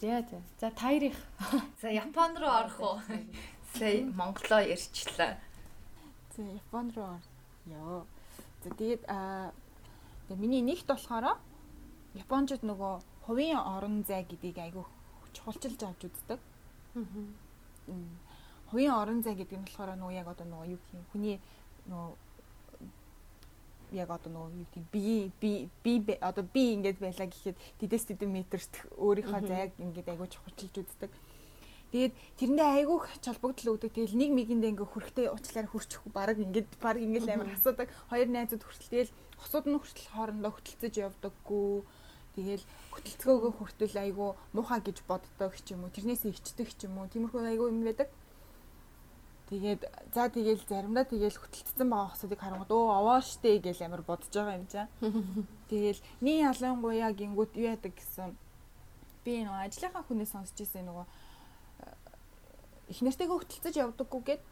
За 0.00 0.24
за. 0.24 0.40
За 0.58 0.70
таярих. 0.70 1.16
За 1.82 1.92
Япон 1.92 2.36
руу 2.40 2.48
орох 2.48 2.80
уу? 2.80 2.96
Сая 3.76 4.02
монголоо 4.08 4.64
ярьчлаа. 4.64 5.36
За 6.34 6.42
Япон 6.42 6.90
руу 6.96 7.20
ёо. 7.68 8.06
За 8.64 8.70
тэгээд 8.72 9.04
аа 9.12 9.52
миний 10.32 10.64
нэгт 10.64 10.88
болохоор 10.88 11.36
Япончууд 12.16 12.64
нөгөө 12.64 12.94
хувийн 13.28 13.60
орон 13.60 14.02
зай 14.08 14.24
гэдгийг 14.24 14.56
айгүй 14.56 14.84
чухалчилж 15.36 15.84
авч 15.84 16.08
үздэг. 16.08 16.40
Аа 16.96 18.25
хувийн 18.70 18.94
орон 18.94 19.22
зай 19.22 19.34
гэдэг 19.34 19.58
нь 19.58 19.66
болохоор 19.66 19.96
нөгөө 19.96 20.18
яг 20.18 20.28
одоо 20.28 20.46
нөгөө 20.46 20.66
юу 20.74 20.80
гэх 20.82 20.94
юм 20.94 21.04
хүний 21.12 21.36
нөгөө 21.90 22.10
яг 23.92 24.10
одоо 24.10 24.30
нөгөө 24.32 24.50
юу 24.58 24.66
гэх 24.74 24.84
би 24.90 25.30
би 25.40 25.70
би 25.78 26.14
одоо 26.20 26.42
би 26.42 26.74
ингэж 26.74 26.98
байлаа 26.98 27.26
гэхэд 27.30 27.56
тэдэс 27.78 28.04
тэдэн 28.10 28.30
метрт 28.32 28.72
өөрийнхөө 28.98 29.42
зайг 29.46 29.72
ингэж 29.78 30.06
айгуу 30.10 30.26
чухалчилж 30.26 30.74
үздэг. 30.82 31.12
Тэгээд 31.94 32.14
тэрэндээ 32.42 32.68
айгуух 32.82 33.06
чолбогдол 33.22 33.78
өгдөг. 33.78 33.94
Тэгэл 33.94 34.18
нэг 34.18 34.30
мигэндээ 34.34 34.70
ингээ 34.74 34.90
хүрхтээ 34.90 35.30
уучлаарай 35.30 35.70
хүрчих 35.70 36.02
баг 36.10 36.34
ингээд 36.34 36.66
баг 36.82 36.98
ингээл 36.98 37.30
амар 37.30 37.54
асуудаг. 37.54 37.88
Хоёр 38.10 38.26
найзууд 38.26 38.66
хүртэл 38.66 38.90
тэгэл 38.90 39.14
хосууд 39.38 39.66
нь 39.70 39.78
хүртэл 39.78 40.10
хоорондоо 40.10 40.50
хөтөлцөж 40.50 40.94
явдаггүй. 41.06 41.86
Тэгэл 42.34 42.64
хөтөлцөөгөө 42.90 43.52
хүртэл 43.54 43.96
айгуу 44.02 44.34
муухай 44.50 44.82
гэж 44.82 44.98
боддог 45.06 45.54
ч 45.62 45.78
юм 45.78 45.86
уу. 45.86 45.94
Тэрнээсээ 45.94 46.34
ичдэг 46.34 46.68
ч 46.74 46.90
юм 46.90 46.98
уу. 46.98 47.06
Тиймэрхүү 47.06 47.54
айгуу 47.54 47.70
юм 47.70 47.86
байдаг. 47.86 48.10
Тэгээд 49.46 49.82
за 50.10 50.26
тэгэл 50.26 50.62
заримдаа 50.66 51.06
тэгэл 51.06 51.38
хөтөлцсөн 51.38 51.86
байгаа 51.86 52.10
хүмүүсийг 52.10 52.42
харангууд 52.42 52.72
өө 52.74 52.86
овоо 52.98 53.20
штэ 53.22 53.62
гэж 53.62 53.86
амар 53.86 54.02
бодож 54.02 54.34
байгаа 54.34 54.58
юм 54.58 54.66
чаа. 54.66 54.90
Тэгэлний 55.70 56.42
ялангуяа 56.42 57.14
гингүүт 57.14 57.54
юу 57.54 57.70
яадаг 57.70 57.94
гэсэн 57.94 58.34
би 59.22 59.46
нөгөө 59.46 59.70
ажлынхаа 59.70 60.02
хүнээс 60.02 60.34
сонсч 60.34 60.58
ирсэн 60.66 60.90
нөгөө 60.90 61.06
их 62.90 62.98
нэртэйгээ 63.02 63.38
хөтөлцөж 63.38 63.74
явдаггүй 63.78 64.22
гэд. 64.26 64.42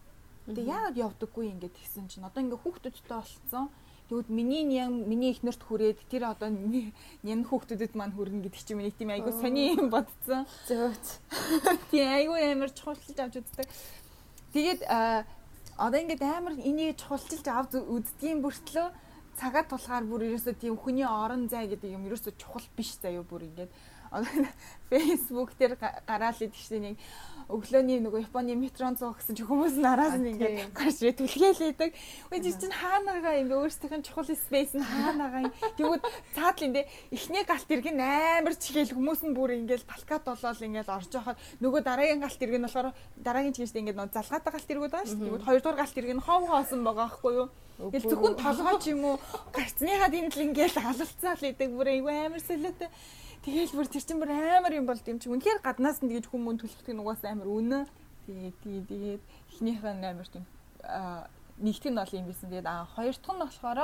Тэгээ 0.47 0.71
яагаад 0.71 0.95
явдаггүй 0.95 1.43
юм 1.51 1.59
гэд 1.59 1.75
тэгсэн 1.75 2.07
чинь 2.11 2.27
одоо 2.27 2.39
ингээ 2.43 2.63
хүүхдүүдтэй 2.63 3.11
болцсон. 3.11 3.67
Тэгвэл 4.05 4.29
миний 4.29 4.63
нян 4.63 5.09
миний 5.09 5.33
ихнэрт 5.33 5.65
хүрээд 5.65 5.99
тэр 6.11 6.29
одоо 6.29 6.53
нян 6.53 7.41
хүүхдүүдэд 7.49 7.97
маань 7.97 8.13
хүрнэ 8.13 8.45
гэдэг 8.45 8.61
чинь 8.61 8.77
миний 8.77 8.93
тийм 8.93 9.09
айгуу 9.09 9.33
сони 9.33 9.73
юм 9.73 9.89
бодсон. 9.89 10.45
Зөөц. 10.69 11.07
Тийм 11.89 12.05
айгуу 12.13 12.37
амар 12.37 12.69
чухалчилж 12.69 13.17
авч 13.17 13.41
үздэг. 13.41 13.65
Тэгээд 14.55 14.87
одоо 15.75 15.99
ингээд 15.99 16.23
амар 16.23 16.55
энийг 16.55 16.95
чухалчилж 16.95 17.43
авч 17.51 17.75
үздгийн 17.75 18.39
бүртлөө 18.39 18.87
цагаат 19.35 19.67
тулгаар 19.67 20.07
бүр 20.07 20.31
ерөөсөө 20.31 20.55
тийм 20.55 20.79
хүний 20.79 21.03
орон 21.03 21.51
зай 21.51 21.67
гэдэг 21.67 21.91
юм 21.91 22.07
ерөөсөө 22.07 22.39
чухал 22.39 22.63
биш 22.79 22.95
заяа 23.03 23.19
бүр 23.27 23.51
ингээд 23.51 23.71
Facebook 24.91 25.57
дээр 25.57 25.77
гараал 26.05 26.37
идэг 26.39 26.53
чинь 26.53 26.93
нэг 26.93 26.97
өглөөний 27.49 28.01
нөгөө 28.01 28.25
Японы 28.25 28.57
метрон 28.57 28.97
цуг 28.97 29.17
гэсэн 29.21 29.37
чи 29.37 29.45
хүмүүс 29.45 29.77
нараас 29.77 30.17
нь 30.17 30.33
ингээд 30.33 30.73
гарч 30.73 30.97
ирээ 31.05 31.17
түлхээлээдэг. 31.21 31.91
Үгүй 32.29 32.39
чи 32.41 32.51
чинь 32.57 32.73
хаанаага 32.73 33.37
юм 33.37 33.49
бэ 33.53 33.55
өөрсдийнх 33.61 34.01
нь 34.01 34.05
чухал 34.05 34.25
спейс 34.33 34.73
нь 34.73 34.81
хаанаага. 34.81 35.53
Тэгвэл 35.77 36.01
цаадлын 36.33 36.73
дээ 36.73 36.89
эхний 37.13 37.45
галт 37.45 37.69
ирг 37.69 37.85
нь 37.93 38.01
амар 38.01 38.57
чихэл 38.57 38.97
хүмүүс 38.97 39.21
нь 39.29 39.37
бүр 39.37 39.61
ингээд 39.61 39.85
балкат 39.85 40.25
болоод 40.25 40.57
ингээд 40.57 40.89
орж 40.89 41.11
яхад 41.13 41.37
нөгөө 41.61 41.81
дараагийн 41.85 42.21
галт 42.25 42.41
ирг 42.41 42.55
нь 42.57 42.65
болохоор 42.65 42.89
дараагийн 43.21 43.53
чихээс 43.53 43.77
ингээд 43.77 44.09
залгаатай 44.09 44.51
галт 44.53 44.69
иргүүд 44.73 44.93
байгаа 44.93 45.05
шүү 45.05 45.17
дээ. 45.21 45.29
Тэгвэл 45.29 45.47
хоёрдугаар 45.49 45.79
галт 45.85 45.97
ирг 46.01 46.11
нь 46.17 46.25
хов 46.25 46.41
хоосон 46.49 46.81
байгаа 46.81 47.05
байхгүй 47.13 47.33
юу? 47.45 47.47
Тэгэл 47.75 48.07
зөвхөн 48.07 48.35
толгой 48.39 48.75
ч 48.79 48.95
юм 48.95 49.03
уу 49.03 49.15
гарцныхаа 49.51 50.07
дэмдэл 50.07 50.45
ингээд 50.47 50.79
алалцаал 50.79 51.43
идэг 51.43 51.69
бүр 51.75 51.91
амар 51.99 52.39
солиотой. 52.39 52.89
Тэгээл 53.43 53.75
бүр 53.75 53.87
тэр 53.91 54.03
чинь 54.03 54.21
бүр 54.23 54.31
амар 54.31 54.73
юм 54.73 54.87
болд 54.87 55.03
юм 55.03 55.19
чи. 55.19 55.27
Үнэхээр 55.27 55.59
гаднаас 55.59 55.99
нь 55.99 56.07
тэгэж 56.07 56.31
хүмүүс 56.31 56.55
төлөвлөх 56.63 56.89
нь 56.95 57.01
угаас 57.03 57.21
амар 57.27 57.51
үнэ. 57.51 57.79
Тэгээд 58.25 58.55
тэгээд 58.63 58.85
тэгээд 58.87 59.23
эхнийх 59.51 59.83
нь 59.83 60.07
амар 60.07 60.27
тийм 60.31 60.45
нэгтгэн 61.59 61.93
нь 61.93 61.99
бол 61.99 62.15
юм 62.15 62.25
бисэн. 62.31 62.49
Тэгээд 62.49 62.67
аа 62.67 62.87
хоёр 62.95 63.15
дахь 63.15 63.35
нь 63.35 63.43
болохоор 63.43 63.79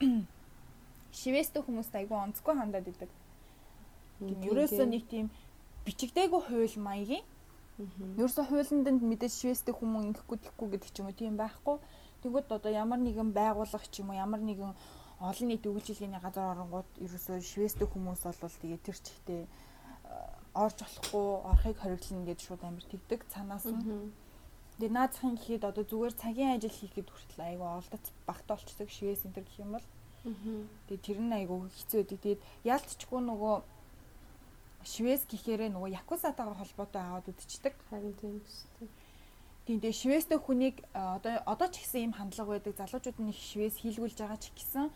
шивэстэй 1.18 1.62
хүмүүст 1.64 1.94
айгүй 1.96 2.18
онцгүй 2.28 2.54
хандаад 2.54 2.92
идэг. 2.92 3.10
Ерөөсөө 4.20 4.86
нэг 4.88 5.04
тийм 5.08 5.26
бичигдээгүй 5.88 6.40
хууль 6.44 6.76
маягийн. 6.76 7.24
Ерөөсөө 8.20 8.44
хуулинд 8.52 9.02
мэдээж 9.02 9.32
шивэстэй 9.32 9.74
хүмүүс 9.74 10.04
ингэхгүй 10.12 10.38
тэхгүй 10.44 10.68
гэдэг 10.76 10.90
ч 10.92 10.96
юм 11.00 11.08
уу 11.10 11.18
тийм 11.18 11.34
байхгүй. 11.40 11.76
Тэгвэл 12.24 12.48
одоо 12.48 12.72
ямар 12.72 13.00
нэгэн 13.04 13.36
байгууллага 13.36 13.84
ч 13.92 14.00
юм 14.00 14.10
уу 14.10 14.16
ямар 14.16 14.40
нэгэн 14.40 14.72
олон 15.20 15.48
нийт 15.48 15.68
өгүүлжлэгийн 15.68 16.16
газар 16.24 16.56
оронгууд 16.56 16.88
ерөөсөө 17.04 17.38
швесттэй 17.44 17.84
хүмүүс 17.84 18.24
бол 18.24 18.56
тэгээ 18.64 18.80
тэр 18.80 18.96
чихтэй 18.96 19.42
орж 20.54 20.78
болохгүй 20.80 21.26
орохыг 21.50 21.76
хориглоно 21.78 22.26
гэж 22.28 22.38
шууд 22.46 22.62
амир 22.64 22.84
тэгдэг 22.88 23.20
цаанаас 23.32 23.66
нь. 23.68 24.08
Тэгээ 24.78 24.96
наацхан 24.96 25.34
гэхэд 25.36 25.64
одоо 25.70 25.84
зүгээр 25.84 26.14
цагийн 26.14 26.54
ажил 26.56 26.74
хийхэд 26.74 27.08
хүртэл 27.10 27.42
айгүй 27.46 27.68
олдоц 27.78 28.06
багт 28.26 28.48
олцдог 28.50 28.88
швес 28.90 29.22
энэ 29.26 29.42
гэх 29.42 29.58
юм 29.62 29.70
бол. 29.74 29.86
Тэгээ 30.88 31.04
тэр 31.06 31.18
нь 31.22 31.36
айгүй 31.38 31.58
хэцүү 31.74 31.98
байдаг. 32.02 32.18
Тэгээд 32.22 32.42
ялтчгүй 32.74 33.20
нөгөө 33.22 33.56
швес 34.84 35.22
гэхээрээ 35.30 35.70
нөгөө 35.74 35.90
якузатайгаар 36.00 36.58
холбоотой 36.58 37.02
аваад 37.02 37.30
үдчихдэг. 37.30 37.74
Харин 37.90 38.14
тийм 38.18 38.38
үстэй. 38.42 38.88
Тийм 39.64 39.80
тэгээ 39.80 39.96
швестэй 39.96 40.38
хүнийг 40.38 40.84
одоо 40.92 41.40
одоо 41.48 41.68
ч 41.72 41.80
гэсэн 41.80 42.00
ийм 42.04 42.12
хандлага 42.12 42.60
байдаг. 42.60 42.76
Залуучууд 42.76 43.18
нь 43.20 43.32
их 43.32 43.40
швес 43.40 43.80
хийлгүүлж 43.80 44.20
байгаа 44.20 44.36
ч 44.36 44.52
гэсэн 44.52 44.92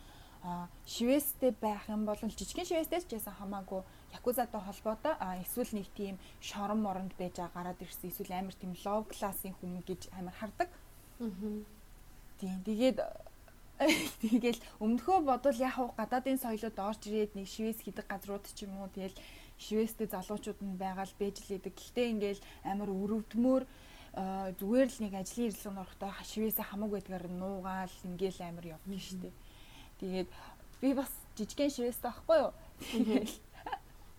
швестэй 0.85 1.53
байх 1.57 1.89
юм 1.89 2.05
бол 2.05 2.21
жижигхэн 2.21 2.69
швестэй 2.69 3.01
ч 3.01 3.16
гэсэн 3.16 3.33
хамаагүй 3.41 3.81
якузатай 4.12 4.61
холбоотой 4.61 5.14
эсвэл 5.43 5.73
нэг 5.73 5.89
тийм 5.97 6.21
шорон 6.41 6.85
моронд 6.85 7.12
байж 7.19 7.41
байгаа 7.41 7.57
гараад 7.57 7.83
ирсэн 7.83 8.12
эсвэл 8.12 8.37
амар 8.37 8.55
тийм 8.61 8.73
лов 8.85 9.09
классын 9.09 9.57
хүмүүс 9.57 9.85
гэж 9.89 10.01
амар 10.14 10.37
хардаг. 10.37 10.69
Тийм 12.39 12.61
тэгээд 12.69 12.99
тэгэл 14.23 14.61
өмнөхөө 14.85 15.19
бодвол 15.27 15.59
яг 15.64 15.77
гадаадын 15.97 16.39
соёлоод 16.39 16.79
орж 16.79 17.03
ирээд 17.09 17.35
нэг 17.35 17.47
швес 17.47 17.79
хийдэг 17.83 18.07
газрууд 18.07 18.47
ч 18.47 18.66
юм 18.66 18.79
уу 18.79 18.91
тэгэл 18.95 19.16
швестэй 19.59 20.07
залуучууд 20.07 20.61
нь 20.62 20.79
байгаа 20.79 21.07
л 21.07 21.19
байж 21.19 21.43
лээдэг. 21.47 21.75
Гэхдээ 21.75 22.07
ингээл 22.14 22.43
амар 22.62 22.91
өрөвдмөр 22.91 23.62
зүгээр 24.19 24.89
л 24.91 24.99
нэг 25.07 25.12
ажлын 25.14 25.47
ирэлцэн 25.47 25.79
орохдоо 25.79 26.11
швесээ 26.27 26.66
хамаагүй 26.66 26.99
гэдгээр 27.07 27.27
нуугаал 27.31 27.97
ингээл 28.03 28.41
амар 28.51 28.66
явна 28.75 28.99
шүү 28.99 29.19
дээ. 29.23 29.35
Тэгээд 30.03 30.31
би 30.83 30.89
бас 30.95 31.12
жижигхэн 31.39 31.71
шивээс 31.71 32.03
таахгүй 32.03 32.39
юу. 32.43 32.53
Тэгэл 32.83 33.35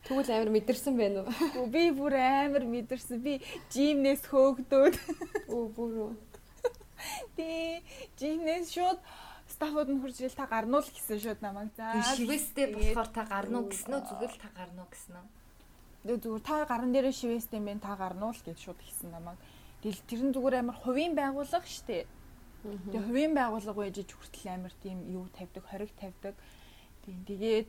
Тэгвэл 0.07 0.31
амар 0.31 0.51
мэдэрсэн 0.55 0.95
байна 0.95 1.27
уу? 1.27 1.67
Би 1.67 1.91
бүр 1.91 2.15
амар 2.15 2.63
мэдэрсэн. 2.63 3.19
Би 3.19 3.43
жимнээс 3.67 4.23
хөөгдөөд. 4.31 4.95
Оо 5.51 5.67
бүр. 5.67 6.15
Тий, 7.35 7.83
жимнээс 8.15 8.71
шууд 8.71 8.99
стафууд 9.51 9.91
нь 9.91 9.99
хурж 9.99 10.23
ирэл 10.23 10.39
та 10.39 10.47
гарнуул 10.47 10.87
гэсэн 10.87 11.19
шууд 11.19 11.39
намайг 11.43 11.75
заа. 11.75 11.99
Шивэстэй 12.15 12.71
болохоор 12.71 13.11
та 13.11 13.23
гарнуу 13.27 13.67
гэсэн 13.67 13.91
үү 13.91 14.03
зүгээр 14.07 14.31
л 14.31 14.39
та 14.39 14.49
гарнуу 14.55 14.87
гэсэн 14.87 15.15
үү? 15.19 15.27
Зүгээр 16.15 16.43
та 16.47 16.63
гарн 16.63 16.91
дээрээ 16.95 17.15
шивэстэй 17.19 17.59
мэн 17.59 17.83
та 17.83 17.99
гарнуул 17.99 18.39
гэж 18.39 18.55
шууд 18.55 18.79
хэлсэн 18.79 19.11
намайг. 19.11 19.39
Тэгэл 19.79 20.01
тэр 20.07 20.21
нь 20.27 20.33
зүгээр 20.35 20.59
амар 20.59 20.77
хувийн 20.79 21.15
байгууллага 21.15 21.67
штэ. 21.67 22.03
Тэгээ 22.63 23.05
хувийн 23.07 23.33
байгууллага 23.35 23.79
байж 23.79 24.03
хүртэл 24.03 24.47
амар 24.51 24.73
тийм 24.83 25.07
юу 25.07 25.31
тавьдаг, 25.31 25.63
хориг 25.63 25.91
тавьдаг. 25.95 26.35
Тийм 27.07 27.23
тэгээд 27.23 27.67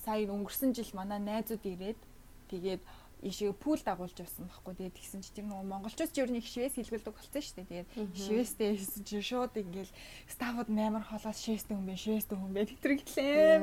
сая 0.00 0.24
өнгөрсөн 0.32 0.72
жил 0.72 0.90
манай 0.96 1.20
найзууд 1.20 1.60
ирээд 1.60 2.00
тэгээд 2.48 2.82
ишээ 3.26 3.52
пул 3.58 3.80
дагуулж 3.82 4.14
явсан 4.14 4.46
байхгүй. 4.46 4.74
Тэгээд 4.78 4.96
тэгсэн 4.96 5.20
чи 5.26 5.30
тэр 5.34 5.46
нөгөө 5.50 5.66
монголчууд 5.66 6.12
ч 6.14 6.16
ер 6.22 6.30
нь 6.30 6.38
их 6.38 6.46
швэс 6.46 6.78
хэлбэлдэг 6.78 7.14
болсон 7.14 7.42
шүү 7.42 7.56
дээ. 7.66 7.86
Тэгээд 7.86 7.88
швэстэй 8.14 8.68
хэлсэн 8.78 9.02
чи 9.02 9.16
шууд 9.18 9.52
ингээл 9.58 9.92
стафууд 10.30 10.70
амар 10.70 11.04
холоос 11.04 11.38
швэстэй 11.42 11.74
хүн 11.74 11.86
бэ 11.90 11.94
швэстэй 11.98 12.38
хүн 12.38 12.52
бэ 12.54 12.62
тэр 12.78 12.94
гэлээр 13.02 13.62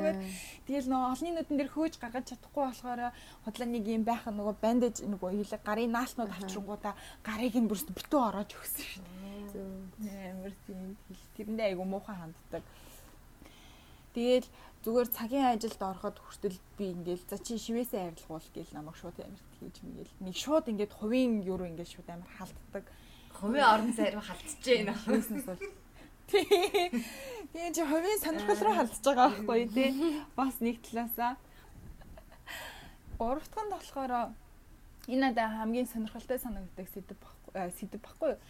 тэгэл 0.68 0.88
нөгөө 0.92 1.10
олны 1.16 1.30
нүдэн 1.32 1.56
дээр 1.58 1.70
хөөж 1.72 1.94
гаргаж 1.96 2.24
чадахгүй 2.28 2.62
болохоор 2.68 3.00
худлаа 3.48 3.68
нэг 3.72 3.84
юм 3.88 4.04
байх 4.04 4.22
нөгөө 4.28 4.54
бандаж 4.60 4.96
нөгөө 5.00 5.30
хилэг 5.40 5.62
гарын 5.64 5.94
наалтнууд 5.96 6.32
авчирнгуудаа 6.36 6.94
гарыг 7.24 7.54
нь 7.56 7.68
бүрс 7.70 7.88
битүү 7.88 8.20
ороож 8.20 8.50
өгсөн 8.52 8.84
шүү 8.84 9.04
дээ. 10.04 10.30
Амар 10.34 10.52
тийм. 10.66 10.96
Тэрэндээ 11.36 11.66
айгу 11.72 11.84
муухан 11.88 12.16
ханддаг. 12.20 12.62
Тэгэл 14.14 14.46
зүгээр 14.86 15.08
цагийн 15.10 15.50
ажилд 15.50 15.80
ороход 15.82 16.16
хүртэл 16.22 16.58
би 16.78 16.94
ингээл 16.94 17.26
за 17.26 17.38
чи 17.42 17.58
шивээсээ 17.58 18.14
арилгуул 18.14 18.46
гэл 18.54 18.70
намайг 18.72 18.94
шууд 18.94 19.18
амар 19.18 19.42
хийж 19.58 19.76
мэгэл. 19.82 20.14
Нэг 20.22 20.36
шууд 20.38 20.70
ингээд 20.70 20.92
хувийн 20.94 21.42
юу 21.42 21.58
руу 21.58 21.66
ингээд 21.66 21.90
шууд 21.90 22.08
амар 22.08 22.30
халтдаг. 22.38 22.84
Хувийн 23.34 23.66
орон 23.66 23.92
зай 23.96 24.14
руу 24.14 24.22
халтж 24.22 24.60
байна. 24.62 24.94
Бизнес 25.10 25.44
бол 25.44 25.58
Тэгээ 26.30 27.74
чи 27.74 27.82
хувийн 27.82 28.20
сонирхол 28.22 28.60
руу 28.62 28.74
халтж 28.78 29.02
байгаа 29.02 29.28
байхгүй 29.34 29.66
тий. 29.74 29.90
Бас 30.38 30.54
нэг 30.62 30.78
талаасаа. 30.86 31.36
Гурав 33.18 33.46
дахь 33.50 33.66
нь 33.66 33.72
болохоор 33.74 34.12
энэ 35.10 35.20
надад 35.20 35.58
хамгийн 35.58 35.90
сонирхолтой 35.90 36.38
санагддаг 36.38 36.86
сэдв 36.88 37.18
баггүй 37.18 37.72
сэдв 37.76 38.00
баггүй 38.00 38.30
юу? 38.36 38.40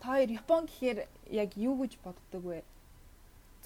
та 0.00 0.06
хоёр 0.12 0.30
Япон 0.30 0.66
гэхээр 0.68 0.98
яг 1.32 1.50
юу 1.56 1.74
гэж 1.80 1.98
боддог 2.04 2.42
вэ? 2.44 2.62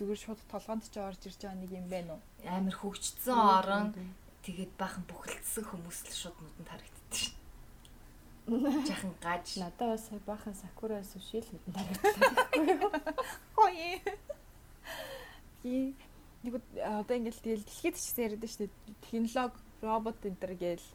Зүгээр 0.01 0.17
шууд 0.17 0.41
толгоонд 0.49 0.89
ч 0.89 0.97
орж 0.97 1.21
ирж 1.29 1.45
байгаа 1.45 1.61
нэг 1.61 1.71
юм 1.77 1.87
байна 1.93 2.17
уу? 2.17 2.23
Амар 2.49 2.73
хөвгчдсэн 2.73 3.37
орон 3.37 3.93
тэгээд 4.41 4.73
бахан 4.81 5.05
бүхэлдсэн 5.05 5.65
хүмүүс 5.69 5.99
л 6.09 6.17
шууд 6.17 6.37
нүдэнд 6.41 6.71
харагддаг 6.73 7.13
шин. 7.13 7.37
Жахан 8.89 9.13
гаж. 9.21 9.47
Надад 9.61 10.01
бас 10.01 10.09
бахан 10.25 10.57
сакура 10.57 11.05
суши 11.05 11.45
л 11.45 11.53
нүдэнд 11.53 11.77
харагддаг. 11.77 12.81
Хой. 13.61 14.01
И 15.69 15.93
нэг 16.49 16.65
одоо 16.81 17.15
ингээл 17.21 17.45
тэгэл 17.45 17.69
дэлхийд 17.69 18.01
ч 18.01 18.09
гэсэн 18.09 18.25
яриад 18.25 18.49
шүү 18.49 18.73
дээ. 18.73 18.73
Технологи, 19.05 19.61
робот 19.85 20.25
энэ 20.25 20.41
төр 20.41 20.57
гээл 20.57 20.87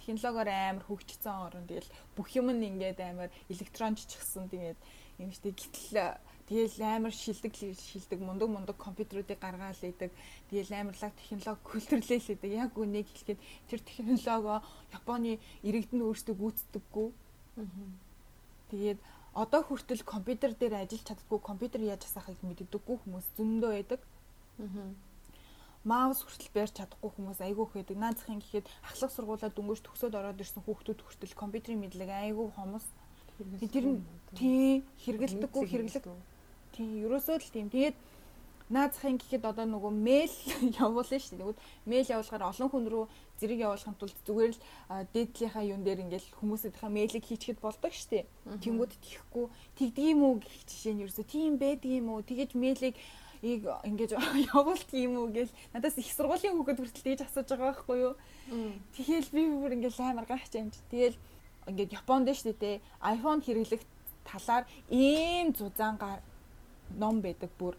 технологиор 0.00 0.48
амар 0.48 0.84
хөгжсөн 0.88 1.36
орон 1.44 1.68
тэгэл 1.68 1.92
бүх 2.16 2.32
юм 2.32 2.48
нь 2.56 2.64
ингээд 2.72 3.04
амар 3.04 3.28
электронч 3.52 4.08
чигсэн 4.08 4.48
тэгээд 4.48 4.80
юм 5.20 5.28
штэ 5.28 5.52
гэтэл 5.52 6.16
тэгэл 6.48 6.78
амар 6.82 7.12
шилдэг 7.12 7.52
шилдэг 7.54 8.20
мундаг 8.22 8.48
мундаг 8.48 8.76
компьютеруудыг 8.78 9.38
гаргаал 9.38 9.82
идэг. 9.82 10.10
Тэгэл 10.50 10.72
амарлаг 10.72 11.12
технологи 11.18 11.66
культурлээл 11.66 12.32
идэг. 12.34 12.50
Яг 12.54 12.72
үнийг 12.78 13.06
хэлэхэд 13.10 13.40
тэр 13.68 13.80
технологи 13.82 14.62
Японы 14.94 15.38
иргэдэн 15.66 16.06
өөрсдөө 16.06 16.34
гүйцэдэггүй 16.38 17.08
тэгээд 18.70 18.98
одоо 19.34 19.62
хүртэл 19.64 20.04
компьютер 20.04 20.52
дээр 20.56 20.84
ажиллаж 20.84 21.04
чаддгүй 21.08 21.40
компьютер 21.40 21.80
яаж 21.80 22.04
асаахыг 22.04 22.40
мэддэггүй 22.44 22.96
хүмүүс 23.04 23.26
зөндөө 23.36 23.70
байдаг. 23.72 24.00
Маус 25.84 26.20
хүртэл 26.24 26.52
барьж 26.56 26.72
чадахгүй 26.76 27.10
хүмүүс 27.14 27.40
айгүй 27.46 27.66
хэдэг. 27.70 27.96
Наацхийн 27.96 28.40
гэхэд 28.40 28.66
ахлах 28.84 29.12
сургуулаа 29.12 29.50
дүнгэж 29.54 29.80
төгсөөд 29.84 30.18
ороод 30.18 30.40
ирсэн 30.42 30.64
хүүхдүүд 30.64 31.00
хүртэл 31.04 31.34
компьютерийн 31.36 31.80
мэдлэг 31.84 32.10
айгүй 32.10 32.48
хомос. 32.56 32.86
Тэр 33.72 33.84
нь 33.86 34.00
тий 34.34 34.82
хэрэгэлдэггүй 35.04 35.64
хэрэглэг 35.68 36.04
тий 36.76 37.04
ерөөсөө 37.08 37.36
л 37.40 37.52
тийм. 37.52 37.68
Тэгээд 37.72 37.96
наазахын 38.68 39.16
гэхэд 39.16 39.46
одоо 39.46 39.66
нөгөө 39.66 39.92
мэйл 39.94 40.34
явуулна 40.82 41.18
шүү 41.22 41.38
дээ. 41.38 41.40
Тэгвэл 41.40 41.62
мэйл 41.86 42.12
явуулахаар 42.12 42.50
олон 42.50 42.68
хүн 42.70 42.86
рүү 42.90 43.04
зэрэг 43.38 43.60
явуулахын 43.62 43.94
тулд 43.94 44.18
зүгээр 44.26 44.52
л 44.52 44.60
дээдлийнхаа 45.14 45.64
юун 45.70 45.82
дээр 45.86 46.02
ингээл 46.02 46.34
хүмүүсийнхээ 46.34 46.90
мэйлийг 46.90 47.24
хийчихэд 47.30 47.62
болдог 47.62 47.92
шүү 47.94 48.10
дээ. 48.10 48.24
Тэнгүүд 48.58 48.92
тийхгүй 49.06 49.46
тэгдэг 49.78 50.04
юм 50.10 50.20
уу 50.26 50.34
гэх 50.42 50.66
жишээ 50.66 50.94
нь 50.98 51.02
ерөөсөө 51.06 51.26
тийм 51.30 51.54
байдаг 51.62 51.90
юм 51.94 52.10
уу? 52.10 52.26
Тэгэж 52.26 52.58
мэйлийг 52.58 52.98
ийг 53.46 53.62
ингэж 53.86 54.10
явуулт 54.50 54.90
юм 54.98 55.14
уу 55.14 55.28
гэж 55.30 55.48
надаас 55.70 55.94
их 56.02 56.10
сургуулийн 56.10 56.58
хүүхэд 56.58 56.80
хүртэл 56.82 57.06
тэгж 57.06 57.20
асууж 57.22 57.46
байгаа 57.46 57.70
байхгүй 57.70 57.98
юу. 58.02 58.14
Тэгэл 58.98 59.30
би 59.30 59.42
бүр 59.46 59.78
ингээл 59.78 60.10
амар 60.10 60.26
гайхаж 60.26 60.52
юм 60.58 60.74
чи. 60.74 60.82
Тэгэл 60.90 61.16
ингээд 61.70 61.94
Японд 62.02 62.26
шүү 62.34 62.50
дээ 62.50 62.58
те 62.58 62.70
iPhone 62.98 63.42
хэрэглэх 63.46 63.82
талаар 64.26 64.64
ийм 64.90 65.54
зузаангаар 65.54 66.18
ном 66.94 67.20
байдаг 67.20 67.50
бүр 67.58 67.74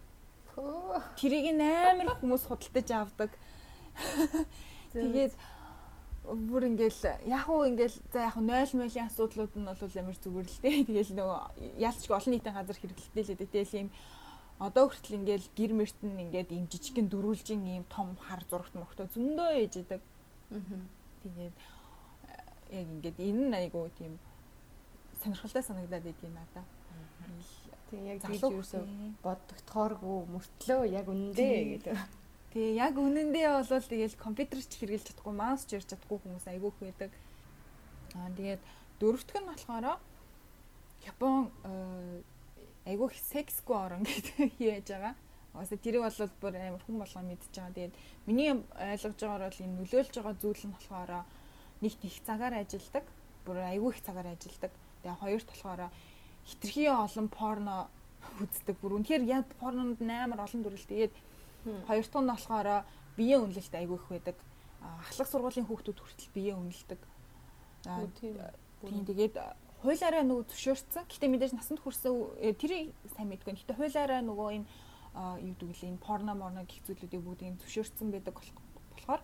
Тэрийг 1.22 1.54
амар 1.62 2.18
хүмүүс 2.18 2.50
худалдаж 2.50 2.90
авдаг. 2.90 3.32
Тэгээд 4.94 5.34
бүр 6.26 6.64
ингээл 6.74 7.30
яг 7.30 7.46
уу 7.46 7.70
ингээл 7.70 7.98
за 8.10 8.26
яг 8.26 8.36
0 8.42 8.74
мөлийн 8.74 9.06
асуудлууд 9.06 9.54
нь 9.54 9.70
бол 9.70 9.78
амар 9.78 10.18
зүгээр 10.18 10.48
л 10.50 10.62
дээ. 10.66 10.90
Тэгэл 10.90 11.14
нөгөө 11.14 11.42
ялчгүй 11.78 12.16
олон 12.18 12.32
нийтийн 12.34 12.58
газар 12.58 12.78
хэрэглэдэг 12.82 13.22
л 13.22 13.32
дээ. 13.38 13.54
Тэгэл 13.54 13.78
ийм 13.86 13.90
одоо 14.58 14.90
хүртэл 14.90 15.22
ингээл 15.22 15.48
гэр 15.54 15.72
мэрт 15.78 16.00
нь 16.02 16.22
ингээд 16.26 16.50
ийм 16.58 16.66
жижигхэн 16.74 17.08
дөрүүлжин 17.14 17.62
ийм 17.70 17.86
том 17.86 18.18
хар 18.18 18.42
зурагт 18.50 18.74
мөртөө 18.74 19.14
зөндөө 19.14 19.50
ээж 19.62 19.74
идэг. 19.86 20.02
Тэгээд 21.22 21.56
яг 22.74 22.88
ингээд 22.98 23.18
энэ 23.22 23.44
нь 23.46 23.58
айгу 23.62 23.86
тийм 23.94 24.18
сонирхолтой 25.22 25.62
санагдаад 25.62 26.04
байдгийг 26.04 26.34
надаа. 26.34 26.66
Тэг 27.88 28.02
яг 28.04 28.20
тийж 28.28 28.42
юусоо 28.44 28.84
бодогдохооргүй 29.24 30.18
мөртлөө 30.34 30.82
яг 30.92 31.08
үнэндээ 31.08 31.64
гэдэг. 31.78 31.98
Тэгээ 32.52 32.74
яг 32.76 32.96
үнэндээ 33.00 33.48
бол 33.48 33.68
тэгэл 33.68 34.16
компьютер 34.20 34.60
ч 34.60 34.74
хэрэглэж 34.80 35.06
чадахгүй, 35.16 35.34
маус 35.36 35.64
ч 35.64 35.80
ярьж 35.80 35.88
чадахгүй 35.92 36.18
хүмүүс 36.20 36.46
айгүйх 36.52 36.78
байдаг. 36.84 37.12
Аа 38.16 38.32
тэгээд 38.36 38.62
дөрөвтг 39.00 39.36
нь 39.40 39.50
болохоор 39.52 40.00
Япон 41.08 41.52
айгүйх 42.88 43.14
сексгүй 43.32 43.78
орон 43.78 44.04
гэдэг 44.04 44.52
хийж 44.60 44.88
байгаа. 44.92 45.16
Угаасаа 45.54 45.80
тэрийг 45.80 46.04
бол 46.04 46.32
бүр 46.42 46.56
амар 46.56 46.84
хүн 46.84 46.98
болгоо 47.00 47.24
мэдчихэж 47.24 47.56
байгаа. 47.56 47.76
Тэгээд 47.78 47.96
миний 48.28 48.52
ойлгож 48.52 49.20
байгаагаар 49.22 49.48
бол 49.48 49.64
энэ 49.64 49.78
нөлөөлж 49.78 50.14
байгаа 50.16 50.36
зүйл 50.42 50.64
нь 50.68 50.76
болохоор 50.76 51.12
нэгт 51.84 52.02
их 52.04 52.18
цагаар 52.28 52.54
ажилладаг, 52.58 53.06
бүр 53.46 53.58
айгүй 53.64 53.92
их 53.92 54.02
цагаар 54.04 54.28
ажилладаг. 54.34 54.74
Тэгээ 55.02 55.22
хоёрт 55.22 55.48
болохоор 55.52 55.82
хитрхи 56.48 56.88
олон 56.88 57.28
порно 57.28 57.76
үздэг. 58.40 58.76
Бүр 58.80 58.98
үнэхээр 59.04 59.24
яг 59.28 59.46
порнонд 59.60 60.00
амар 60.02 60.48
олон 60.48 60.64
төрөл. 60.64 60.88
Тэгээд 60.88 61.14
хоёр 61.88 62.06
дахь 62.08 62.24
нь 62.24 62.32
болохоор 62.32 62.68
биеийн 63.20 63.44
үнэлэлт 63.44 63.76
айгүй 63.76 63.98
их 64.00 64.08
байдаг. 64.08 64.38
Ахлах 64.82 65.28
сургуулийн 65.28 65.68
хүүхдүүд 65.68 66.00
хүртэл 66.00 66.32
биеийн 66.34 66.60
үнэлдэг. 66.64 67.02
Тийм 68.88 69.04
тэгээд 69.04 69.36
хуулаараа 69.84 70.24
нөгөө 70.24 70.46
зөвшөөрсөн. 70.50 71.04
Гэтэ 71.12 71.28
мэдээж 71.28 71.54
насанд 71.54 71.82
хүрсэн 71.82 72.14
э, 72.42 72.54
тэрийг 72.54 72.94
сайн 73.14 73.30
мэдгүй. 73.30 73.58
Гэтэ 73.58 73.78
хуулаараа 73.78 74.22
нөгөө 74.24 74.50
энэ 74.58 74.68
юу 75.18 75.56
гэдэг 75.58 75.70
л 75.74 75.88
энэ 75.90 76.02
порно 76.02 76.34
морно 76.38 76.62
гих 76.66 76.82
зүйлүүдийг 76.86 77.22
бүгдийг 77.26 77.58
зөвшөөрсөн 77.62 78.14
байдаг 78.14 78.38
болохоор 78.38 79.22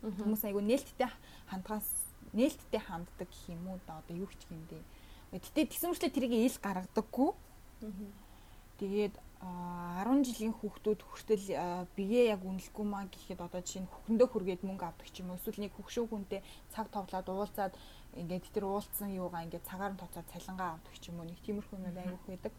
хүмүүс 0.00 0.42
айгүй 0.48 0.62
нээлттэй 0.64 1.10
хандгаас 1.52 1.88
нээлттэй 2.32 2.80
ханддаг 2.80 3.28
гэх 3.28 3.52
юм 3.52 3.68
уу 3.68 3.78
да 3.86 4.00
одоо 4.00 4.16
юу 4.16 4.30
ч 4.32 4.48
юм 4.48 4.64
дээ 4.72 4.82
Гэтэ 5.32 5.68
тэгсэн 5.68 5.92
мөрчлөө 5.92 6.12
тэрийг 6.12 6.32
ил 6.32 6.58
гаргадаггүй. 6.64 7.30
Тэгээд 8.80 9.14
10 9.38 10.26
жилийн 10.26 10.54
хүүхдүүд 10.56 11.00
хүртэл 11.04 11.46
биеэ 11.94 12.34
яг 12.34 12.42
үнэлэхгүй 12.42 12.86
маа 12.86 13.06
гэхэд 13.06 13.38
одоо 13.38 13.62
жишээ 13.62 13.86
нь 13.86 13.90
хөхөндөө 13.90 14.28
хүргээд 14.34 14.62
мөнгө 14.66 14.86
авдаг 14.88 15.08
ч 15.14 15.22
юм 15.22 15.30
уу 15.30 15.38
эсвэл 15.38 15.62
нэг 15.62 15.72
хөгшөө 15.78 16.10
хүнтэй 16.10 16.40
цаг 16.74 16.90
товлоод 16.90 17.28
уулзаад 17.30 17.74
ингээд 18.18 18.50
тэр 18.50 18.66
уулцсан 18.66 19.14
юугаа 19.14 19.46
ингээд 19.46 19.68
цагаар 19.68 19.94
нь 19.94 20.00
тоцоод 20.02 20.26
цалингаа 20.32 20.74
авдаг 20.74 20.94
ч 20.98 21.10
юм 21.10 21.22
уу 21.22 21.30
нэг 21.30 21.38
тиймэрхүү 21.46 21.76
юм 21.78 21.86
айгүйх 21.86 22.24
байдаг. 22.26 22.54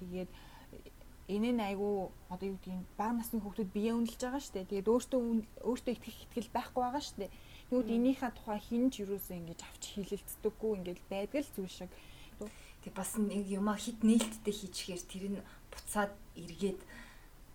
Тэгээд 0.00 0.30
энэ 1.28 1.50
нь 1.52 1.60
айгүй 1.60 2.08
одоо 2.32 2.46
юу 2.48 2.56
гэдгийг 2.56 2.88
бага 2.96 3.20
насны 3.20 3.40
хүүхдүүд 3.40 3.68
биеэ 3.68 3.92
үнэлж 3.92 4.16
байгаа 4.16 4.40
шүү 4.40 4.54
дээ. 4.56 4.70
Тэгээд 4.70 4.92
өөртөө 4.92 5.20
өөртөө 5.68 5.92
итгэх 5.92 6.18
итгэл 6.24 6.56
байхгүй 6.56 6.80
байгаа 6.82 7.02
шүү 7.04 7.18
дээ. 7.20 7.32
Тэгвэл 7.72 7.88
энийхээ 7.88 8.36
тухай 8.36 8.60
хинж 8.60 9.00
юусоо 9.00 9.32
ингэж 9.32 9.64
авч 9.64 9.96
хилэлцдэггүй 9.96 10.72
ингэж 10.76 10.98
байдаг 11.08 11.40
л 11.40 11.52
зүйл 11.56 11.72
шиг. 11.72 11.88
Тэг 12.84 12.92
бас 12.92 13.16
нэг 13.16 13.48
юмаа 13.48 13.80
хит 13.80 14.04
нээлттэй 14.04 14.52
хийчихээр 14.52 15.02
тэр 15.08 15.24
нь 15.32 15.40
буцаад 15.72 16.12
эргээд 16.36 16.84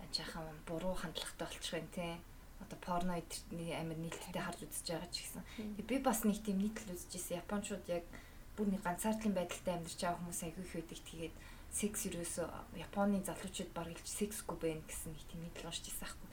жаахан 0.09 0.49
буруу 0.65 0.97
хандлагатай 0.97 1.45
болчих 1.45 1.77
юм 1.77 1.85
те. 1.93 2.17
Одоо 2.57 2.81
порно 2.81 3.13
эдэртний 3.21 3.77
амир 3.77 4.01
нээлттэй 4.01 4.41
харж 4.41 4.65
үзэж 4.65 4.89
байгаа 4.89 5.09
ч 5.13 5.21
гэсэн. 5.21 5.85
Би 5.85 6.01
бас 6.01 6.25
нэг 6.25 6.41
тийм 6.41 6.65
нийтлэл 6.65 6.97
үзчихсэн. 6.97 7.37
Японочууд 7.45 7.85
яг 7.85 8.09
бүр 8.57 8.73
нэг 8.73 8.81
ганцаардлын 8.81 9.37
байдалтай 9.37 9.77
амьдарч 9.77 10.01
байгаа 10.01 10.17
хүмүүс 10.17 10.41
аягүй 10.41 10.65
их 10.65 10.73
байдаг. 10.81 10.97
Тэгээд 11.05 11.35
секс 11.69 12.09
ерөөсөө 12.09 12.49
Японы 12.81 13.21
залуучууд 13.21 13.69
баг 13.69 13.93
илж 13.93 14.07
сексгүй 14.09 14.57
байна 14.57 14.81
гэсэн 14.81 15.13
нэг 15.13 15.21
тийм 15.29 15.45
нийтлэл 15.45 15.69
уншижсэн 15.69 16.09
аахгүй. 16.09 16.29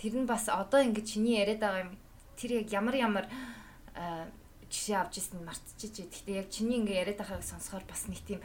Тэр 0.00 0.14
нь 0.24 0.24
бас 0.24 0.48
одоо 0.48 0.80
ингэ 0.80 1.04
чиний 1.04 1.36
яриад 1.36 1.60
байгаа 1.60 1.84
юм 1.84 1.92
тэр 2.36 2.62
яг 2.62 2.68
ямар 2.72 2.96
ямар 2.96 3.26
жишээ 4.70 4.96
авч 5.00 5.18
ирсэн 5.18 5.42
мартчихжээ. 5.42 6.06
Гэхдээ 6.06 6.36
яг 6.40 6.48
чиний 6.52 6.78
ингээ 6.78 7.00
яриад 7.02 7.20
байгааг 7.20 7.44
сонсохоор 7.44 7.84
бас 7.88 8.06
нэг 8.06 8.20
тийм 8.22 8.40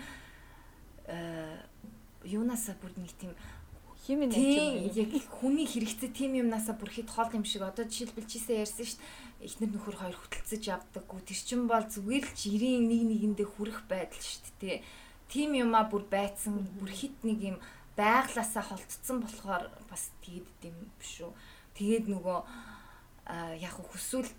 юунаасаа 2.23 2.75
бүр 2.79 2.93
нэг 2.97 3.13
тийм 3.19 3.35
химэн 4.07 4.31
яг 4.33 5.11
хүний 5.29 5.67
хэрэгцээ 5.69 6.09
тийм 6.15 6.39
юмнасаа 6.39 6.73
бүр 6.79 6.89
хэд 6.89 7.09
хол 7.11 7.29
юм 7.35 7.45
шиг 7.45 7.61
одоо 7.61 7.85
жишээлбэл 7.85 8.25
чийсээ 8.25 8.63
ярьсан 8.63 8.85
шүү 8.85 8.97
дээ. 8.97 9.45
Эхнэр 9.45 9.69
нөхөр 9.73 9.97
хоёр 9.97 10.17
хөтөлцөж 10.17 10.63
явдаггүй 10.69 11.21
тэр 11.25 11.39
чин 11.41 11.65
бол 11.65 11.85
зүгээр 11.85 12.25
л 12.25 12.37
жирийн 12.37 12.85
нэг 12.85 13.01
нэгэндээ 13.09 13.47
хүрэх 13.49 13.85
байдал 13.89 14.21
шүү 14.21 14.53
дээ 14.61 14.81
тийм 15.31 15.55
юмаа 15.55 15.87
бүр 15.87 16.03
байцсан 16.11 16.59
бүр 16.75 16.91
хит 16.91 17.15
нэг 17.23 17.39
юм 17.55 17.57
байглаасаа 17.95 18.67
холтцсон 18.67 19.23
болохоор 19.23 19.71
бас 19.87 20.11
тэгээд 20.27 20.67
юм 20.67 20.77
биш 20.99 21.23
үү? 21.23 21.31
Тэгээд 21.79 22.05
нөгөө 22.11 22.39
яг 23.59 23.75
хүсвэл 23.79 24.29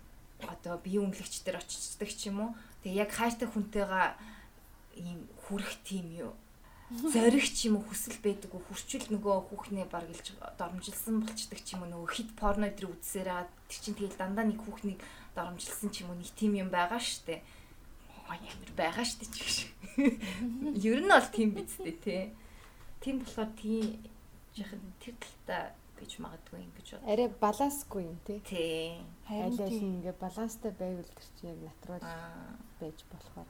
одоо 0.43 0.77
бие 0.77 0.99
үнэлэгч 1.01 1.43
дээр 1.43 1.61
очичдаг 1.61 2.09
ч 2.13 2.29
юм 2.29 2.39
уу. 2.41 2.51
Тэгээ 2.83 3.01
яг 3.03 3.11
хайртай 3.11 3.47
хүнтэйгээ 3.49 4.07
ийм 5.01 5.25
хүрэх 5.47 5.81
тийм 5.87 6.13
юу 6.13 6.33
зориг 6.91 7.47
ч 7.49 7.71
юм 7.71 7.81
уу 7.81 7.85
хүсэл 7.89 8.21
байдаг 8.21 8.53
уу 8.53 8.61
хүрчүүл 8.69 9.09
нөгөө 9.17 9.49
хүүхнээ 9.49 9.87
баг 9.89 10.05
илж 10.13 10.37
доромжилсан 10.59 11.25
болчдаг 11.25 11.59
ч 11.65 11.73
юм 11.73 11.87
уу 11.87 11.89
нөгөө 11.89 12.09
хит 12.13 12.29
порно 12.37 12.69
дээр 12.69 12.93
үзсээрээ 12.93 13.49
тэр 13.71 13.79
чинь 13.81 13.97
тэгэл 13.97 14.19
дандаа 14.19 14.45
нэг 14.45 14.61
хүүхнийг 14.61 15.01
доромжилсан 15.33 15.89
ч 15.89 16.05
юм 16.05 16.13
уу 16.13 16.19
нэг 16.21 16.29
тийм 16.37 16.53
юм 16.53 16.69
байгаа 16.69 17.01
штэ. 17.01 17.41
Ямар 18.29 18.71
байгаа 18.77 19.05
штэ 19.05 19.25
ч 19.25 19.35
гэж. 19.41 19.57
Ер 20.85 20.99
нь 21.01 21.09
бол 21.09 21.29
тийм 21.33 21.57
биз 21.57 21.81
дээ 21.81 21.97
те. 21.97 22.29
Тийм 23.01 23.25
болохоор 23.25 23.49
тийм 23.57 23.97
яхан 24.53 24.81
тэр 25.01 25.17
талтай 25.17 25.73
гэж 26.03 26.19
магадгүй 26.19 26.59
юм 26.59 26.71
гэж 26.75 26.87
бод. 26.99 27.07
Арай 27.07 27.27
балансгүй 27.39 28.03
юм 28.03 28.17
тий. 28.27 28.39
Тий. 28.43 28.99
Айл 29.31 29.55
ингээ 29.57 30.15
баланстай 30.19 30.71
байвал 30.75 31.07
тэр 31.07 31.27
чинь 31.39 31.49
яг 31.55 31.59
натурал 31.63 32.03
байж 32.79 32.99
болохоор. 33.07 33.49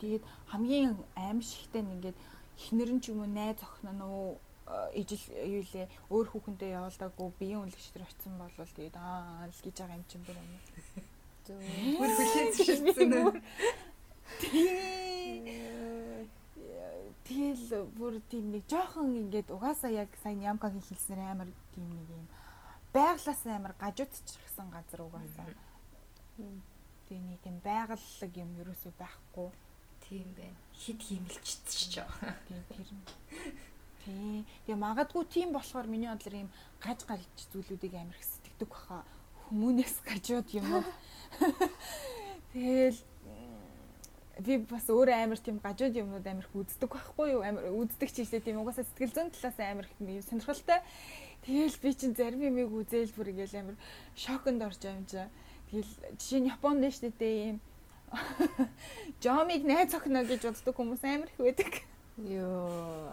Тэгээд 0.00 0.24
хамгийн 0.48 0.96
аимшигтай 1.14 1.82
нь 1.84 1.92
ингээд 2.00 2.16
нь 2.16 3.00
ч 3.04 3.12
юм 3.12 3.20
уу 3.20 3.28
найз 3.28 3.60
охин 3.60 3.92
нь 3.92 4.02
уу 4.02 4.40
ижил 4.96 5.24
юу 5.56 5.64
лээ 5.72 5.86
өөр 6.12 6.26
хүүхэндээ 6.28 6.76
явуулдаагүй 6.76 7.28
биеийн 7.40 7.62
үнэлэгч 7.64 7.88
төр 7.92 8.04
очисон 8.04 8.34
бол 8.40 8.52
тэгээд 8.56 8.96
аа 8.96 9.48
л 9.48 9.62
гэж 9.64 9.76
байгаа 9.80 9.96
юм 9.96 10.04
чинь 10.08 10.24
бүр 10.24 10.36
юм. 10.36 10.50
Бүр 11.96 12.10
хүлээж 12.12 12.56
шилжсэн 12.60 13.12
үү? 13.16 13.32
Тэгэл 17.28 17.92
бүр 17.92 18.24
тийм 18.32 18.56
нэг 18.56 18.64
жоохон 18.64 19.12
ингээд 19.12 19.52
угаасаа 19.52 19.92
яг 19.92 20.08
сайн 20.24 20.40
ямкагийн 20.40 20.80
хэлснээр 20.80 21.20
амар 21.28 21.52
тийм 21.76 21.88
нэг 21.92 22.08
юм 22.08 22.24
байглаас 22.96 23.42
амар 23.46 23.74
гажуудчихсан 23.76 24.72
газар 24.72 25.00
угаасаа. 25.04 25.52
Тэгээ 27.04 27.22
нэг 27.28 27.42
юм 27.44 27.58
байгаллаг 27.60 28.32
юм 28.32 28.50
ерөөсөө 28.60 28.92
байхгүй. 28.96 29.48
Тийм 30.08 30.28
байна. 30.36 30.56
Хид 30.72 31.00
химэлчдэж 31.04 31.78
ч. 31.92 31.94
Тийм 32.48 32.62
тэр. 32.72 32.88
Тийм. 34.04 34.46
Тэгээ 34.64 34.80
магадгүй 34.80 35.24
тийм 35.28 35.52
болохоор 35.52 35.84
миний 35.84 36.08
бодлоор 36.08 36.48
юм 36.48 36.50
гаж 36.80 37.04
гарч 37.04 37.36
зүйлүүдийг 37.52 37.94
амар 37.94 38.16
их 38.16 38.24
сэтгэдэг 38.24 38.68
баха. 38.72 39.04
Хүмүүнээс 39.52 39.96
гажууд 40.08 40.48
юм 40.56 40.66
уу. 40.80 40.84
Тэгэл 42.52 43.00
би 44.38 44.58
бас 44.62 44.86
өөрөө 44.86 45.18
амар 45.18 45.40
тийм 45.42 45.58
гажууд 45.58 45.98
юмнууд 45.98 46.26
амар 46.26 46.46
их 46.46 46.54
үздэг 46.54 46.90
байхгүй 46.94 47.26
юу? 47.34 47.42
Амар 47.42 47.66
үздэг 47.74 48.10
ч 48.14 48.22
ихлэ 48.22 48.38
тийм 48.38 48.62
угаасаа 48.62 48.86
сэтгэл 48.86 49.14
зүйн 49.14 49.30
талаас 49.34 49.58
амар 49.58 49.86
их 49.90 50.24
сонирхолтой. 50.26 50.80
Тэгэл 51.42 51.78
би 51.82 51.90
чинь 51.94 52.14
зарим 52.14 52.42
юмыг 52.46 52.70
үзээл 52.70 53.14
бүр 53.18 53.34
ингээл 53.34 53.58
амар 53.58 53.76
шоконд 54.14 54.62
орж 54.62 54.78
байгаа. 54.78 54.98
Юм 54.98 55.06
чаа 55.10 55.26
тэгэл 55.70 55.92
жишээ 56.18 56.40
нь 56.40 56.50
Японд 56.54 56.82
нь 56.86 56.94
штэ 56.94 57.10
дээ 57.18 57.36
ийм 57.50 57.58
Жомиг 59.22 59.62
найз 59.66 59.92
охино 59.94 60.22
гэж 60.24 60.42
боддог 60.46 60.74
хүмүүс 60.76 61.02
амар 61.02 61.28
их 61.28 61.38
байдаг. 61.38 61.72
Йоо. 62.18 63.10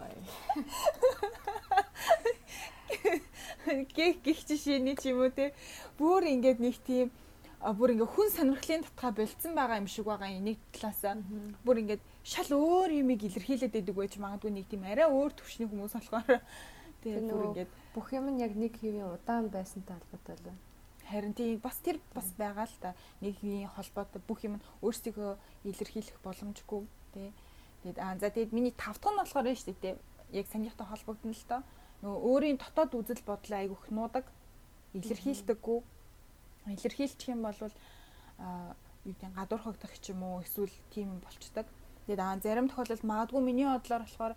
Гэх 3.66 4.22
гих 4.22 4.40
жишээний 4.46 4.96
ч 4.96 5.10
юм 5.10 5.26
уу 5.26 5.30
те. 5.30 5.52
Бүр 5.98 6.24
ингээд 6.30 6.62
нэг 6.62 6.78
тийм 6.86 7.10
бүр 7.60 7.90
ингээ 7.96 8.10
хүн 8.10 8.28
сонирхлын 8.30 8.84
татгаа 8.84 9.12
болцсон 9.16 9.52
байгаа 9.56 9.80
юм 9.80 9.88
шиг 9.88 10.06
байгаа 10.06 10.30
юм. 10.30 10.44
Нэг 10.44 10.58
талаасаа 10.72 11.16
бүр 11.64 11.76
ингээд 11.82 12.02
шал 12.22 12.50
өөр 12.52 12.90
юмыг 13.00 13.20
илэрхийлээд 13.24 13.74
байдаг 13.74 13.96
байж 13.96 14.14
магадгүй 14.20 14.52
нэг 14.52 14.66
тийм 14.68 14.84
арай 14.84 15.08
өөр 15.08 15.32
төвшний 15.32 15.68
хүмүүс 15.68 15.94
болохоор. 15.96 16.40
Тэгээ 17.02 17.32
бүр 17.32 17.44
ингээд 17.50 17.70
бүх 17.96 18.08
юм 18.12 18.26
нь 18.34 18.42
яг 18.44 18.52
нэг 18.54 18.76
хэвийн 18.76 19.08
удаан 19.16 19.48
байсантай 19.48 19.96
холбоотой 19.96 20.36
л 20.36 20.46
байна. 20.46 20.62
харин 21.06 21.34
тийм 21.38 21.58
бас 21.62 21.78
тэр 21.80 21.96
бас 22.12 22.28
байгаа 22.36 22.66
л 22.66 22.76
та 22.82 22.94
нэг 23.22 23.38
хэвийн 23.40 23.72
холбоотой 23.72 24.20
бүх 24.26 24.44
юм 24.44 24.58
нь 24.58 24.66
өөрсдийгөө 24.82 25.32
илэрхийлэх 25.70 26.18
боломжгүй 26.20 26.82
тий 27.14 27.30
Тэгээд 27.86 28.02
аа 28.02 28.18
за 28.18 28.34
тэгээд 28.34 28.50
миний 28.50 28.74
тав 28.74 28.98
дахь 28.98 29.14
нь 29.14 29.20
болохоор 29.22 29.46
нь 29.46 29.54
шүү 29.54 29.78
дээ 29.78 29.94
яг 30.34 30.46
санийхтай 30.50 30.86
холбогдно 30.90 31.30
л 31.30 31.44
доо. 31.46 31.62
Нөгөө 32.02 32.18
өөрийн 32.26 32.58
дотоод 32.58 32.98
үзэл 32.98 33.22
бодлоо 33.22 33.58
айгүйх 33.62 33.84
нуудаг 33.94 34.26
илэрхийлдэггүй 34.98 35.78
илэрхийлчих 36.74 37.28
юм 37.30 37.42
бол 37.42 37.58
а 38.38 38.74
юу 39.04 39.14
гэдэг 39.14 39.28
нь 39.30 39.38
гадуурхагдах 39.38 39.94
ч 40.02 40.10
юм 40.10 40.22
уу 40.22 40.42
эсвэл 40.42 40.72
тийм 40.90 41.22
болчдаг. 41.22 41.66
Тэгээд 42.06 42.20
аа 42.20 42.38
зарим 42.42 42.68
тохиолдолд 42.68 43.04
магадгүй 43.06 43.40
миний 43.42 43.66
бодлоор 43.66 44.02
болохоор 44.02 44.34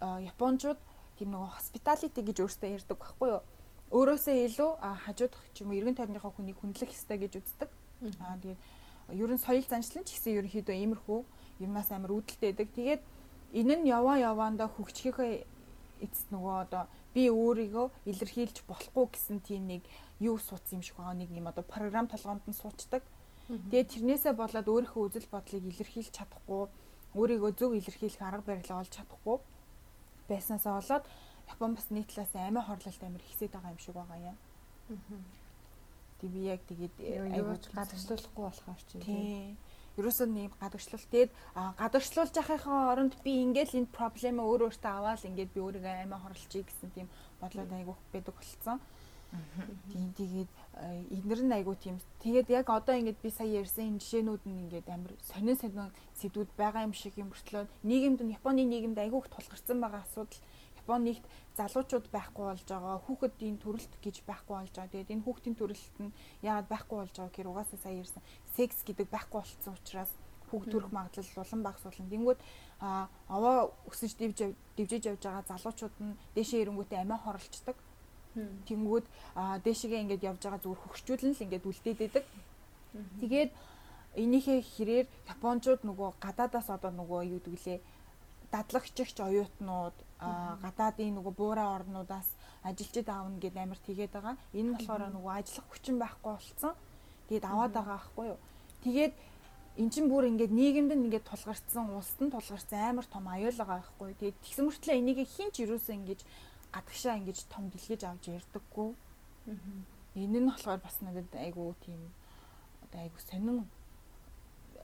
японочууд 0.00 0.80
тийм 1.16 1.28
нөгөө 1.32 1.50
hospitality 1.56 2.20
гэж 2.20 2.36
өөрсдөө 2.44 2.70
ярьдаг 2.76 2.98
байхгүй 3.00 3.28
юу? 3.32 3.42
Өөрөөсөө 3.92 4.34
илүү 4.48 4.70
хажуудах 5.04 5.42
ч 5.54 5.64
юм 5.64 5.72
уу 5.72 5.78
эргэн 5.80 5.96
тойрныхоо 5.96 6.32
хүнийг 6.36 6.60
хүндлэх 6.60 6.92
ёстой 6.92 7.18
гэж 7.20 7.32
үздэг. 7.40 7.70
Аа 8.20 8.36
тэгээд 8.36 8.60
ер 9.16 9.30
нь 9.32 9.40
соёл 9.40 9.64
заншлан 9.64 10.04
ч 10.04 10.18
гэсэн 10.18 10.44
ерөнхийдөө 10.44 10.76
иймэрхүү 10.76 11.20
юмнаас 11.64 11.88
амар 11.92 12.12
үүдэлтэй 12.12 12.52
байдаг. 12.52 12.68
Тэгээд 12.76 13.02
энэ 13.56 13.74
нь 13.80 13.88
яваа 13.88 14.20
яваандаа 14.20 14.68
хөгжихийнхээ 14.68 15.46
эцэст 16.04 16.28
нөгөө 16.34 16.54
одоо 16.68 16.84
би 17.14 17.30
өөрийгөө 17.32 17.86
илэрхийлж 18.10 18.56
болохгүй 18.68 19.06
гэсэн 19.16 19.40
тийм 19.40 19.62
нэг 19.72 19.82
юу 20.20 20.38
суудсан 20.38 20.78
юм 20.78 20.82
шиг 20.82 20.96
байгаа 20.96 21.16
нэг 21.16 21.30
юм 21.30 21.46
одоо 21.48 21.64
програм 21.64 22.06
толгоонд 22.08 22.44
нь 22.48 22.56
суучдаг. 22.56 23.02
Тэгээд 23.46 23.92
тэрнээсээ 23.92 24.34
болоод 24.34 24.66
өөрийнхөө 24.66 25.02
үзэл 25.06 25.28
бодлыг 25.30 25.64
илэрхийлж 25.70 26.10
чадахгүй, 26.10 26.66
өөрийгөө 27.14 27.52
зөв 27.54 27.70
илэрхийлэх 27.78 28.22
арга 28.22 28.48
барилаа 28.50 28.82
олж 28.82 28.90
чадахгүй 28.90 29.38
байснаасаа 30.28 30.80
болоод 30.80 31.04
Япон 31.46 31.74
бас 31.74 31.86
нэг 31.90 32.06
талаас 32.10 32.34
амиа 32.34 32.62
хорлолт 32.66 33.02
амир 33.02 33.22
ихсээд 33.22 33.54
байгаа 33.54 33.70
юм 33.70 33.78
шиг 33.78 33.94
байгаа 33.94 34.18
юм. 34.18 34.36
Тэг 36.18 36.30
би 36.30 36.40
яг 36.50 36.60
тэгээд 36.66 36.94
Аюуж 37.38 37.64
гадагшлуулахгүй 37.70 38.42
болохоор 38.42 38.82
ч 38.82 38.90
юм. 38.98 39.02
тий. 39.06 39.56
Ерөөсөө 39.96 40.26
нэг 40.26 40.52
гадагшлал 40.58 41.06
тэгээд 41.06 41.30
гадагшлуулж 41.54 42.34
яхахын 42.34 42.90
оронд 42.90 43.14
би 43.22 43.32
ингээл 43.46 43.78
энэ 43.78 43.94
проблем 43.94 44.42
өөр 44.42 44.66
өөртөө 44.66 44.90
аваад 44.90 45.22
ингээд 45.22 45.54
би 45.54 45.60
өөрийгөө 45.62 45.94
амиа 46.02 46.18
хорлолчих 46.18 46.66
гэсэн 46.66 46.90
тийм 46.90 47.06
бодлоод 47.40 47.70
айгуух 47.70 48.00
байдаг 48.10 48.34
болцсон. 48.34 48.78
Тийм 49.92 50.12
тэгээд 50.16 50.50
эднэр 51.16 51.40
нь 51.44 51.56
айгуу 51.56 51.76
тийм. 51.76 51.96
Тэгээд 52.20 52.48
яг 52.50 52.66
одоо 52.70 52.94
ингээд 52.96 53.22
би 53.22 53.30
сая 53.30 53.48
ярьсан 53.48 53.96
энэ 53.96 54.00
жишээнүүд 54.02 54.42
нь 54.44 54.60
ингээд 54.68 54.86
амар 54.92 55.12
сонин 55.24 55.56
сонин 55.56 55.90
сэдвүүд 56.20 56.50
байгаа 56.56 56.84
юм 56.84 56.94
шиг 56.94 57.14
юм 57.16 57.32
өртлөө 57.32 57.64
нийгэмд 57.84 58.20
нь 58.22 58.34
Японы 58.36 58.62
нийгэмд 58.64 58.98
айгуух 59.00 59.28
тулгарсан 59.32 59.80
байгаа 59.80 60.04
асуудал 60.04 60.40
Японигт 60.86 61.24
залуучууд 61.58 62.06
байхгүй 62.14 62.44
болж 62.46 62.62
байгаа 62.68 62.96
хүүхэдийн 63.06 63.56
төрөлт 63.58 63.92
гэж 64.04 64.16
байхгүй 64.28 64.54
болж 64.56 64.74
байгаа. 64.76 64.92
Тэгээд 64.92 65.12
энэ 65.14 65.24
хүүхдийн 65.24 65.56
төрөлт 65.58 65.96
нь 66.04 66.14
яагаад 66.46 66.68
байхгүй 66.70 66.96
болж 67.00 67.14
байгаа 67.16 67.32
гэхээр 67.32 67.50
угаасаа 67.50 67.78
сая 67.80 67.96
ярьсан 67.96 68.22
секс 68.54 68.78
гэдэг 68.86 69.08
байхгүй 69.10 69.40
болцсон 69.40 69.74
учраас 69.74 70.12
хүүхд 70.50 70.70
төрөх 70.70 70.92
магадлал 70.94 71.42
улам 71.42 71.62
багс 71.66 71.82
болно. 71.82 72.12
Тэнгүүд 72.12 72.40
а 72.80 73.08
аваа 73.26 73.72
өсөж 73.90 74.12
дивж 74.14 74.54
дивжиж 74.76 75.02
явж 75.10 75.22
байгаа 75.26 75.44
залуучууд 75.50 75.96
нь 75.98 76.18
дээшээ 76.36 76.62
ирэнгүүтээ 76.62 77.02
амиа 77.02 77.18
хорлцдог. 77.18 77.76
Тэнгүүд 78.68 79.04
а 79.34 79.58
дээшээгээ 79.64 80.02
ингээд 80.04 80.26
явж 80.28 80.40
байгаа 80.44 80.60
зүгээр 80.60 80.82
хөгшчүүлэн 80.84 81.32
л 81.32 81.44
ингээд 81.44 81.68
үлдээдэг. 81.68 82.24
Тэгээд 83.20 83.50
энийхээ 84.16 84.60
хэрээр 84.60 85.06
Япончууд 85.34 85.80
нөгөө 85.84 86.08
гадаадаас 86.20 86.68
одоо 86.72 86.92
нөгөө 86.92 87.20
юу 87.36 87.40
гэдэг 87.40 87.64
лээ 87.64 87.80
дадлагчигч 88.52 89.16
оюутнууд 89.20 89.96
гадаадын 90.64 91.16
нөгөө 91.16 91.34
буурай 91.36 91.68
орнуудаас 91.76 92.28
ажилчид 92.64 93.08
аавна 93.08 93.36
гэд 93.40 93.56
амар 93.56 93.80
тэгээд 93.84 94.12
байгаа. 94.16 94.36
Энэ 94.56 94.68
нь 94.68 94.76
болохоор 94.76 95.12
нөгөө 95.12 95.32
ажиллах 95.36 95.66
хүчин 95.68 95.96
байхгүй 96.00 96.32
болцсон. 96.32 96.74
Тэгээд 97.28 97.44
аваад 97.44 97.72
байгаа 97.76 97.96
байхгүй 98.00 98.26
юу. 98.32 98.38
Тэгээд 98.84 99.14
эн 99.76 99.88
чин 99.92 100.08
бүр 100.08 100.24
ингээд 100.30 100.52
нийгэмд 100.56 100.92
ингээд 100.96 101.28
тулгарцсан, 101.28 101.92
улсад 101.92 102.20
нь 102.24 102.32
тулгарцсан 102.32 102.80
амар 102.80 103.06
том 103.06 103.24
аюул 103.28 103.56
байгаа 103.60 103.76
байхгүй. 103.84 104.14
Тэгээд 104.16 104.40
тэгсэн 104.40 104.64
мөртлөө 104.64 104.96
энийг 104.96 105.18
хин 105.28 105.50
ч 105.52 105.68
юусэн 105.68 106.00
ингэж 106.00 106.20
гадагшаа 106.76 107.16
ингэж 107.16 107.48
том 107.48 107.72
дэлгэж 107.72 108.02
авч 108.04 108.24
ярьдаггүй. 108.36 108.92
Энэ 110.20 110.38
нь 110.44 110.48
болохоор 110.52 110.80
бас 110.84 111.00
надад 111.00 111.32
айгуу 111.32 111.72
тийм 111.80 112.12
одоо 112.84 113.00
айгуу 113.00 113.20
сонин 113.24 113.64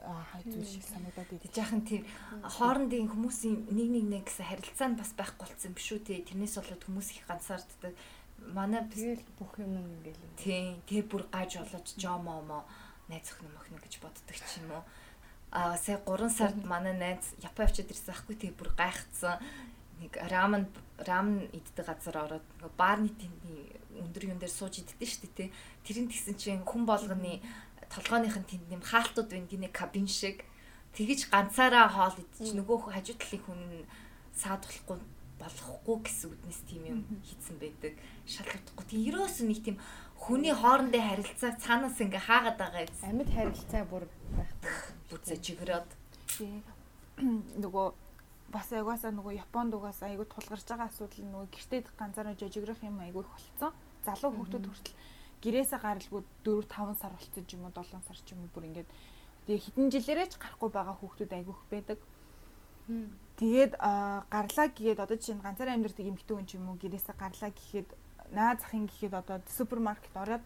аа 0.03 0.43
зүйл 0.43 0.67
шиг 0.67 0.83
санагдаад 0.83 1.31
идэв. 1.31 1.55
Жаахан 1.55 1.83
тэр 1.87 2.03
хоорондын 2.43 3.07
хүмүүсийн 3.13 3.71
нэг 3.71 3.89
нэг 3.95 4.05
нэг 4.11 4.23
гэсэн 4.27 4.47
харилцаа 4.51 4.89
нь 4.91 4.99
бас 4.99 5.15
байхгүй 5.15 5.47
болсон 5.47 5.71
юм 5.71 5.79
шүү 5.79 5.99
те. 6.03 6.27
Тэрнээс 6.27 6.59
болоод 6.59 6.83
хүмүүс 6.83 7.09
их 7.15 7.23
ганцаарддаг. 7.31 7.95
Манай 8.43 8.83
Тэгэл 8.91 9.23
бүх 9.39 9.55
юм 9.63 9.79
ингээл 9.79 10.19
юм. 10.19 10.33
тий 10.35 10.75
тэр 10.91 11.07
бүр 11.07 11.23
гаж 11.31 11.63
болоод 11.63 11.87
жомомо 11.95 12.67
найз 13.07 13.31
охин 13.31 13.55
мохно 13.55 13.79
гэж 13.79 14.03
боддог 14.03 14.35
ч 14.35 14.43
юм 14.59 14.75
уу. 14.75 14.85
Аа 15.55 15.79
сая 15.79 16.03
3 16.03 16.27
сард 16.29 16.59
манай 16.67 16.99
найз 16.99 17.39
Япон 17.39 17.71
явчаад 17.71 17.93
ирсэн 17.95 18.11
ахгүй 18.11 18.35
тий 18.35 18.51
бүр 18.51 18.75
гайхацсан. 18.75 19.39
Нэг 20.03 20.19
рамен 20.19 20.67
рамен 20.99 21.47
иддэг 21.55 21.87
газар 21.87 22.17
ороод 22.27 22.47
нөгөө 22.59 22.75
баарны 22.75 23.11
тэндний 23.15 23.71
өндөр 24.03 24.35
юм 24.35 24.39
дээр 24.43 24.51
сууж 24.51 24.83
иддэг 24.83 24.99
шүү 24.99 25.31
дээ 25.31 25.37
тий. 25.39 25.49
Тэрэн 25.87 26.11
тэгсэн 26.11 26.35
чинь 26.35 26.67
хүн 26.67 26.83
болгоны 26.83 27.39
толгойных 27.87 28.35
нь 28.35 28.49
тэнд 28.51 28.67
нэм 28.67 28.83
хаалтууд 28.83 29.31
байна 29.31 29.47
гинэ 29.47 29.71
кабин 29.71 30.11
шиг. 30.11 30.43
Тэгэж 30.99 31.31
ганцаараа 31.31 31.87
хоол 31.87 32.19
идчих 32.19 32.59
нөгөө 32.59 32.91
хажуу 32.91 33.17
талын 33.17 33.43
хүн 33.47 33.61
нь 33.63 33.87
саадуулахгүй 34.35 34.99
болохгүй 35.39 35.97
гэсэн 36.03 36.29
үднэс 36.35 36.61
тийм 36.67 36.83
юм 36.91 37.01
хийцэн 37.23 37.57
байдаг. 37.63 37.95
Шалгахгүй. 38.27 38.85
Тэг 38.91 39.01
ерөөс 39.11 39.37
нэг 39.47 39.61
тийм 39.63 39.77
хүний 40.19 40.55
хоорондын 40.55 41.03
харилцаа 41.03 41.53
цаанаас 41.59 41.99
ингээ 41.99 42.27
хаагаад 42.27 42.59
байгаа 42.59 42.83
юм. 42.87 42.93
Амьд 43.07 43.31
харилцаа 43.31 43.83
бүр 43.87 44.05
байхгүй. 44.37 45.39
Чигрээд 45.43 45.89
тий 46.31 46.63
нөгөө 47.21 47.87
бас 48.53 48.69
айгуусаа 48.73 49.13
нөгөө 49.17 49.41
Японд 49.41 49.73
угаасаа 49.75 50.13
айгу 50.13 50.29
тулгарч 50.29 50.69
байгаа 50.69 50.89
асуудал 50.93 51.25
нөгөө 51.25 51.49
гэртээ 51.57 51.81
ганцаараа 51.97 52.37
жижигрэх 52.37 52.85
юм 52.85 53.01
айгу 53.01 53.25
их 53.25 53.33
болцсон. 53.33 53.73
Залуу 54.05 54.31
хүмүүс 54.37 54.53
хүртэл 54.53 54.97
гэрээсээ 55.41 55.81
гаралгүй 55.81 56.23
4 56.45 56.69
5 56.69 57.01
сар 57.01 57.13
болцсон 57.17 57.45
ч 57.49 57.51
юм 57.57 57.65
уу 57.65 57.73
7 57.73 58.05
сар 58.05 58.19
ч 58.21 58.29
юм 58.37 58.45
уу 58.45 58.53
бүр 58.53 58.69
ингээд 58.69 58.91
тэгээ 59.49 59.65
хэдэн 59.65 59.89
жилээрээ 59.91 60.29
ч 60.29 60.35
гарахгүй 60.37 60.71
байгаа 60.71 60.97
хүүхдүүд 61.01 61.33
айгу 61.33 61.57
их 61.57 61.63
байдаг. 61.73 61.99
Тэгээд 63.41 63.73
аа, 63.81 64.29
гарлаа 64.29 64.69
гэгээд 64.69 65.01
одоо 65.01 65.17
жишээ 65.17 65.37
нь 65.41 65.45
ганцаараа 65.45 65.75
амьдардаг 65.75 66.07
эмэгтэй 66.07 66.35
хүн 66.37 66.47
ч 66.47 66.53
юм 66.61 66.69
уу 66.69 66.77
гэрээсээ 66.77 67.17
гарлаа 67.17 67.51
гэхэд 67.51 67.89
наа 68.37 68.53
захын 68.61 68.87
гэхэд 68.87 69.15
одоо 69.17 69.37
супермаркет 69.49 70.15
ороод 70.15 70.45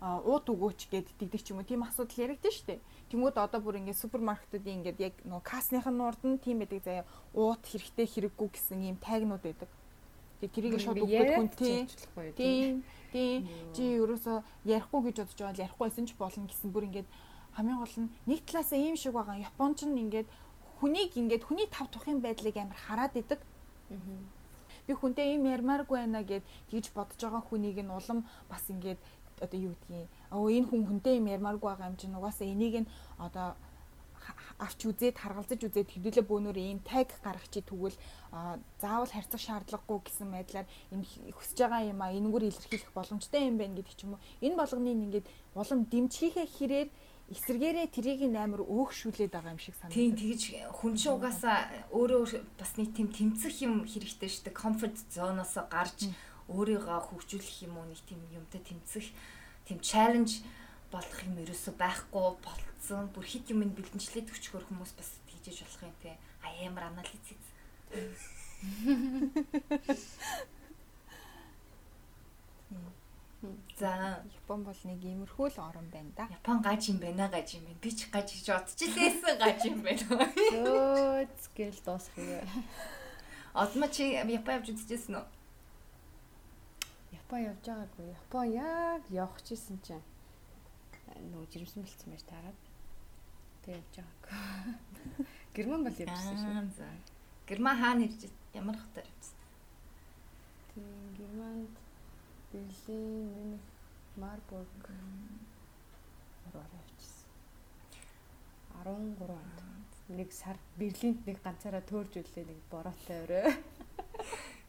аа, 0.00 0.20
уут 0.24 0.48
өгөөч 0.48 0.88
гэд 0.88 1.08
тэгдэг 1.20 1.40
ч 1.44 1.52
юм 1.52 1.60
уу 1.60 1.68
тийм 1.68 1.84
асуудал 1.84 2.24
яригдэн 2.24 2.52
штэ. 2.52 2.80
Тэнгүүд 3.12 3.36
одоо 3.36 3.60
бүр 3.60 3.80
ингээд 3.84 4.00
супермаркетуудын 4.00 4.80
ингээд 4.80 4.98
яг 5.00 5.14
нөгөө 5.28 5.44
кассныхын 5.44 5.96
нуурд 5.96 6.22
нь 6.24 6.40
тийм 6.40 6.64
байдаг 6.64 6.80
заяа 6.82 7.04
уут 7.36 7.62
хэрэгтэй 7.68 8.06
хэрэггүй 8.08 8.48
гэсэн 8.48 8.80
ийм 8.80 8.96
тагнууд 8.96 9.44
байдаг. 9.44 9.68
Тэгээд 10.40 10.54
тэрийг 10.56 10.80
шууд 10.80 11.04
өгөхөд 11.04 11.36
хүн 11.36 11.48
тийм 12.32 12.82
Тийм. 13.12 13.48
Чи 13.74 13.82
ерөөсөө 13.98 14.38
ярихгүй 14.70 15.10
гэж 15.10 15.16
бодож 15.18 15.34
байгаа 15.34 15.54
л 15.58 15.64
ярихгүйсэн 15.66 16.06
ч 16.06 16.14
болно 16.14 16.46
гэсэн 16.46 16.70
бүр 16.70 16.86
ингээд 16.86 17.08
хамгийн 17.58 17.78
гол 17.82 17.96
нь 18.06 18.12
нэг 18.30 18.40
талаасаа 18.46 18.78
ийм 18.78 18.94
шиг 18.94 19.14
байгаа. 19.18 19.42
Японч 19.50 19.82
нь 19.82 19.98
ингээд 19.98 20.28
хүнийг 20.78 21.18
ингээд 21.18 21.42
хүний 21.42 21.66
тав 21.66 21.90
тухын 21.90 22.22
байдлыг 22.22 22.54
амар 22.56 22.78
хараад 22.78 23.18
идэг. 23.18 23.40
Би 24.86 24.92
хүнтэй 24.94 25.34
ийм 25.34 25.50
ярмааргүй 25.50 26.06
байна 26.06 26.22
гэд 26.22 26.46
тэгж 26.70 26.94
бодож 26.94 27.18
байгаа 27.18 27.42
хүнийг 27.42 27.82
нь 27.82 27.90
улам 27.90 28.22
бас 28.46 28.62
ингээд 28.70 29.02
одоо 29.40 29.60
юу 29.60 29.74
гэдгийг 29.74 30.08
оо 30.30 30.46
энэ 30.48 30.68
хүн 30.68 30.82
хүнтэй 30.86 31.14
ийм 31.18 31.26
ярмааргүй 31.34 31.68
байгаа 31.68 31.90
юм 31.90 31.98
чинь 32.00 32.16
угаасаа 32.16 32.46
энийг 32.46 32.74
нь 32.84 32.90
одоо 33.18 33.56
авч 34.60 34.80
үзээд 34.84 35.16
харгалзаж 35.16 35.60
үзээд 35.64 35.88
хэдүүлээ 35.96 36.24
бөөнөр 36.28 36.58
ийм 36.60 36.80
таг 36.84 37.08
гаргачих 37.24 37.64
тэгвэл 37.64 37.96
а, 38.32 38.60
заавал 38.76 39.08
харьцах 39.08 39.40
шаардлагагүй 39.40 39.98
гэсэн 40.04 40.28
байдлаар 40.28 40.68
энэ 40.92 41.04
хүсэж 41.32 41.58
байгаа 41.64 41.88
юм 41.88 42.00
а 42.04 42.12
энэгээр 42.12 42.48
илэрхийлэх 42.52 42.92
боломжтой 42.92 43.48
юм 43.48 43.56
байна 43.56 43.80
гэдэг 43.80 43.96
ч 43.96 44.04
юм 44.04 44.20
уу 44.20 44.24
энэ 44.44 44.58
болгоныг 44.60 45.00
ингээд 45.08 45.26
улам 45.56 45.80
дэмжихээ 45.88 46.46
хэрээр 46.46 46.88
эсэргээрээ 47.30 47.86
трийг 47.94 48.20
амар 48.34 48.60
өөхшүүлээд 48.66 49.32
байгаа 49.32 49.54
юм 49.54 49.62
шиг 49.62 49.78
санагдав. 49.78 49.96
Тийм 49.96 50.12
тэгж 50.18 50.42
хүн 50.74 50.92
чинь 50.98 51.14
угаасаа 51.14 51.58
өөрөө 51.94 52.22
бас 52.58 52.72
нэг 52.74 52.90
тийм 52.90 53.08
тэмцэх 53.14 53.54
юм 53.62 53.86
хэрэгтэй 53.86 54.28
шүү 54.28 54.44
дээ. 54.50 54.58
Comfort 54.58 54.96
zone-оос 55.14 55.54
гарч 55.70 56.10
өөрийгөө 56.50 57.00
хөгжүүлэх 57.08 57.56
юм 57.66 57.78
уу 57.78 57.86
нэг 57.86 58.00
тийм 58.06 58.20
юмтай 58.34 58.60
тэмцэх 58.60 59.06
тийм 59.66 59.78
challenge 59.80 60.42
болох 60.90 61.20
юм 61.22 61.38
ерөөсөө 61.42 61.74
байхгүй 61.78 62.22
алдсан 62.80 63.06
бүр 63.14 63.24
хит 63.28 63.50
юм 63.52 63.62
бэлэнчлээд 63.76 64.32
өчгөр 64.34 64.64
хүмүүс 64.66 64.92
бас 64.98 65.10
тэгжэж 65.28 65.62
болох 65.62 65.82
юм 65.86 65.96
те. 66.02 66.16
А 66.42 66.48
ямар 66.58 66.84
анализ 66.90 67.22
хийх. 67.28 67.38
За 73.78 74.20
Япон 74.36 74.64
бол 74.64 74.80
нэг 74.84 75.00
иймэрхүү 75.00 75.48
л 75.48 75.60
орн 75.60 75.88
байна 75.92 76.12
да. 76.16 76.26
Япон 76.28 76.60
гаж 76.60 76.88
юм 76.88 76.98
байна 76.98 77.28
гаж 77.28 77.54
юм 77.56 77.64
байна. 77.64 77.80
Би 77.80 77.90
ч 77.92 78.08
гаж 78.12 78.28
гэж 78.28 78.48
бодчихлээсэн 78.52 79.36
гаж 79.38 79.60
юм 79.64 79.80
байна. 79.80 80.28
Өөц 80.28 81.42
гэл 81.56 81.80
дуусах 81.84 82.16
юм. 82.18 82.44
Одма 83.54 83.88
чи 83.88 84.12
Япон 84.12 84.60
явж 84.60 84.68
үзчихсэн 84.72 85.20
үү? 85.20 85.24
Япон 87.30 87.46
явж 87.46 87.62
байгаагүй. 87.62 88.06
Япон 88.10 88.46
яг 88.58 89.02
явах 89.14 89.38
гэсэн 89.38 89.78
чинь 89.86 90.02
нөгөө 91.30 91.46
жирэмсэн 91.46 91.86
бэлдсэн 91.86 92.10
байж 92.10 92.24
таарад. 92.26 92.58
Тэг 93.62 93.78
явж 93.78 93.94
байгаагүй. 94.02 95.26
Герман 95.54 95.84
бол 95.86 95.94
явжсэн 95.94 96.36
шүү. 96.42 96.74
За. 96.74 96.90
Герман 97.46 97.78
хаана 97.78 98.02
ирж 98.02 98.26
ямар 98.50 98.74
хотоор 98.82 99.06
явсан? 99.06 99.38
Тийм 100.74 100.90
Германд 101.14 101.74
Берлин, 102.50 103.30
Мюнхен, 103.30 103.60
Марбург 104.18 104.90
ороор 106.50 106.72
явчихсан. 106.82 107.30
13 108.82 109.30
онд 109.30 109.90
нэг 110.18 110.34
сар 110.34 110.58
Берлинд 110.74 111.22
нэг 111.30 111.38
ганцаараа 111.46 111.86
төөрж 111.86 112.26
үлээ 112.26 112.50
нэг 112.50 112.58
бороотой 112.74 113.22
өрөө. 113.22 113.54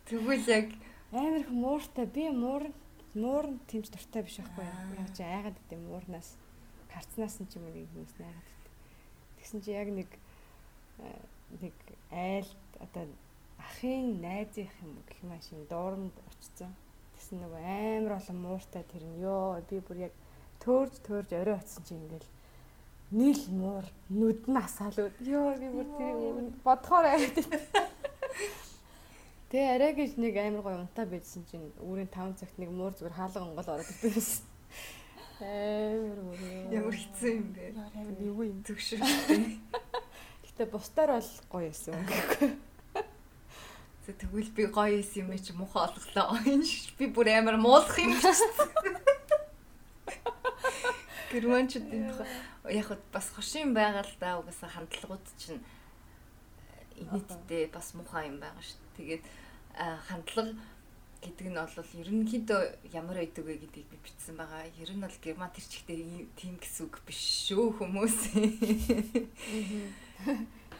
Тэгвэл 0.06 0.46
яг 0.46 0.70
Амар 1.12 1.42
их 1.42 1.50
мууртай. 1.50 2.06
Би 2.06 2.30
муур 2.30 2.72
муур 3.14 3.46
тэмч 3.68 3.92
дуртай 3.92 4.24
биш 4.24 4.40
байхгүй? 4.40 4.66
Яг 4.96 5.10
чи 5.16 5.24
айгаад 5.24 5.58
идэв 5.68 5.80
муурнаас 5.84 6.38
харцнаас 6.88 7.36
нь 7.44 7.50
ч 7.52 7.60
юм 7.60 7.68
уу 7.68 7.76
нэг 7.76 7.88
хүмүүс 7.92 8.16
найгаад 8.16 8.48
идэв. 8.48 8.74
Тэгсэн 9.40 9.60
чи 9.60 9.72
яг 9.76 9.90
нэг 9.92 10.10
э, 11.04 11.20
нэг 11.60 11.76
айлд 12.12 12.64
одоо 12.80 13.06
ахын 13.60 14.24
найзынх 14.24 14.72
юм 14.80 15.04
гэх 15.04 15.20
юм 15.24 15.32
ашиг 15.36 15.68
дууранд 15.68 16.16
очсон. 16.32 16.72
Тэгсэн 17.20 17.44
нөгөө 17.44 17.60
амар 17.60 18.14
олон 18.16 18.38
мууртай 18.40 18.84
тэр 18.88 19.04
нь 19.04 19.20
ёо 19.20 19.60
би 19.68 19.84
бүр 19.84 20.08
яг 20.08 20.14
төөрж 20.64 20.96
төөрж 21.04 21.30
орой 21.36 21.60
очсон 21.60 21.84
чи 21.84 22.00
ингээл 22.00 22.30
нийл 23.12 23.44
муур 23.52 23.86
нүд 24.08 24.48
нь 24.48 24.62
асаалууд 24.64 25.16
ёо 25.20 25.52
би 25.60 25.68
бүр 25.76 25.88
тэр 26.00 26.16
бодхоор 26.64 27.06
айгаад 27.12 27.38
Тэгээ 29.52 29.68
арай 29.76 29.92
гэж 29.92 30.16
нэг 30.16 30.40
амар 30.40 30.64
гоё 30.64 30.80
унтаа 30.80 31.04
бидсэн 31.04 31.44
чинь 31.52 31.76
үүрийн 31.84 32.08
5 32.08 32.40
цагт 32.40 32.56
нэг 32.56 32.72
муур 32.72 32.96
зүгээр 32.96 33.20
хаалга 33.20 33.44
онгол 33.44 33.68
ороод 33.68 34.00
ирсэн. 34.00 34.48
Амар 35.44 36.20
өөр. 36.24 36.72
ямар 36.72 36.96
хэцүү 36.96 37.30
юм 37.36 37.52
бэ? 37.52 37.76
Амар 37.76 38.16
юу 38.24 38.48
юм. 38.48 38.64
Төгшөлтэй. 38.64 39.60
Гэтэ 40.48 40.72
бусдаар 40.72 41.20
бол 41.20 41.32
гоё 41.52 41.68
байсан 41.68 42.00
гэхгүй. 42.00 42.52
Тэгвэл 44.08 44.56
би 44.56 44.64
гоё 44.72 45.04
юм 45.20 45.36
юм 45.36 45.44
чи 45.44 45.52
муухай 45.52 45.84
олголоо. 45.84 46.40
Энэ 46.48 46.96
би 46.96 47.12
бүр 47.12 47.28
амар 47.36 47.60
муулах 47.60 48.00
юм 48.00 48.16
гэж. 48.16 48.40
Германчууд 51.36 51.92
энэ 51.92 52.24
яг 52.72 52.88
бас 53.12 53.28
хошин 53.36 53.76
байгаа 53.76 54.08
л 54.08 54.16
да 54.16 54.40
угаасаа 54.40 54.72
хандлагууд 54.80 55.28
чинь 55.36 55.60
инээдтэй 57.02 57.68
бас 57.74 57.94
муухай 57.98 58.30
юм 58.30 58.38
байгаа 58.40 58.62
шүү. 58.62 58.80
Тэгээд 58.98 59.24
хандлага 60.08 60.54
гэдэг 61.22 61.48
нь 61.54 61.58
бол 61.58 61.94
ерөнхийдөө 62.02 62.62
ямар 62.98 63.18
байдаг 63.22 63.46
вэ 63.46 63.62
гэдгийг 63.62 63.88
би 63.94 63.98
бичсэн 64.02 64.36
байгаа. 64.42 64.66
Ер 64.82 64.90
нь 64.90 65.04
бол 65.06 65.18
герман 65.22 65.54
тэрчгтээ 65.54 66.34
тийм 66.34 66.58
гэсэн 66.58 66.90
үг 66.90 66.98
биш 67.06 67.22
шүү 67.46 67.78
хүмүүс. 67.78 68.18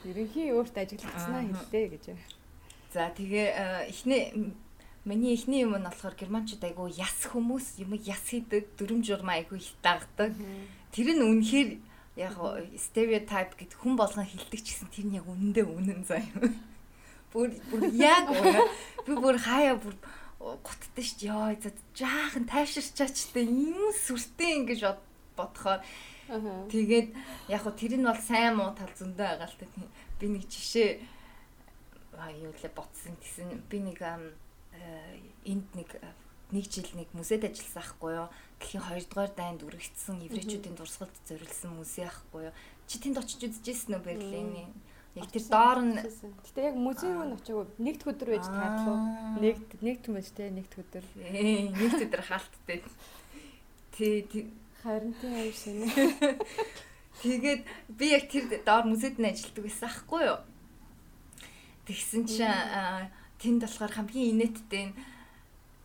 Ерөнхий 0.10 0.50
өөрт 0.50 0.76
ажиглагдсанаа 0.82 1.46
хэллээ 1.46 1.86
гэж. 1.94 2.06
За 2.90 3.14
тэгээ 3.14 3.86
эхний 3.94 4.58
миний 5.06 5.38
эхний 5.38 5.62
юм 5.62 5.78
нь 5.78 5.86
болохоор 5.86 6.18
германчууд 6.18 6.66
айгу 6.66 6.90
яс 6.90 7.30
хүмүүс 7.30 7.78
юм 7.86 7.94
яс 8.02 8.26
хийдэг 8.34 8.74
дүрм 8.82 9.06
журмаа 9.06 9.38
айгу 9.38 9.62
их 9.62 9.78
дагдаг. 9.86 10.34
Тэр 10.90 11.08
нь 11.14 11.22
үнэхээр 11.22 11.70
яг 12.20 12.36
стереотип 12.76 13.56
гэд 13.56 13.74
хүн 13.80 13.96
болгон 13.96 14.28
хилдэг 14.28 14.62
ч 14.62 14.76
гэсэн 14.76 14.90
тэр 14.92 15.06
нь 15.08 15.18
яг 15.20 15.28
үнэндээ 15.28 15.66
үнэн 15.66 16.02
заяа. 16.04 16.52
Бүр 17.32 17.56
бүр 17.72 17.88
яг. 17.96 18.28
Би 19.08 19.16
бүр 19.16 19.40
хаяа 19.40 19.80
бүр 19.80 19.96
гутдээ 20.40 21.06
шүү 21.06 21.18
дээ. 21.24 21.30
Йоо 21.32 21.56
за 21.64 21.72
жаахан 21.96 22.46
тайширчаачтай 22.52 23.46
юм 23.48 23.96
сүртэй 23.96 24.52
ингэж 24.60 24.82
бод- 24.84 25.08
бодохоор. 25.40 25.82
Тэгээд 26.68 27.08
яг 27.48 27.62
хөө 27.64 27.76
тэр 27.80 27.94
нь 27.96 28.08
бол 28.08 28.20
сайн 28.20 28.60
муу 28.60 28.76
тал 28.76 28.92
зөндөө 28.92 29.28
байгаа 29.40 29.48
л 29.48 29.56
та. 29.56 29.66
Би 30.20 30.26
нэг 30.28 30.44
жишээ 30.52 31.00
аа 32.20 32.32
юу 32.36 32.52
лээ 32.52 32.72
ботсон 32.76 33.16
гэсэн 33.24 33.64
би 33.72 33.80
нэг 33.80 34.00
э, 34.04 34.20
энд 35.48 35.68
нэг 35.74 35.90
нэг 36.52 36.66
жил 36.68 36.92
нэг 36.94 37.08
музейд 37.16 37.48
ажилласан 37.48 37.82
ахгүй 37.82 38.12
юу. 38.20 38.28
Дэлхийн 38.62 38.86
2 38.86 39.10
дугаар 39.10 39.34
дайнд 39.34 39.66
үргэлжсэн 39.66 40.22
еврейчүүдийн 40.30 40.78
дурсгалд 40.78 41.18
зориулсан 41.26 41.74
музей 41.74 42.06
ахгүй 42.06 42.54
юу. 42.54 42.56
Чи 42.86 43.02
тэнд 43.02 43.18
очиж 43.18 43.42
үзчихсэн 43.50 43.98
үү 43.98 44.06
Берлиний? 44.06 44.70
Яг 45.18 45.28
тэр 45.34 45.46
доор 45.50 45.80
нь 45.82 45.98
Гэтэ 45.98 46.70
яг 46.70 46.78
музей 46.78 47.10
руу 47.10 47.34
очиагүй 47.34 47.66
нэгд 47.82 48.06
өдөр 48.06 48.30
байж 48.38 48.46
таадлуу. 48.46 48.98
Нэгд 49.42 49.70
нэгд 49.82 50.04
хүмүүс 50.06 50.30
те 50.38 50.54
нэгд 50.54 50.74
өдөр. 50.78 51.06
ээ 51.26 51.74
нэг 51.74 52.06
өдөр 52.06 52.22
хаалттай. 52.22 52.80
Тий 53.98 54.54
Харин 54.84 55.14
тийм 55.22 55.34
аяр 55.36 55.54
шинэ. 55.54 55.86
Тэгээд 57.22 57.62
би 57.94 58.06
яг 58.18 58.26
тэр 58.34 58.50
доор 58.66 58.90
музейд 58.90 59.22
нь 59.22 59.30
ажилладаг 59.30 59.62
байсан 59.62 59.90
аахгүй 59.90 60.22
юу. 60.26 60.40
Тэгсэн 61.86 62.26
чинь 62.26 62.50
тэнд 63.38 63.62
болохоор 63.62 63.94
хамгийн 63.94 64.32
инээдтэй 64.34 64.84
нь 64.90 64.98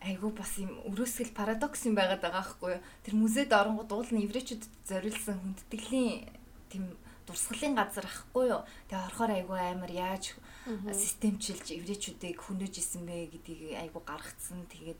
айгу 0.07 0.31
бас 0.31 0.55
юм 0.57 0.71
өрөөсгөл 0.87 1.35
парадокс 1.35 1.83
юм 1.85 1.95
байгаад 1.99 2.23
байгаа 2.23 2.41
аахгүй 2.41 2.79
юу. 2.79 2.85
Тэр 3.03 3.15
музейд 3.19 3.51
оронгууд 3.51 3.91
уул 3.91 4.11
нь 4.15 4.23
еврейчүүдэд 4.23 4.73
зориулсан 4.87 5.35
хүндтгэлийн 5.43 6.31
тийм 6.71 6.95
дурсгалын 7.27 7.75
газар 7.75 8.07
ахгүй 8.07 8.45
юу. 8.55 8.63
Тэгээ 8.87 9.05
орохоор 9.11 9.31
айгу 9.35 9.53
амар 9.59 9.91
яаж 9.91 10.39
системчилж 10.95 11.75
еврейчүүдийг 11.75 12.39
хүнэж 12.39 12.73
исэн 12.79 13.03
бэ 13.03 13.35
гэдгийг 13.35 13.75
айгу 13.83 13.99
гаргацсан. 13.99 14.63
Тэгээд 14.71 14.99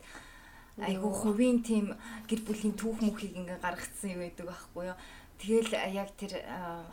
айгу 0.83 1.09
хувийн 1.09 1.63
тийм 1.63 1.95
гэр 2.27 2.41
бүлийн 2.43 2.75
түүх 2.75 2.99
мөхийг 2.99 3.33
ингээ 3.39 3.63
гаргацсан 3.63 4.11
юм 4.11 4.21
байдаг 4.27 4.45
байхгүй 4.51 4.91
юу. 4.91 4.97
Тэгэл 5.37 5.71
яг 5.93 6.09
тэр 6.19 6.33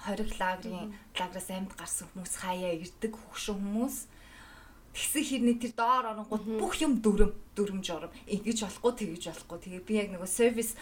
хориг 0.05 0.31
лагерын 0.39 0.95
лаграас 1.19 1.49
амьд 1.51 1.73
гарсан 1.75 2.07
хүмүүс 2.13 2.35
хаяа 2.45 2.77
ирдэг 2.77 3.13
хөвшин 3.17 3.57
хүмүүс 3.57 3.97
тэгсэн 4.95 5.25
хэрнээ 5.27 5.57
тэр 5.59 5.73
доор 5.75 6.05
оронгууд 6.15 6.45
бүх 6.63 6.79
юм 6.79 7.03
дүрм 7.03 7.35
дүрм 7.59 7.83
журм 7.83 8.15
ингэж 8.31 8.63
болохгүй 8.63 8.93
тэгэж 8.95 9.23
болохгүй. 9.35 9.59
Тэгээ 9.67 9.83
би 9.83 9.95
яг 9.99 10.09
нөгөө 10.15 10.31
сервис 10.31 10.79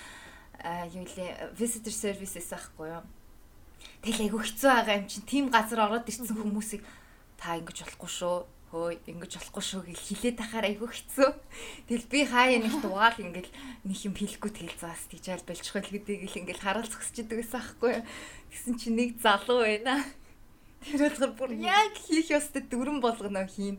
юу 0.92 1.04
лээ 1.08 1.56
visitor 1.56 1.90
services 1.90 2.52
ахгүй 2.52 2.92
юу? 2.92 3.04
Тэгэл 4.04 4.28
айгу 4.28 4.38
хэцүү 4.44 4.68
байгаа 4.68 4.96
юм 5.00 5.08
чинь. 5.08 5.26
Тийм 5.26 5.44
газар 5.48 5.80
ороод 5.88 6.06
ирсэн 6.06 6.28
хүмүүсийг 6.28 6.82
та 7.40 7.56
ингэж 7.56 7.88
болохгүй 7.88 8.10
шүү. 8.10 8.36
Хөөе 8.72 8.96
ингэж 9.04 9.32
болохгүй 9.36 9.64
шүү 9.68 9.82
гэж 9.90 9.98
хилээд 10.00 10.36
тахаар 10.40 10.66
айгу 10.68 10.86
хэцүү. 10.88 11.28
Тэгэл 11.88 12.06
би 12.08 12.20
хаяа 12.24 12.60
нэг 12.62 12.74
дугаал 12.80 13.18
ингээл 13.20 13.52
нэг 13.84 13.98
юм 14.06 14.14
хэлэхгүй 14.16 14.50
тэгэл 14.52 14.80
заас 14.80 15.08
тийжэл 15.12 15.44
болчих 15.44 15.76
байл 15.76 15.92
гэдгийг 15.92 16.24
л 16.24 16.40
ингээл 16.40 16.64
харуулцах 16.64 17.04
хэсчдэг 17.04 17.36
байсан 17.36 17.60
аахгүй 17.60 17.90
юу. 18.00 18.04
Тэгсэн 18.48 18.74
чинь 18.80 18.96
нэг 18.96 19.10
залуу 19.20 19.60
байна. 19.66 20.00
Тэр 20.82 21.00
болохоор 21.08 21.32
бүр 21.38 21.50
яг 21.58 21.94
хийх 21.94 22.28
ёстой 22.34 22.62
дүрэн 22.66 22.98
болгоно 22.98 23.46
хийн 23.46 23.78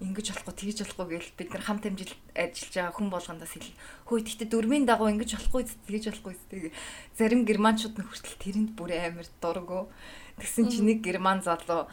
ингэж 0.00 0.26
болохгүй 0.36 0.54
тэгж 0.54 0.78
болохгүй 0.84 1.06
гэж 1.16 1.26
бид 1.40 1.50
нар 1.56 1.64
хамт 1.64 1.88
амжилт 1.88 2.20
ажиллаж 2.36 2.74
байгаа 2.76 2.92
хүн 2.92 3.08
болгондоос 3.08 3.52
хэл. 3.56 3.72
Хөөе 4.04 4.22
тэгтээ 4.28 4.48
дөрмийн 4.52 4.84
дагуу 4.84 5.08
ингэж 5.08 5.40
болохгүй 5.40 5.62
тэгж 5.88 6.04
болохгүй 6.12 6.34
тэгээ 6.52 6.72
зарим 7.16 7.48
германчууд 7.48 7.96
нь 7.96 8.04
хүртэл 8.04 8.36
тэрэнд 8.36 8.70
бүр 8.76 8.92
амар 8.92 9.28
дургу. 9.40 9.88
Тэгсэн 10.36 10.68
чи 10.68 10.84
нэг 10.84 11.00
герман 11.00 11.40
залуу 11.40 11.88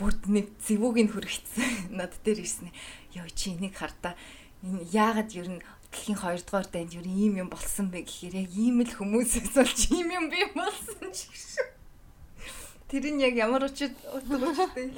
бүрд 0.00 0.24
нэг 0.24 0.56
зэвүүг 0.64 0.96
нь 1.04 1.12
хүргэцсэн 1.12 1.92
над 2.00 2.16
дээр 2.24 2.40
ирсэн. 2.40 2.72
Йоо 3.12 3.28
чи 3.28 3.52
энийг 3.52 3.76
хардаа 3.76 4.16
энэ 4.64 4.88
яагаад 4.88 5.30
ер 5.36 5.48
нь 5.52 5.60
дэлхийн 5.92 6.16
2 6.16 6.48
дугаар 6.48 6.68
дайнд 6.72 6.96
ер 6.96 7.04
нь 7.04 7.28
ийм 7.28 7.34
юм 7.44 7.48
болсон 7.52 7.92
бэ 7.92 8.08
гэхээр 8.08 8.34
яг 8.40 8.50
ийм 8.56 8.80
л 8.82 8.88
хүмүүсээс 8.88 9.52
болж 9.60 9.80
ийм 9.92 10.08
юм 10.10 10.26
би 10.32 10.40
болсон 10.56 11.12
ч 11.12 11.28
гэсэн. 11.28 11.73
Тэр 12.94 13.10
нь 13.10 13.26
яг 13.26 13.34
ямар 13.34 13.66
учид 13.66 13.90
утгатай 14.06 14.86
юм. 14.86 14.94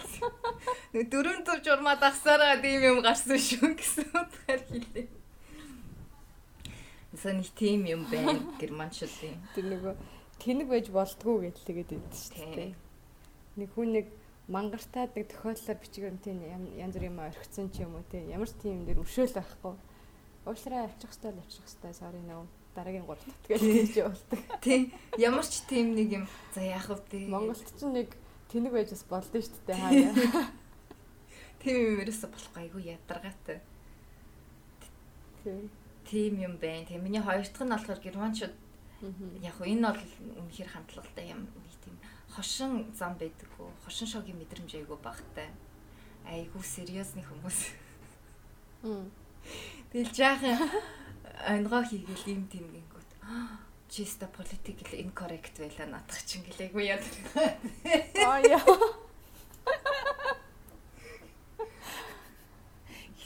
Нэг 0.92 1.08
дөрөв 1.08 1.48
төв 1.48 1.64
журмаа 1.64 1.96
дагсараа 1.96 2.60
тийм 2.60 2.84
юм 2.84 2.98
гарсан 3.00 3.40
шүү 3.40 3.72
гэсэн 3.72 4.12
утгаар 4.12 4.60
хэлээ. 4.68 5.08
Сэн 7.16 7.40
их 7.40 7.56
тийм 7.56 7.88
юм 7.88 8.04
байна 8.12 8.36
германчуудын. 8.60 9.40
Тэр 9.56 9.64
нөгөө 9.72 9.94
тэнэг 10.44 10.68
байж 10.68 10.92
болтгоо 10.92 11.40
гэж 11.48 11.56
тэгээд 11.64 11.96
байдаг 11.96 12.20
шүү 12.20 12.52
дээ. 12.52 12.76
Нэг 13.64 13.68
хүн 13.72 13.88
нэг 13.96 14.06
мангартаад 14.52 15.16
нэг 15.16 15.32
тохиоллоор 15.32 15.80
бичгээр 15.80 16.20
тийм 16.20 16.44
янз 16.76 17.00
бүр 17.00 17.08
юм 17.08 17.24
орхицсон 17.24 17.72
ч 17.72 17.80
юм 17.80 17.96
уу 17.96 18.04
тийм 18.12 18.28
ямар 18.28 18.52
ч 18.52 18.60
тийм 18.60 18.84
дэр 18.84 19.00
өшөөл 19.00 19.32
байхгүй. 19.40 19.72
Уушлараа 20.44 20.84
авчих 20.84 21.16
хэвээр 21.16 21.40
авчих 21.40 21.64
хэвээр 21.64 21.96
sorry 21.96 22.20
no. 22.28 22.44
Дараагийн 22.76 23.08
3 23.08 23.16
дахь 23.16 23.48
гэж 23.48 23.60
хийж 23.64 23.94
явуулдаг. 23.96 24.40
Тий. 24.60 24.92
Ямар 25.16 25.46
ч 25.48 25.64
тийм 25.64 25.96
нэг 25.96 26.08
юм 26.12 26.24
за 26.52 26.60
яах 26.60 26.92
вэ. 26.92 27.26
Монголд 27.32 27.64
ч 27.64 27.80
нэг 27.88 28.12
тэнэг 28.52 28.72
байж 28.76 28.92
бас 28.92 29.04
болдсон 29.08 29.40
шүү 29.40 29.64
дээ 29.64 29.80
хаяа. 29.80 30.12
Тийм 31.64 31.76
юм 31.80 31.96
ерөөсө 32.04 32.28
болохгүй 32.28 32.60
айгу 32.62 32.78
ядаргаатай. 32.84 33.58
Тийм. 35.40 35.70
Тийм 36.04 36.32
юм 36.38 36.54
байна. 36.60 36.84
Тэгээ 36.84 37.02
миний 37.02 37.24
хоёр 37.24 37.48
дахь 37.48 37.64
нь 37.64 37.72
болохоор 37.72 38.00
германчууд 38.04 38.54
яг 39.40 39.54
хөө 39.56 39.68
энэ 39.72 39.88
бол 39.90 40.12
үнэхээр 40.44 40.70
хандлагатай 40.72 41.26
юм 41.32 41.48
нэг 41.48 41.74
тийм 41.80 41.96
хошин 42.36 42.86
зам 42.92 43.16
байдаггүй. 43.18 43.68
Хошин 43.84 44.08
шогийн 44.08 44.38
мэдрэмж 44.38 44.72
айгу 44.76 45.00
багтай. 45.00 45.48
Айгу 46.28 46.60
сериусны 46.62 47.24
хүмүүс. 47.24 47.58
Тэгэл 49.92 50.12
жаахан 50.12 50.58
онгоо 51.44 51.82
хийгээл 51.84 52.32
юм 52.32 52.48
тийм 52.48 52.66
гингүүд. 52.72 53.10
Чиста 53.92 54.26
political 54.26 54.90
incorrect 54.96 55.60
байла 55.60 56.00
надах 56.00 56.20
чинь 56.24 56.42
гэлээгүй 56.42 56.84
яа. 56.90 57.00
Аа 58.24 58.40
яа. 58.40 58.64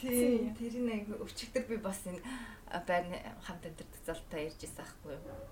Тийм. 0.01 0.49
Тэр 0.57 0.73
нэг 0.81 1.13
өчигдөр 1.13 1.65
би 1.69 1.77
бас 1.77 2.01
энэ 2.09 2.21
байрны 2.89 3.21
хамт 3.45 3.69
амьдардаг 3.69 4.01
залтаа 4.01 4.39
ярьж 4.41 4.57
байсан 4.57 4.81
байхгүй 4.81 5.13
юу? 5.13 5.45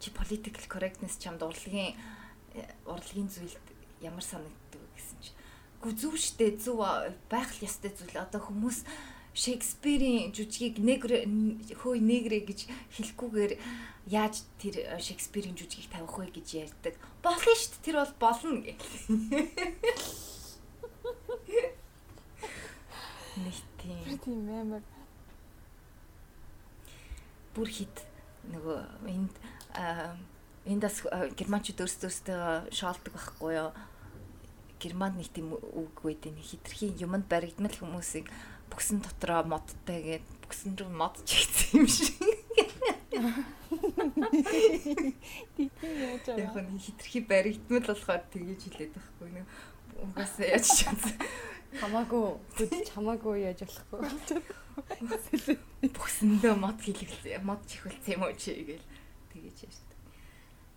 Чи 0.00 0.08
political 0.16 0.64
correctness 0.72 1.20
чамд 1.20 1.44
урлагийн 1.44 1.92
урлагийн 2.88 3.28
зүйлд 3.28 3.66
ямар 4.00 4.24
санагддаг 4.24 4.80
гэсэн 4.96 5.20
чи. 5.20 5.36
Гү 5.84 5.92
зөв 5.92 6.16
штэ 6.16 6.56
зөв 6.56 6.80
байх 7.28 7.50
л 7.60 7.66
ёстой 7.68 7.92
зүйл. 7.92 8.16
Одоо 8.16 8.40
хүмүүс 8.40 8.88
Шекспирийн 9.38 10.34
жүжигийг 10.34 10.82
негр 10.82 11.22
хөөе 11.78 12.02
негрэ 12.02 12.42
гэж 12.42 12.66
хэлэхгүйгээр 12.98 13.52
яаж 14.10 14.42
тэр 14.58 14.98
Шекспирийн 14.98 15.54
жүжигийг 15.54 15.94
тавих 15.94 16.10
вэ 16.18 16.26
гэж 16.34 16.48
ярьдаг. 16.66 16.98
Болно 17.22 17.54
шүү 17.54 17.70
дээ. 17.70 17.84
Тэр 17.86 17.96
бол 18.02 18.14
болно 18.18 18.58
гэх. 18.66 18.82
Нэг 23.38 23.56
тийм. 23.78 24.18
Тийм 24.18 24.42
амар. 24.50 24.82
Бүр 27.54 27.68
хит 27.70 27.96
нөгөө 28.50 28.78
энд 29.06 29.34
энд 30.66 30.82
бас 30.82 30.98
германчууд 31.38 31.86
өөрсдөө 31.86 32.10
өөрсдөө 32.10 32.42
шаалдаг 32.74 33.14
байхгүй 33.14 33.54
юу? 33.54 33.70
Германд 34.82 35.14
нэг 35.18 35.30
тийм 35.30 35.54
үг 35.54 35.94
байдیں۔ 36.02 36.34
Хитрхийн 36.34 36.98
юмд 36.98 37.30
баригдмал 37.30 37.74
хүмүүсийг 37.74 38.26
бүксэн 38.78 39.02
дотроо 39.02 39.42
модтай 39.42 40.22
гээд 40.22 40.26
бүксэн 40.46 40.78
рүү 40.78 40.94
мод 40.94 41.18
чигсэн 41.26 41.82
юм 41.82 41.90
шиг. 41.90 42.14
Яг 46.38 46.54
нь 46.62 46.78
хитрхи 46.78 47.26
баригдмал 47.26 47.82
болохоор 47.82 48.22
тгийж 48.30 48.70
хэлээд 48.70 48.94
байхгүй 48.94 49.34
нэ. 49.34 49.42
Угаасаа 49.98 50.46
яаж 50.46 50.70
чадсан. 50.70 51.10
Хамаагүй 51.74 52.38
хөдөлж 52.54 52.88
хамаагүй 52.94 53.50
яаж 53.50 53.66
болохгүй. 53.66 54.46
Бүксэндөө 55.82 56.54
мод 56.54 56.78
хийлгэлээ. 56.78 57.42
Мод 57.42 57.66
чихүүлсэн 57.66 58.14
юм 58.14 58.30
уу 58.30 58.38
чи 58.38 58.62
гээл 58.62 58.86
тгийж 59.34 59.66
ярьдаг. 59.66 59.98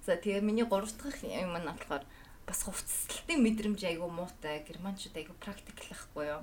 За 0.01 0.17
тэгээ 0.17 0.41
миний 0.41 0.65
гурав 0.65 0.89
дахь 0.89 1.21
юм 1.21 1.53
нь 1.53 1.69
болохоор 1.69 2.01
бас 2.49 2.65
хувцаслалтын 2.65 3.45
мэдрэмж 3.45 3.85
айгу 3.85 4.09
муутай. 4.09 4.65
Германчууд 4.65 5.13
айгу 5.21 5.37
практикл 5.37 5.93
ахгүй 5.93 6.33
юу? 6.33 6.41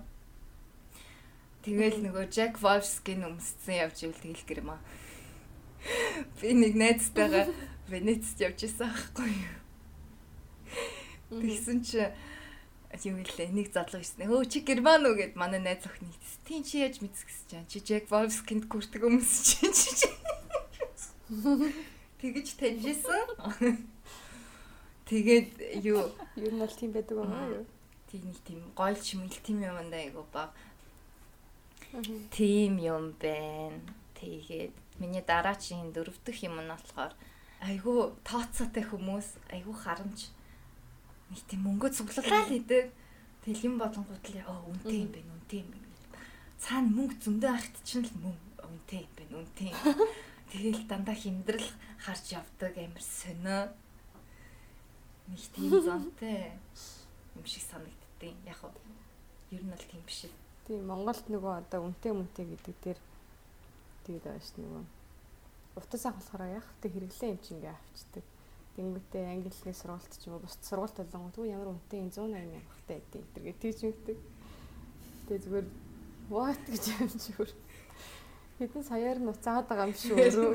Тэгэл 1.68 2.00
нөгөө 2.00 2.32
Jack 2.32 2.56
Wolfskin 2.64 3.28
өмссөн 3.28 3.76
явж 3.76 4.08
ивэл 4.08 4.16
тэгэл 4.24 4.48
гэрэм 4.48 4.72
аа. 4.72 4.80
Би 6.40 6.56
нэг 6.56 6.72
найзтайгаа 6.80 7.52
Венецд 7.92 8.40
явж 8.40 8.64
исэн 8.64 8.88
аахгүй 8.88 9.28
юу. 9.28 9.56
Тэгсэн 11.44 11.84
чи 11.84 12.00
юу 13.04 13.20
гэлээ 13.20 13.52
нэг 13.52 13.68
залуу 13.68 14.00
ирсэн. 14.00 14.32
Өө 14.32 14.48
чи 14.48 14.64
герман 14.64 15.04
уу 15.04 15.12
гэд 15.12 15.36
манай 15.36 15.60
найз 15.60 15.84
охин 15.84 16.08
нийтс. 16.08 16.40
Тийм 16.48 16.64
чи 16.64 16.80
яаж 16.80 17.04
мэдсгэс 17.04 17.52
чам. 17.52 17.68
Чи 17.68 17.84
Jack 17.84 18.08
Wolfskin 18.08 18.64
хүртэг 18.64 19.04
өмсөж 19.04 19.60
чи. 19.76 20.08
Тэгэж 22.24 22.48
таньжсэн. 22.56 23.76
Тэгээд 25.04 25.84
юу 25.84 26.08
Юу 26.32 26.48
нь 26.48 26.60
бол 26.64 26.72
тийм 26.72 26.96
байдаг 26.96 27.16
байгаа 27.20 27.60
юу? 27.60 27.66
тийм 28.08 28.24
нэг 28.24 28.38
тийм 28.44 28.60
гойл 28.72 28.96
чимэл 28.96 29.36
тийм 29.44 29.60
юм 29.60 29.90
даа 29.92 30.00
айгу 30.00 30.24
баг. 30.32 30.56
Тийм 32.30 32.78
юм 32.78 33.12
байна. 33.16 33.80
Тэгээд 34.18 34.74
миний 35.00 35.22
дараачийн 35.22 35.92
дөрөв 35.94 36.18
дэх 36.24 36.44
юм 36.44 36.60
нь 36.60 36.68
болохоор 36.68 37.14
айгу 37.64 38.14
тооцоотой 38.22 38.84
хүмүүс 38.86 39.28
айгу 39.54 39.72
харамж 39.72 40.30
нэг 41.30 41.40
тийм 41.48 41.64
мөнгө 41.64 41.88
цуглуулаа 41.94 42.44
л 42.46 42.58
идэг. 42.58 42.92
Тэгэл 43.42 43.66
юм 43.72 43.76
болонгууд 43.78 44.24
л 44.28 44.38
оо 44.46 44.68
үнтэй 44.68 45.06
юм 45.06 45.10
байна, 45.14 45.32
үнтэй 45.38 45.60
юм 45.64 45.70
байна. 45.72 45.88
Цаана 46.58 46.90
мөнгө 46.92 47.16
зөндөө 47.22 47.50
ахт 47.54 47.74
чинь 47.86 48.04
л 48.04 48.14
мөнгө 48.20 48.68
үнтэй 48.68 49.00
юм 49.06 49.12
байна, 49.16 49.34
үнтэй. 49.42 49.70
Тэгэл 50.52 50.82
дандаа 50.88 51.16
химдрэл 51.16 51.68
харж 52.00 52.24
явдаг 52.36 52.74
амар 52.76 53.04
сонио. 53.04 53.72
Нэг 55.28 55.42
тийм 55.54 55.72
зонтой 55.80 56.52
юм 57.36 57.44
шиг 57.44 57.64
санагддیں۔ 57.68 58.34
Яг 58.48 58.60
нь 58.64 59.56
ер 59.56 59.62
нь 59.62 59.72
бол 59.72 59.84
тийм 59.88 60.02
биш 60.04 60.28
л. 60.28 60.47
Тийм 60.68 60.84
Монголд 60.84 61.24
нөгөө 61.32 61.64
одоо 61.64 61.88
үнтэй 61.88 62.12
мүнтэй 62.12 62.44
гэдэг 62.44 62.76
дээр 62.84 63.00
тэгээд 64.04 64.24
байгаа 64.28 64.44
ш 64.44 64.52
нөгөө 64.60 64.84
утас 65.80 66.04
болохоор 66.04 66.44
яг 66.60 66.66
тэ 66.84 66.92
хэрэглээ 66.92 67.30
юм 67.32 67.40
чи 67.40 67.50
ингээ 67.56 67.72
авчдаг. 67.72 68.24
Тэнгүүтээ 68.76 69.24
англи 69.32 69.48
хэлний 69.48 69.72
сургалт 69.72 70.12
ч 70.12 70.28
юм 70.28 70.36
уу 70.36 70.44
бусд 70.44 70.60
сургалт 70.60 70.92
болонгууд 71.00 71.34
түр 71.40 71.48
ямар 71.48 71.72
үнэтэй 71.72 72.04
180 72.04 72.52
мянгахтай 72.52 73.00
байдیں۔ 73.00 73.24
тэргээ 73.32 73.56
тийч 73.56 73.78
мэгдэг. 73.80 74.18
Тэгээ 75.24 75.44
зүгээр 75.48 75.66
what 76.28 76.62
гэж 76.68 76.84
юм 77.00 77.08
чи 77.16 77.30
бүр 77.32 77.50
хэдэн 78.60 78.84
саяар 78.84 79.18
нь 79.24 79.32
уцаад 79.32 79.64
байгаа 79.72 79.88
юм 79.88 79.96
шүү 79.96 80.20
өөрөө. 80.20 80.52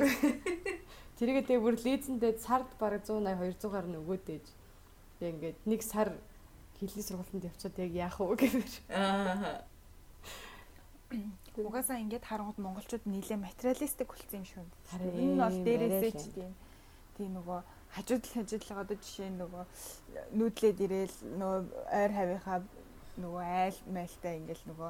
Тэргээ 1.17 1.43
тэгээ 1.49 1.65
бүр 1.65 1.75
лизэндээ 1.81 2.37
сард 2.37 2.69
бараг 2.77 3.01
180 3.01 3.57
200-аар 3.57 3.87
нь 3.89 3.97
өгөөд 3.97 4.25
ээж. 4.29 4.45
Тэгээ 5.17 5.33
ингээд 5.33 5.57
нэг 5.65 5.81
сар 5.81 6.13
хэлний 6.77 7.01
сургалтанд 7.01 7.49
явчаад 7.49 7.75
яг 7.81 7.91
яах 7.97 8.17
вэ 8.21 8.35
гэхээр. 8.37 8.73
Аа. 8.93 9.72
Угаасаа 11.57 12.01
ингээд 12.01 12.25
харангууд 12.25 12.59
монголчууд 12.59 13.05
нීлээ 13.05 13.37
материалистик 13.37 14.09
болсон 14.09 14.41
юм 14.41 14.45
шүү. 14.49 14.65
Энэ 14.97 15.33
нь 15.33 15.41
бол 15.41 15.57
дээрээсээ 15.61 16.11
ч 16.17 16.23
тийм. 16.33 16.53
Тийм 17.17 17.29
нөгөө 17.37 17.59
хажууд 17.93 18.23
л 18.25 18.35
хажууд 18.41 18.63
л 18.65 18.81
одоо 18.81 18.97
жишээ 18.97 19.29
нь 19.29 19.37
нөгөө 19.37 19.63
нүүдлээд 20.33 20.79
ирээл 20.81 21.17
нөгөө 21.37 21.61
ойр 21.93 22.11
хавийнхаа 22.17 22.59
нөгөө 23.21 23.43
айл 23.45 23.77
майлтай 23.93 24.41
ингээл 24.41 24.65
нөгөө 24.73 24.89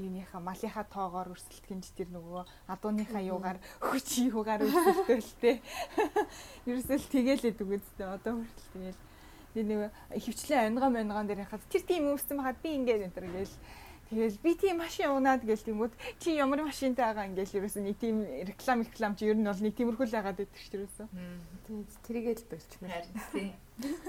юуныхаа 0.00 0.40
малынхаа 0.40 0.84
тоогоор 0.88 1.28
өрсөлдөхин 1.36 1.84
ч 1.84 1.92
тэр 1.92 2.08
нөгөө 2.16 2.42
адууныхаа 2.72 3.20
юугаар 3.20 3.58
хүч 3.84 4.24
юугаар 4.32 4.64
өрсөлдөлтэй. 4.64 5.60
Ерөөсөл 6.68 7.04
тэгээл 7.12 7.52
идэг 7.52 7.68
үстэй 7.68 8.08
одоо 8.08 8.40
хүртэл 8.40 8.72
тэгээл. 8.72 9.00
Би 9.52 9.60
нэг 9.68 9.92
хөвчлэн 10.08 10.72
онгоо 10.72 10.88
монгон 10.88 11.28
дээр 11.28 11.44
хахад 11.44 11.68
тэр 11.68 11.84
тийм 11.84 12.08
өмссөн 12.16 12.40
байхад 12.40 12.64
би 12.64 12.72
ингээд 12.80 13.04
энэ 13.04 13.12
төр 13.12 13.28
гээл 13.28 13.54
Тэгэл 14.10 14.42
би 14.42 14.58
тийм 14.58 14.82
машин 14.82 15.14
унаад 15.14 15.46
гээл 15.46 15.66
тиймүүд 15.70 15.94
чи 16.18 16.34
ямар 16.34 16.66
машинтай 16.66 17.06
байгаа 17.14 17.30
ингээл 17.30 17.62
ерөөсөө 17.62 17.82
нэг 17.86 17.96
тийм 18.02 18.16
реклам 18.26 18.82
реклам 18.82 19.14
чи 19.14 19.30
ер 19.30 19.38
нь 19.38 19.46
бол 19.46 19.62
нэг 19.62 19.74
тиймэрхүү 19.78 20.06
л 20.10 20.16
яагаад 20.18 20.38
байдаг 20.42 20.58
шүү 20.58 20.76
ерөөсөө. 20.82 21.06
тэрийгээ 22.10 22.34
л 22.42 22.50
барьчмаар 22.50 22.90
Харин 22.90 23.14
тий. 23.30 23.48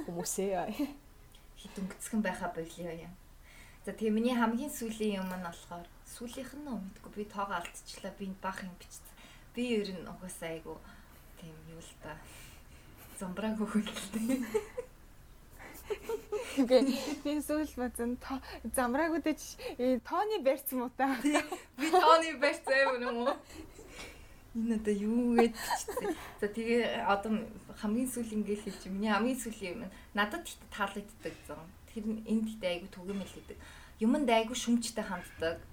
хүмүүсээ 0.09 0.49
Хит 1.61 1.77
өнгөцгөн 1.77 2.21
байхаа 2.25 2.49
болио 2.49 2.89
юм. 3.05 3.13
За 3.85 3.93
тэгээ 3.93 4.17
миний 4.17 4.33
хамгийн 4.33 4.73
сүүлийн 4.73 5.21
юм 5.21 5.29
нь 5.29 5.45
болохоор 5.45 5.85
сүүлийнх 6.09 6.53
нь 6.57 6.65
нөө 6.65 6.77
мэдгүй 6.81 7.11
би 7.13 7.25
тоогоо 7.29 7.61
алдчихлаа 7.61 8.13
би 8.17 8.33
баах 8.41 8.65
юм 8.65 8.73
бичсэн. 8.81 9.13
Би 9.53 9.63
ер 9.77 9.89
нь 9.93 10.09
угаасаа 10.09 10.49
айгу 10.49 10.81
тийм 11.37 11.53
юу 11.69 11.77
л 11.77 11.93
та 12.01 12.17
зомбраг 13.21 13.53
хөхөлтэй. 13.61 14.41
Гэ 16.57 16.77
би 17.23 17.33
сүүл 17.41 17.71
бацан 17.79 18.17
замраагуудад 18.75 19.39
тооны 20.07 20.37
барьц 20.43 20.71
муу 20.71 20.91
та. 20.97 21.15
Би 21.23 21.87
тооны 21.91 22.37
барьцаа 22.39 22.95
юм 22.99 23.27
уу? 23.27 23.35
Энэ 24.55 24.75
одоо 24.75 24.93
юу 24.93 25.35
гэж 25.39 25.55
бичсэн. 25.55 26.11
За 26.43 26.47
тэгээ 26.51 27.07
одоо 27.07 27.47
хамгийн 27.79 28.11
сүүл 28.11 28.35
ингээл 28.35 28.67
хэлж 28.67 28.83
миний 28.91 29.07
хамгийн 29.07 29.39
сүүлийн 29.39 29.87
юм 29.87 29.91
надад 30.11 30.43
их 30.43 30.59
таалагддаг 30.75 31.35
зам. 31.47 31.63
Тэр 31.87 32.03
энд 32.27 32.51
ихтэй 32.51 32.83
айгу 32.83 32.91
түгээмэл 32.91 33.31
хийдэг. 33.31 33.57
Юмд 34.03 34.27
айгу 34.27 34.51
шүмжтэй 34.51 35.07
ханддаг. 35.07 35.63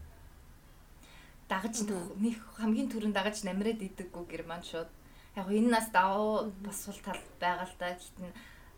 Дагаж 1.51 1.75
нэг 2.23 2.39
хамгийн 2.55 2.87
түрүүнд 2.87 3.19
дагаж 3.19 3.43
намраад 3.43 3.83
идэггүй 3.83 4.25
герман 4.31 4.63
шууд. 4.63 4.87
Яг 5.35 5.51
энэ 5.51 5.75
нас 5.75 5.91
давуу 5.91 6.55
бас 6.63 6.79
сул 6.87 6.99
тал 7.03 7.19
байгаа 7.43 7.67
л 7.67 7.75
да. 7.83 7.99
Гэтэн 7.99 8.31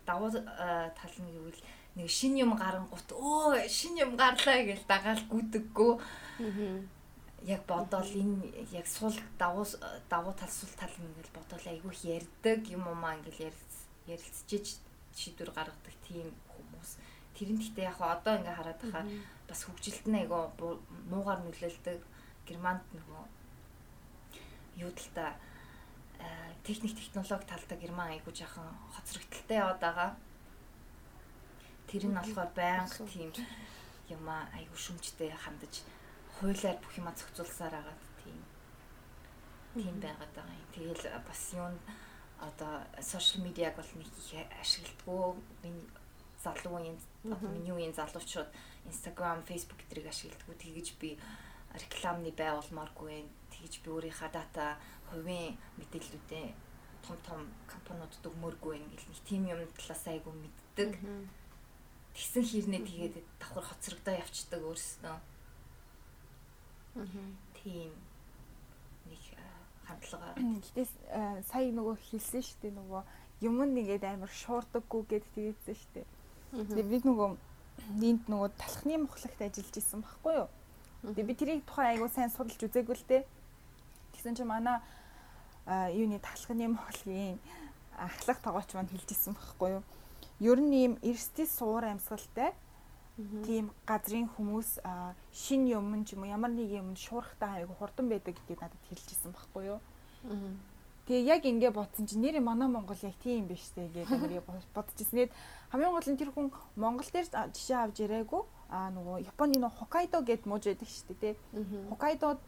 давуу 0.05 0.31
тал 0.31 1.15
нь 1.23 1.35
юу 1.35 1.45
вэ? 1.49 1.59
Нэг 1.95 2.09
шин 2.09 2.39
юм 2.39 2.55
гарангуут 2.55 3.09
өө 3.11 3.67
шин 3.67 3.97
юм 3.99 4.15
гарлаа 4.15 4.63
гэж 4.63 4.87
дагаал 4.87 5.23
гүдэггүй. 5.31 5.93
яг 7.43 7.61
бодоол 7.65 8.05
энэ 8.05 8.69
яг 8.71 8.87
сул 8.87 9.13
давуу 9.37 9.65
давуу 10.09 10.33
тал 10.33 10.49
сул 10.49 10.69
тал 10.77 10.93
ингээл 10.97 11.33
бодоол 11.33 11.65
айгүй 11.65 11.91
их 11.91 12.03
ярьдаг 12.05 12.69
юм 12.69 12.87
уу 12.87 12.95
маа 12.95 13.17
ингээл 13.17 13.49
ярилц 13.49 13.75
ярилцжиж 14.05 14.77
шийдвэр 15.17 15.51
гаргадаг 15.51 15.95
тийм 16.05 16.29
хүмүүс. 16.53 16.91
Тэр 17.33 17.49
нь 17.51 17.61
гэхдээ 17.61 17.89
яг 17.89 17.97
одоо 17.97 18.37
ингээ 18.37 18.57
хараад 18.57 18.81
байхаар 18.81 19.07
бас 19.49 19.61
хөгжилт 19.65 20.05
нь 20.05 20.19
айгүй 20.21 20.41
муугаар 21.09 21.41
нөлөөлдөг. 21.41 21.99
Германд 22.45 22.85
нөгөө 22.93 23.23
юу 24.85 24.91
л 24.93 25.09
та 25.17 25.33
техник 26.63 26.95
технологи 26.95 27.45
талдаа 27.47 27.77
герман 27.77 28.11
айгүй 28.13 28.33
жаахан 28.33 28.67
хоцрогдолтой 28.95 29.57
яваад 29.57 29.79
байгаа. 29.79 30.11
Тэр 31.87 32.03
нь 32.07 32.15
болохоор 32.15 32.51
байнга 32.55 33.05
тийм 33.09 33.31
юм 34.09 34.25
айгүй 34.29 34.77
шүмжтэй 34.77 35.31
хандаж 35.31 35.83
хуулиар 36.35 36.77
бүх 36.79 36.93
юма 36.97 37.11
зохицуулсаар 37.17 37.73
байгаа 37.75 37.97
тийм 38.21 38.39
тийм 39.73 39.97
байгаад 39.99 40.31
байгаа 40.35 40.55
юм. 40.61 40.69
Тэгэл 40.75 41.03
бас 41.27 41.41
юун 41.53 41.75
одоо 42.39 42.73
сошиал 43.01 43.43
медиаг 43.45 43.75
бол 43.75 43.91
нэг 43.95 44.07
их 44.07 44.45
ашигладгүй. 44.61 45.41
Миний 45.63 45.87
залуу 46.43 46.77
үеийн 46.77 46.97
одоо 47.23 47.49
миний 47.49 47.73
үеийн 47.73 47.93
залуучууд 47.93 48.49
Instagram, 48.89 49.45
Facebook 49.45 49.81
зэрэг 49.89 50.07
ашигладгүй. 50.09 50.55
Тэгэж 50.57 50.87
би 50.97 51.09
рекламны 51.77 52.31
байгуулмааргүй. 52.33 53.29
Тэгэж 53.53 53.73
би 53.83 53.87
өөрийнхөө 53.93 54.29
дата, 54.33 54.77
хувийн 55.11 55.57
мэдээллүүдээ 55.77 56.47
том 57.05 57.17
том 57.27 57.41
компаниудад 57.67 58.25
өгмөргүй 58.25 58.77
гэл 58.79 59.09
нэг 59.09 59.19
тим 59.27 59.45
юм 59.49 59.59
талаас 59.77 60.03
айгу 60.07 60.31
мэддэг. 60.31 60.97
Тэгсэн 62.13 62.43
хэрнээ 62.43 62.81
тэгээд 62.85 63.15
давхар 63.39 63.65
хоцрогдоо 63.65 64.15
явцдаг 64.15 64.61
өөрснөө. 64.61 65.17
Тийм 67.57 67.91
нэг 69.09 69.23
хандлага. 69.87 70.35
Гэтэ 70.37 70.85
сая 71.47 71.71
нөгөө 71.71 71.97
хэлсэн 71.97 72.41
шүү 72.43 72.59
дээ 72.61 72.73
нөгөө 72.77 73.01
юм 73.41 73.57
нэгээд 73.65 74.03
амар 74.05 74.29
шуурдаггүй 74.29 75.01
гэд 75.09 75.25
тэгээдсэн 75.33 75.75
шүү 75.75 75.91
дээ. 75.95 76.07
Тэгээ 76.51 76.91
би 76.91 76.97
нөгөө 77.07 77.29
энд 78.05 78.23
нөгөө 78.29 78.49
талхны 78.59 78.95
мухлагт 79.01 79.41
ажиллаж 79.41 79.75
исэн 79.79 80.05
байхгүй 80.05 80.33
юу? 80.45 80.49
Тэгээ 81.01 81.25
би 81.25 81.33
тэрийг 81.33 81.61
тухайн 81.65 81.97
айгуу 81.97 82.09
сайн 82.13 82.29
судалж 82.29 82.61
үзээгүй 82.61 82.95
л 82.99 83.09
дээ. 83.09 83.23
Тэгсэн 84.13 84.35
чинь 84.37 84.51
манай 84.51 84.77
юуны 85.67 86.19
талхны 86.19 86.67
мухлагийн 86.67 87.39
ахлах 87.97 88.39
тоогооч 88.41 88.73
маань 88.73 88.89
хэлж 88.89 89.09
исэн 89.11 89.33
байхгүй 89.33 89.69
юу? 89.77 89.83
Ер 90.39 90.59
нь 90.59 90.73
ийм 90.73 90.93
эрсдэс 91.01 91.57
суур 91.57 91.85
амьсгалтай 91.85 92.53
тийм 93.45 93.71
газрын 93.85 94.27
хүмүүс 94.33 94.81
шин 95.33 95.67
юм 95.67 96.05
ч 96.05 96.13
юм 96.15 96.23
уу 96.23 96.33
ямар 96.33 96.49
нэг 96.49 96.69
юм 96.71 96.95
шуурхтай 96.95 97.61
айгу 97.61 97.73
хурдан 97.77 98.09
байдаг 98.09 98.35
гэдгийг 98.35 98.61
надад 98.61 98.81
хэлчихсэн 98.89 99.31
байхгүй 99.31 99.65
юу. 99.77 99.79
Тэгээ 101.05 101.27
яг 101.27 101.45
ингэ 101.45 101.69
бодсон 101.71 102.05
чинь 102.07 102.21
нэр 102.21 102.41
манай 102.41 102.69
Монгол 102.69 102.97
яг 103.01 103.15
тийм 103.23 103.45
биш 103.45 103.69
үү 103.75 103.89
гэдэг 103.89 104.45
бодчихсон. 104.75 105.17
Тэгэд 105.27 105.33
хамгийн 105.69 105.93
гол 105.93 106.09
нь 106.09 106.17
тэр 106.17 106.31
хүн 106.31 106.47
Монгол 106.75 107.09
дээр 107.11 107.27
жишээ 107.53 107.77
авч 107.83 107.97
ирээгүй 108.05 108.41
аа 108.69 108.89
нөгөө 108.95 109.25
Японы 109.27 109.59
нөгөө 109.59 109.77
Хоккайдо 109.81 110.21
гэд 110.21 110.45
мууж 110.45 110.63
байдаг 110.65 110.87
шүү 110.87 111.05
дээ 111.09 111.19
тий. 111.21 111.33
Хоккайдод 111.89 112.39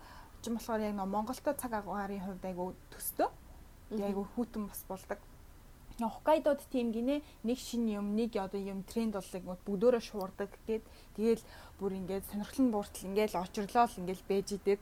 ч 0.43 0.51
юм 0.51 0.59
болохоор 0.59 0.83
яг 0.83 0.93
нөгөө 0.99 1.13
Монголтой 1.15 1.55
цаг 1.55 1.71
агарын 1.71 2.19
хувьд 2.19 2.43
айгу 2.43 2.75
төстөө. 2.91 3.29
Айгу 4.03 4.27
хүүтэн 4.35 4.67
бас 4.67 4.83
болдог. 4.91 5.19
Хоккайдод 5.99 6.59
тийм 6.67 6.91
гинэ 6.91 7.21
нэг 7.47 7.57
шин 7.57 7.87
юм 7.87 8.15
нэг 8.19 8.35
одоо 8.35 8.59
юм 8.59 8.83
тренд 8.83 9.15
боллыг 9.15 9.43
бүгдөө 9.63 10.01
шуурдаг 10.03 10.51
гэд 10.67 10.83
тэгэл 11.15 11.43
бүр 11.79 11.95
ингээд 11.95 12.27
сонирхол 12.27 12.65
нь 12.65 12.73
бууртал 12.73 13.07
ингээд 13.07 13.37
очрлоо 13.39 13.85
л 13.87 13.99
ингээд 14.01 14.21
бэж 14.27 14.47
идэг. 14.57 14.79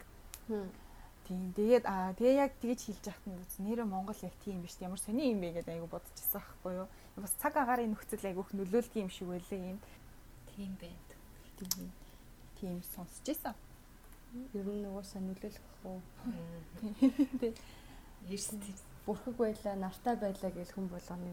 Тийм 1.28 1.53
тэгээд 1.53 1.86
аа 1.86 2.16
тэгээ 2.18 2.41
яг 2.41 2.51
тэгэж 2.64 2.80
хэлж 2.88 3.03
яхад 3.12 3.26
нь 3.28 3.38
үз 3.38 3.53
нэрэ 3.59 3.84
Монгол 3.86 4.18
яг 4.24 4.36
тийм 4.41 4.64
биш 4.64 4.80
ямар 4.80 4.97
сони 4.97 5.30
юм 5.30 5.43
бэ 5.43 5.62
гэдээ 5.62 5.76
айгу 5.78 5.91
бодчихсан 5.91 6.41
байхгүй 6.41 6.74
юу. 6.80 6.88
Бас 7.20 7.36
цаг 7.38 7.53
агаарын 7.59 7.91
нөхцөл 7.91 8.26
айгуух 8.26 8.49
нөлөөлдөг 8.55 9.03
юм 9.03 9.12
шиг 9.12 9.28
байлээ 9.30 9.62
юм. 9.76 9.80
Тийм 10.55 10.72
байна. 10.80 11.12
Тийм. 11.59 11.91
Тийм 12.57 12.82
сонсч 12.95 13.28
ийсэн. 13.28 13.55
Ер 14.32 14.68
нь 14.68 14.88
угаасаа 14.88 15.22
нөлөөлөх 15.22 15.68
үү. 15.84 16.00
Тийм. 17.40 17.54
Ерс 18.32 18.50
бүрхэг 19.06 19.36
байлаа, 19.36 19.76
нартай 19.76 20.16
байлаа 20.16 20.52
гэл 20.56 20.72
хүн 20.72 20.88
болгоны 20.88 21.32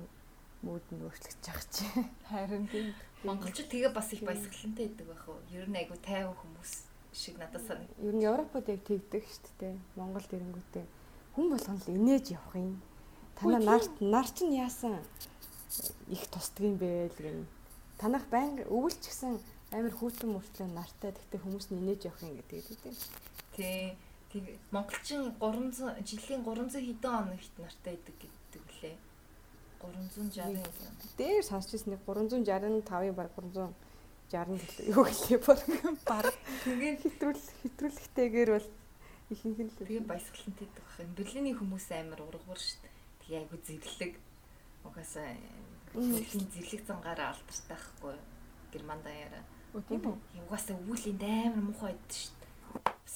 мууд 0.66 0.82
нь 0.90 1.04
өөрчлөгдөж 1.06 1.44
байгаа 1.46 1.66
чи. 1.70 1.84
Харин 2.26 2.66
тийм. 2.66 2.90
Монголчууд 3.22 3.70
тэгээ 3.70 3.92
бас 3.94 4.10
их 4.10 4.26
баясгалантай 4.26 4.90
байдаг 4.90 5.06
байх 5.06 5.24
уу? 5.30 5.38
Ер 5.54 5.70
нь 5.70 5.78
айгу 5.78 5.94
тайван 6.02 6.34
хүмүүс 6.34 6.72
шиг 7.14 7.38
надад 7.38 7.62
санаг. 7.62 7.86
Ер 8.02 8.14
нь 8.18 8.26
Европод 8.26 8.66
яг 8.66 8.82
тэгдэг 8.82 9.22
шүү 9.22 9.54
дээ. 9.62 9.74
Монголд 9.94 10.30
ирэнгүүтээ 10.34 10.86
хүн 11.38 11.46
болгоно 11.54 11.78
л 11.78 11.94
инээж 11.94 12.26
явах 12.34 12.54
юм. 12.58 12.82
Танаа 13.38 13.62
нар 13.62 13.84
нар 14.02 14.26
чинь 14.26 14.58
яасан 14.58 14.98
их 16.10 16.26
тусдаг 16.34 16.66
юм 16.66 16.74
бэ 16.82 17.14
л 17.14 17.18
гэн. 17.22 17.46
Танах 17.94 18.26
байнга 18.26 18.66
өвөлч 18.66 19.06
гисэн 19.06 19.38
амар 19.72 19.94
хүүтэн 19.94 20.30
мөртлөө 20.32 20.68
нартай 20.72 21.12
тэгтээ 21.12 21.40
хүмүүс 21.44 21.66
нь 21.68 21.80
инээж 21.80 22.08
явах 22.08 22.22
юм 22.24 22.36
гэдэг 22.40 22.56
үү? 22.88 22.94
Тий. 23.56 23.96
Тэг 24.28 24.44
монголчин 24.72 25.32
300 25.40 26.04
жилийн 26.04 26.44
300 26.44 26.84
хэдэн 26.84 27.12
хоног 27.12 27.40
хит 27.40 27.56
нартай 27.56 27.94
идэг 27.96 28.16
гэдэг 28.20 28.64
лээ. 28.80 28.96
360 29.80 31.16
дээр 31.16 31.44
сонсч 31.44 31.76
ирсэн 31.76 31.96
нэг 31.96 32.02
365-ын 32.04 33.14
баг 33.16 33.30
360 33.36 34.92
юу 34.92 35.04
гэлээ 35.08 35.40
баг 35.40 35.60
баг 36.04 36.34
тэгээ 36.64 37.00
хэтрүүл 37.00 37.44
хэтрүүлэхтэйгээр 37.64 38.50
бол 38.52 38.68
ихэнх 39.32 39.60
нь 39.64 39.70
л 39.72 39.78
тэгээ 39.80 40.04
баясгалантай 40.04 40.66
идэх 40.68 40.84
байх 40.84 41.00
юм. 41.00 41.16
Берлиний 41.16 41.54
хүмүүс 41.56 41.88
амар 41.96 42.20
ургуур 42.28 42.60
дээ. 42.60 42.92
Тэгээ 43.24 43.40
айгу 43.40 43.56
зэрлэг 43.64 44.12
угаасаа 44.84 45.32
зэрлэг 45.96 46.82
цангаараа 46.84 47.32
алдартай 47.32 47.68
байхгүй 47.72 48.16
герман 48.72 49.00
даяараа. 49.00 49.44
Тийм 49.86 50.02
үү? 50.08 50.16
Угаасаа 50.48 50.76
өвөлийн 50.82 51.22
амар 51.22 51.62
муухай 51.62 51.94
байд 51.94 52.10
шүү 52.10 52.38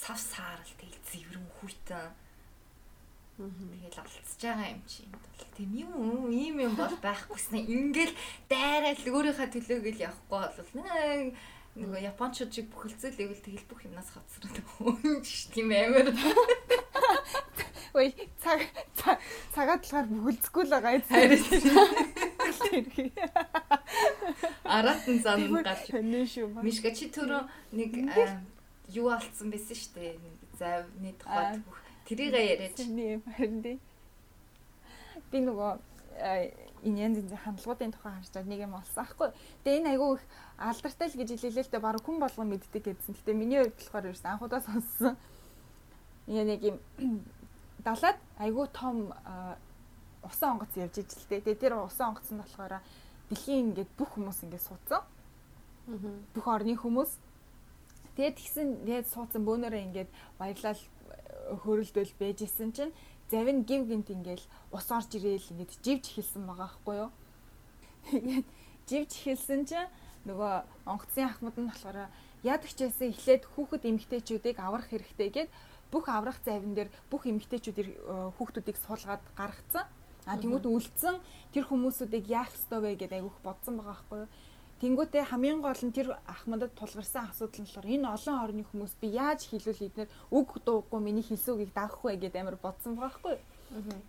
сав 0.02 0.18
саарл 0.18 0.72
тэгэл 0.80 0.98
зэврэн 1.06 1.46
хүйтэн 1.60 2.10
тэгэл 3.38 4.02
алцж 4.02 4.42
байгаа 4.42 4.74
юм 4.74 4.82
чи 4.90 5.06
энд 5.06 5.14
бол. 5.14 5.46
Тийм 5.56 5.70
юм 5.78 6.30
ийм 6.30 6.56
юм 6.58 6.74
бол 6.74 6.94
байхгүйснэ. 6.98 7.58
Ингээл 7.70 8.14
дайрал 8.50 8.98
өөрийнхөө 8.98 9.48
төлөө 9.52 9.78
гэл 9.84 10.04
явахгүй 10.10 10.42
бол 10.58 10.70
нөгөө 11.72 12.00
японочууд 12.12 12.50
шиг 12.52 12.66
бүхэлцэл 12.74 13.22
ивэл 13.22 13.40
тэгэл 13.46 13.68
бүх 13.70 13.80
юмнаас 13.86 14.10
хоцроод 14.12 14.56
өгөн 14.60 15.22
ш 15.24 15.48
тийм 15.54 15.70
амар. 15.72 16.12
Ой 17.96 18.12
цаг 18.42 18.60
цагаад 19.54 19.80
талаар 19.86 20.08
бүхэлцэхгүй 20.10 20.64
л 20.66 20.74
байгаа 20.74 20.98
юм. 20.98 21.04
Араас 21.14 21.46
нь 25.08 25.22
зан 25.22 25.40
гарч. 25.62 25.88
Шүү. 25.90 26.62
Мишка 26.62 26.94
чи 26.94 27.10
түрүү 27.12 27.42
нэг 27.72 27.90
юу 28.92 29.08
алдсан 29.10 29.50
байсан 29.50 29.76
шүү 29.76 29.92
дээ. 29.96 30.12
Нэг 30.22 30.36
завны 30.58 31.12
тухайд 31.18 31.62
бүх 31.66 31.78
тэрийг 32.06 32.34
яриач. 32.34 32.76
Тийм 32.76 33.22
харин 33.36 33.62
тий. 33.62 33.78
Би 35.30 35.40
нөгөө 35.40 35.72
янз 36.82 36.98
янзын 36.98 37.38
хандлагуудын 37.44 37.92
тухай 37.94 38.12
харж 38.12 38.30
байгаа 38.34 38.50
нэг 38.50 38.60
юм 38.66 38.74
олсон 38.74 39.02
аахгүй. 39.04 39.28
Тэгээ 39.64 39.78
энэ 39.80 39.90
айгүй 39.94 40.10
их 40.18 40.24
алдартай 40.58 41.08
л 41.08 41.18
гэж 41.18 41.28
хэлээ 41.38 41.64
л 41.64 41.72
дээ 41.72 41.80
баг 41.80 42.02
хүн 42.02 42.18
болгон 42.18 42.48
мэддэг 42.50 42.82
гэдсэн. 42.82 43.14
Гэтэ 43.14 43.32
миний 43.32 43.62
хувьд 43.62 43.78
болохоор 43.78 44.08
ерөөс 44.10 44.24
анхудаа 44.26 44.60
сонссон. 44.60 45.14
Энэ 46.26 46.44
нэг 46.44 46.60
юм 46.66 46.78
далаад 47.86 48.18
айгүй 48.38 48.66
том 48.74 49.14
усан 50.26 50.58
онгоц 50.58 50.74
явж 50.74 50.98
ижил 50.98 51.22
л 51.22 51.28
дээ. 51.30 51.40
Тэгээ 51.46 51.62
тэр 51.62 51.74
усан 51.78 52.14
онгоц 52.14 52.28
нь 52.30 52.42
болохоор 52.42 52.82
дэлхийн 53.33 53.72
ингээд 53.72 53.91
бүх 53.97 54.14
хүмүүс 54.14 54.45
ингээд 54.45 54.68
суудсан. 54.68 55.03
Бүх 56.37 56.47
орны 56.47 56.76
хүмүүс 56.76 57.16
Тэгээд 58.12 58.37
тэгсэн 58.37 58.68
тэгээд 58.85 59.09
суудсан 59.09 59.41
бөөнөрөө 59.49 59.83
ингээд 59.89 60.11
баярлал 60.37 60.80
хөрөлдөл 61.64 62.12
бэжсэн 62.20 62.70
чинь 62.76 62.93
завин 63.33 63.64
гів 63.64 63.89
гинт 63.89 64.12
ингээл 64.12 64.45
ус 64.68 64.87
орж 64.93 65.16
ирээл 65.16 65.49
ингээд 65.57 65.80
живж 65.80 66.05
эхэлсэн 66.12 66.45
байгаа 66.45 66.68
байхгүй 66.76 66.97
юу. 67.01 67.11
Тэгээд 68.12 68.49
живж 68.85 69.11
эхэлсэн 69.16 69.61
чинь 69.64 69.89
нөгөө 70.28 70.53
онгоцны 70.93 71.24
ахмад 71.24 71.57
нь 71.57 71.68
болохоор 71.72 72.12
яадаг 72.45 72.68
ч 72.68 72.85
ясаа 72.85 73.09
эхлээд 73.09 73.49
хүүхэд 73.49 73.89
эмэгтэйчүүдийг 73.89 74.61
аврах 74.61 74.93
хэрэгтэй 74.93 75.30
гэд 75.33 75.49
бүх 75.89 76.05
аврах 76.12 76.37
завин 76.45 76.76
дээр 76.76 76.93
бүх 77.09 77.24
эмэгтэйчүүдийг 77.24 77.97
хүүхдүүдийг 78.37 78.76
суулгаад 78.76 79.24
гаргацсан. 79.41 79.89
А 80.26 80.38
тэнгууд 80.38 80.66
үлдсэн 80.66 81.16
тэр 81.50 81.64
хүмүүсүүдийг 81.66 82.26
яах 82.30 82.50
ёстой 82.54 82.80
вэ 82.80 82.90
гэдээ 83.00 83.18
айгүйх 83.18 83.38
бодсон 83.42 83.78
байгаа 83.78 83.94
байхгүй 83.94 84.18
юу. 84.22 84.30
Тэнгүүтээ 84.82 85.24
хамгийн 85.30 85.62
гол 85.62 85.82
нь 85.82 85.94
тэр 85.94 86.18
ахмадад 86.26 86.74
тулгарсан 86.74 87.30
асуудал 87.30 87.62
нь 87.62 87.66
болохоор 87.70 87.86
энэ 87.86 88.10
олон 88.18 88.36
орны 88.42 88.62
хүмүүс 88.66 88.94
би 88.98 89.14
яаж 89.14 89.46
хэлвэл 89.46 89.86
эднэр 89.86 90.08
үг 90.34 90.48
дуугүй 90.66 91.00
миний 91.02 91.22
хэлсүүгийг 91.22 91.70
даах 91.70 92.02
вэ 92.02 92.18
гэдээ 92.18 92.42
амар 92.42 92.58
бодсон 92.58 92.98
байхгүй. 92.98 93.38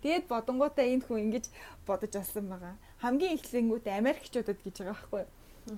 Тэгээд 0.02 0.26
бодонгуудаа 0.26 0.82
энэ 0.82 1.06
хүн 1.06 1.30
ингэж 1.30 1.46
бодож 1.86 2.12
олсон 2.18 2.50
байгаа. 2.50 2.74
Хамгийн 2.98 3.38
эхлэнгүүтээ 3.38 3.94
Америкчуудад 4.02 4.58
гэж 4.66 4.74
байгаа 4.82 4.94
байхгүй. 4.98 5.24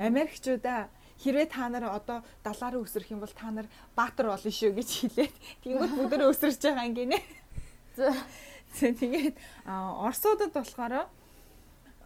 Америкчуудаа 0.00 0.88
хэрвээ 1.22 1.48
та 1.52 1.68
нар 1.68 1.84
одоо 1.92 2.18
далаа 2.40 2.70
руу 2.72 2.88
өсрөх 2.88 3.12
юм 3.12 3.20
бол 3.20 3.30
та 3.36 3.52
нар 3.52 3.68
баатар 3.94 4.32
болно 4.32 4.50
шүү 4.50 4.72
гэж 4.74 4.88
хэлээд 4.96 5.34
тэгэнгүүт 5.62 5.92
бүгдөө 5.92 6.28
өсөрч 6.32 6.60
байгаа 6.66 6.88
юм 6.88 6.94
гинэ. 6.96 7.18
Тэгээд 8.80 9.36
Орсуудад 9.66 10.52
болохоор 10.52 11.08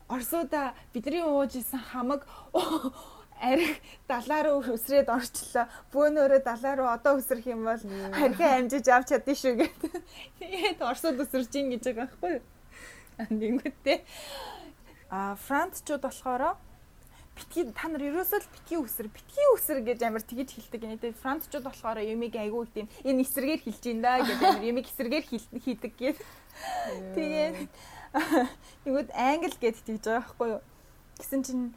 Орсуудаа 0.08 0.74
бидний 0.92 1.22
ууж 1.22 1.54
исэн 1.58 1.80
хамаг 1.80 2.26
арх 3.40 3.80
далаа 4.08 4.40
руу 4.44 4.60
өсрээд 4.60 5.08
орчлоо. 5.08 5.66
Бөөнөрөө 5.92 6.44
далаа 6.44 6.74
руу 6.76 6.88
одоо 6.92 7.18
өсрөх 7.18 7.46
юм 7.48 7.64
бол 7.64 7.80
харьяа 8.12 8.60
амжиж 8.60 8.86
авч 8.92 9.16
чаддээ 9.16 9.36
шүү 9.38 9.54
гэдэг. 9.56 9.92
Тэгээд 10.38 10.78
Оросод 10.84 11.16
өсөрж 11.24 11.52
ийн 11.56 11.72
гэж 11.72 11.82
байгаа 11.88 12.06
байхгүй 12.06 12.32
юу? 12.36 12.44
Тэнгүүтээ 13.20 13.98
а 15.10 15.34
Францчууд 15.34 16.02
болохоор 16.04 16.56
битгий 17.40 17.64
та 17.72 17.88
нар 17.88 18.04
ерөөсөө 18.04 18.38
л 18.44 18.52
битгий 18.52 18.78
өсөр 18.78 19.08
битгий 19.08 19.46
өсөр 19.56 19.80
гэж 19.80 20.04
амар 20.04 20.20
тэгж 20.20 20.50
хэлдэг 20.60 20.80
юм. 20.84 21.00
Тэгээд 21.00 21.22
Францчууд 21.24 21.64
болохоор 21.64 21.98
юмыг 22.04 22.36
айгүй 22.36 22.68
тийм 22.68 22.86
энэ 23.00 23.24
эсрэгээр 23.24 23.60
хэлж 23.64 23.84
ин 23.88 24.00
да 24.04 24.20
гэдэг 24.20 24.44
амар 24.44 24.68
юмыг 24.68 24.86
эсрэгээр 24.86 25.24
хийдэг 25.64 25.92
гээд. 25.96 26.18
Тэгээд 27.16 27.56
тэгвэл 28.84 29.10
англи 29.16 29.56
гэд 29.56 29.76
тэгж 29.88 30.04
байгаа 30.04 30.20
байхгүй 30.20 30.48
юу? 30.52 30.62
Гэсэн 31.16 31.40
чинь 31.42 31.72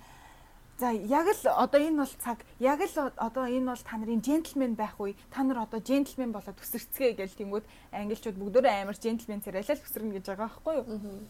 За 0.80 0.90
яг 0.90 1.28
л 1.30 1.48
одоо 1.48 1.80
энэ 1.80 2.02
бол 2.02 2.14
цаг 2.18 2.42
яг 2.60 2.82
л 2.82 3.14
одоо 3.16 3.46
энэ 3.46 3.70
бол 3.70 3.84
та 3.86 3.98
нарын 3.98 4.26
джентльмен 4.26 4.74
байх 4.74 4.98
үе. 5.00 5.14
Та 5.30 5.44
нар 5.46 5.70
одоо 5.70 5.80
джентльмен 5.80 6.34
болоод 6.34 6.58
өсөрцгөө 6.58 7.14
гэж 7.14 7.38
тэнгүүд 7.38 7.66
англичууд 7.94 8.42
бүгдөө 8.42 8.82
амар 8.82 8.98
джентльмен 8.98 9.46
царайлал 9.46 9.78
өсрөн 9.78 10.18
гэж 10.18 10.26
байгаа 10.34 10.50
байхгүй 10.50 10.74
юу? 10.82 11.22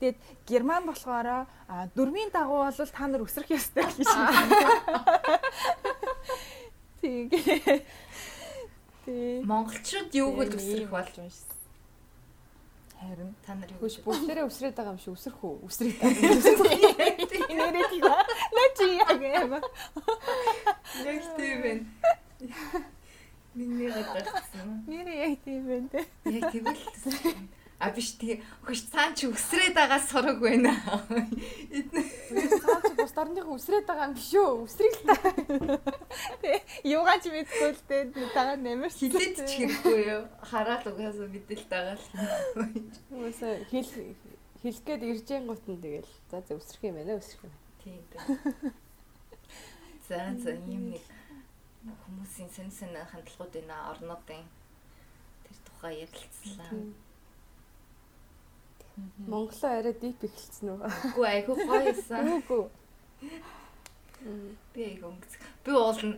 Тэгээд 0.00 0.16
герман 0.48 0.88
болохоор 0.88 1.44
дөрмийн 1.92 2.32
дагуу 2.32 2.64
бол 2.64 2.72
та 2.72 3.04
нар 3.06 3.20
өсрөх 3.20 3.52
ёстой 3.52 3.84
гэж. 3.84 4.08
Тэгээ. 7.00 7.84
Тэгээ. 9.04 9.44
Монголчууд 9.44 10.10
юуг 10.16 10.40
л 10.48 10.56
өсрөх 10.56 10.88
болж 10.88 11.14
юм 11.20 11.28
шиг 11.28 11.50
Харин 13.00 13.32
та 13.44 13.54
нар 13.56 13.68
юу 13.72 13.80
Хөөш 13.80 13.96
бүгдээрээ 14.04 14.44
өсрээд 14.44 14.76
байгаа 14.76 14.92
юм 14.92 15.00
шиг 15.00 15.16
өсрөх 15.16 15.40
үү? 15.40 15.64
Өсрээд 15.64 15.96
байгаа. 16.00 16.20
нэрээ 17.48 17.84
тийм 17.88 18.04
ба. 18.04 18.20
На 18.52 18.64
чи 18.76 18.84
яг 19.00 19.20
юм. 19.20 19.52
Яг 21.08 21.24
тийм 21.36 21.58
байна. 21.64 21.84
Миний 23.56 23.88
гадагсан. 23.88 24.84
Нэрээ 24.84 25.16
яг 25.28 25.34
тийм 25.44 25.62
байна. 25.64 25.88
Яг 26.28 26.44
тийм 26.52 26.64
л. 26.68 27.59
А 27.80 27.88
биш 27.96 28.12
тэгээ 28.20 28.44
хөөш 28.68 28.80
цаан 28.92 29.16
чи 29.16 29.24
өсрээд 29.32 29.72
байгаа 29.72 30.00
сураг 30.04 30.36
байна. 30.36 30.76
Цаа 30.84 32.78
чи 32.84 32.92
бус 32.92 33.12
дарныхаа 33.16 33.56
өсрээд 33.56 33.88
байгаа 33.88 34.12
юм 34.12 34.14
биш 34.20 34.30
үү? 34.36 34.68
Өсрийг 34.68 34.94
л 35.00 35.04
та. 35.08 35.16
Юугаа 36.84 37.16
ч 37.24 37.32
мэдгүй 37.32 37.72
л 37.72 37.84
дээ. 37.88 38.12
Тагаа 38.36 38.60
нэмэр 38.60 38.92
хилээд 38.92 39.36
ч 39.48 39.50
хэрэггүй 39.64 40.00
юу. 40.12 40.28
Хараад 40.44 40.84
угаасаа 40.92 41.32
мэдээлэл 41.32 41.72
байгаа 41.72 41.96
л. 41.96 42.06
Уусаа 43.16 43.64
хэл 43.72 43.88
хэлэх 44.60 44.84
гээд 44.84 45.02
ирж 45.08 45.24
гингут 45.24 45.64
нь 45.64 45.80
тэгэл 45.80 46.12
за 46.28 46.44
за 46.44 46.60
өсрөх 46.60 46.84
юм 46.84 47.00
байна 47.00 47.16
өсрөх 47.16 47.48
юм. 47.48 47.54
Тийм 47.80 48.04
байна. 48.12 48.76
За 50.04 50.20
за 50.36 50.52
юм 50.52 50.92
нэг 50.92 51.96
хүмүүсийн 52.04 52.50
сэн 52.52 52.68
сэн 52.68 52.92
хандлагууд 52.92 53.56
байна 53.56 53.88
орнуудын 53.88 54.44
тэр 55.48 55.56
тухай 55.64 56.04
ярилцлаа. 56.04 56.68
Монголоо 58.96 59.70
арай 59.78 59.94
дип 59.94 60.20
эхэлсэн 60.24 60.68
үү? 60.74 60.80
Үгүй 61.14 61.26
айгүй 61.28 61.56
гоё 61.64 61.84
байсан. 61.88 62.26
Үгүй. 62.40 62.62
Би 64.74 64.80
айгүй 64.84 65.08
өнгөц. 65.08 65.32
Би 65.64 65.70
уул 65.72 66.02
нь 66.04 66.16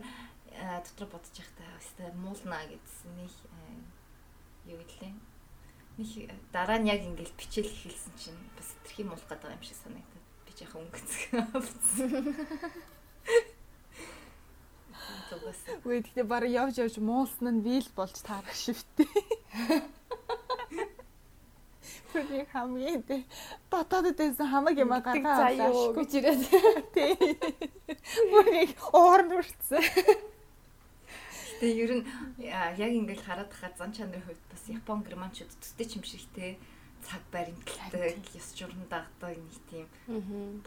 дотор 0.83 1.07
бодож 1.13 1.35
байхдаа 1.37 1.77
өстой 1.79 2.09
муулна 2.17 2.59
гэдсэн 2.67 3.11
нэг 3.17 3.33
юу 4.67 4.81
гэлээ. 4.81 5.13
Нэг 5.97 6.09
дараа 6.51 6.79
нь 6.81 6.89
яг 6.89 7.01
ингээл 7.05 7.37
бичээл 7.37 7.69
эхэлсэн 7.69 8.13
чинь 8.17 8.41
бас 8.57 8.73
тэрхий 8.83 9.05
муулах 9.05 9.29
гэдэг 9.29 9.53
юм 9.53 9.63
шиг 9.63 9.77
санагдаад 9.79 10.25
би 10.45 10.51
яхаа 10.59 10.81
өнгөц 10.83 11.11
авсан. 11.53 12.11
Үгүй 15.83 16.01
гэхдээ 16.01 16.25
бараг 16.27 16.51
явж 16.51 16.75
явж 16.81 16.95
муулсан 16.99 17.59
нь 17.59 17.63
вил 17.65 17.87
болж 17.95 18.17
таарах 18.21 18.55
шивтэй. 18.55 19.09
Тэрний 22.13 22.45
хамгийн 22.53 23.01
тэ 23.03 23.25
дотоодд 23.73 24.17
байсан 24.21 24.47
хамаг 24.53 24.77
юм 24.77 24.93
гаргаа 24.93 25.49
авлаа 25.49 25.97
гэж 25.97 26.11
ирээд. 26.21 26.41
Тий. 26.93 27.13
Бүрийг 28.29 28.77
уурн 28.93 29.33
үрцсэн. 29.33 29.81
Тэгээ 31.57 31.81
ер 31.81 31.91
нь 31.97 32.05
яг 32.77 32.91
ингээл 32.93 33.25
хараад 33.25 33.49
хаа 33.49 33.73
зан 33.73 33.89
чанарын 33.95 34.21
хувьд 34.21 34.43
бас 34.51 34.63
Япон 34.69 35.01
германчууд 35.01 35.49
төстэй 35.57 35.87
ч 35.89 35.91
юм 35.97 36.05
шиг 36.05 36.21
те 36.37 36.61
цаг 37.01 37.21
баримталтай 37.31 38.19
ёс 38.35 38.47
журам 38.53 38.83
дагдаг 38.91 39.35
нэг 39.35 39.57
тийм 39.71 39.87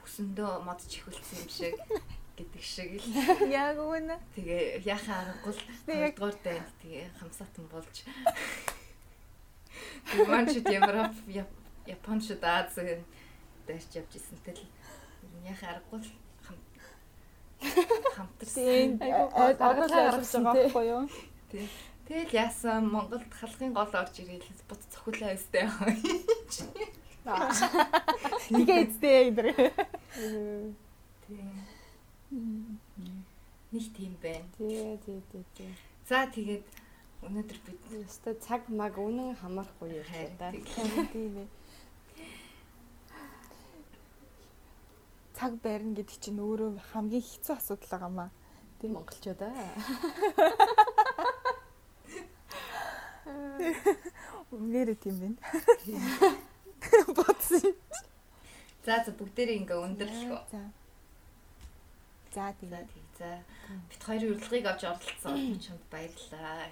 бүсэндөө 0.01 0.67
мод 0.67 0.81
чихүүлсэн 0.85 1.47
юм 1.47 1.51
шиг 1.53 1.75
гэдэг 2.37 2.65
шиг 2.65 2.91
л 3.01 3.49
яг 3.49 3.81
үнэ. 3.81 4.21
Тэгээ 4.37 4.85
яхаа 4.85 5.25
аргагүй 5.25 5.53
л 5.57 5.63
нэгдүгээр 5.89 6.37
дайнд 6.45 6.71
тэгээ 6.83 7.07
хамсаатан 7.17 7.67
болж 7.73 7.97
Германчууд 10.13 10.67
Европ 10.71 11.15
Япончууд 11.87 12.45
Ази 12.45 13.03
дайрч 13.67 13.91
явж 13.99 14.13
исэн 14.15 14.39
тэл 14.45 14.61
яхаа 15.47 15.79
аргагүй 15.79 16.01
л 16.03 16.11
хамтарсан. 18.15 18.99
Л 19.03 19.31
ойлгож 19.35 19.91
байгаа 19.91 20.55
байхгүй 20.55 20.87
юу? 20.87 21.05
Тий. 21.51 21.67
Тэгэл 22.07 22.39
яасан 22.39 22.87
Монголд 22.91 23.27
халахын 23.35 23.75
гол 23.75 23.91
орж 23.91 24.15
ирэл 24.23 24.63
бут 24.71 24.83
цохиулаа 24.95 25.35
өстэй. 25.35 25.67
Тэгээ 28.47 28.79
эцтэй 28.87 29.15
энэ. 29.31 29.55
Тий. 31.27 31.43
Нэг 33.75 33.87
тийм 33.99 34.15
байна. 34.23 34.47
Тий, 34.59 34.95
тий, 35.03 35.19
тий, 35.33 35.45
тий. 35.59 35.71
За 36.07 36.27
тэгээд 36.31 36.63
өнөөдөр 37.25 37.59
бид 37.67 37.81
өстой 38.05 38.35
цаг 38.45 38.69
маг 38.69 38.99
үнэн 39.01 39.37
хамаарахгүй 39.41 39.91
ярьлаа 40.01 40.29
да. 40.41 40.53
Тийм 40.53 41.35
ээ. 41.43 41.49
Цаг 45.37 45.53
барина 45.65 45.97
гэдэг 45.97 46.17
чинь 46.21 46.41
өөрөө 46.41 46.81
хамгийн 46.93 47.25
хэцүү 47.25 47.55
асуудал 47.57 47.91
байгаа 47.93 48.13
маа. 48.13 48.31
Тийм 48.81 48.93
монголчууд 48.97 49.41
аа. 49.43 49.53
Нэрээ 54.53 54.97
тийм 55.01 55.17
байна. 55.21 55.39
Бодсон. 57.17 57.75
За 58.87 59.03
за 59.05 59.11
бүгдээрээ 59.19 59.59
ингээ 59.61 59.79
өндөрлөхөө. 59.83 60.41
За. 60.53 60.61
За 62.33 62.53
За 62.53 62.53
тийм. 62.61 62.71
тий. 62.93 63.03
За 63.19 63.29
бит 63.91 64.03
хоёрын 64.05 64.37
урилгыг 64.37 64.67
авч 64.69 64.83
оролцсон 64.85 65.59
чамд 65.65 65.83
баярлалаа. 65.91 66.69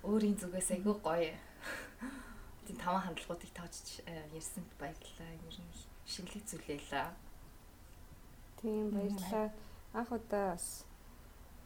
Өөрийн 0.00 0.36
зүгээс 0.40 0.80
айгүй 0.80 0.96
гоё. 1.04 1.36
Тийм 2.64 2.76
таван 2.80 3.04
хандлагуудыг 3.04 3.52
тоочж 3.52 4.00
ярьсанд 4.32 4.72
баярлалаа. 4.80 5.28
Ер 5.44 5.56
нь 5.60 5.76
шинэлэг 6.08 6.44
зүйлээлээ. 6.48 7.08
Тийм 8.64 8.96
баярлалаа. 8.96 9.52
Анх 9.92 10.08
удаа 10.08 10.56
бас 10.56 10.88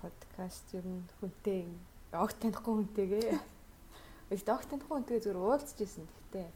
подкаст 0.03 0.67
ер 0.75 0.83
нь 0.83 1.07
хүнтэй 1.23 1.71
огт 2.11 2.43
танихгүй 2.43 2.75
хүнтэйгээ. 2.75 3.39
Ихт 4.35 4.49
огт 4.51 4.67
танихгүй 4.67 4.95
хүнтэйгээ 4.99 5.25
зүгээр 5.31 5.39
уулзчихсан. 5.39 6.07
Гэхдээ 6.11 6.49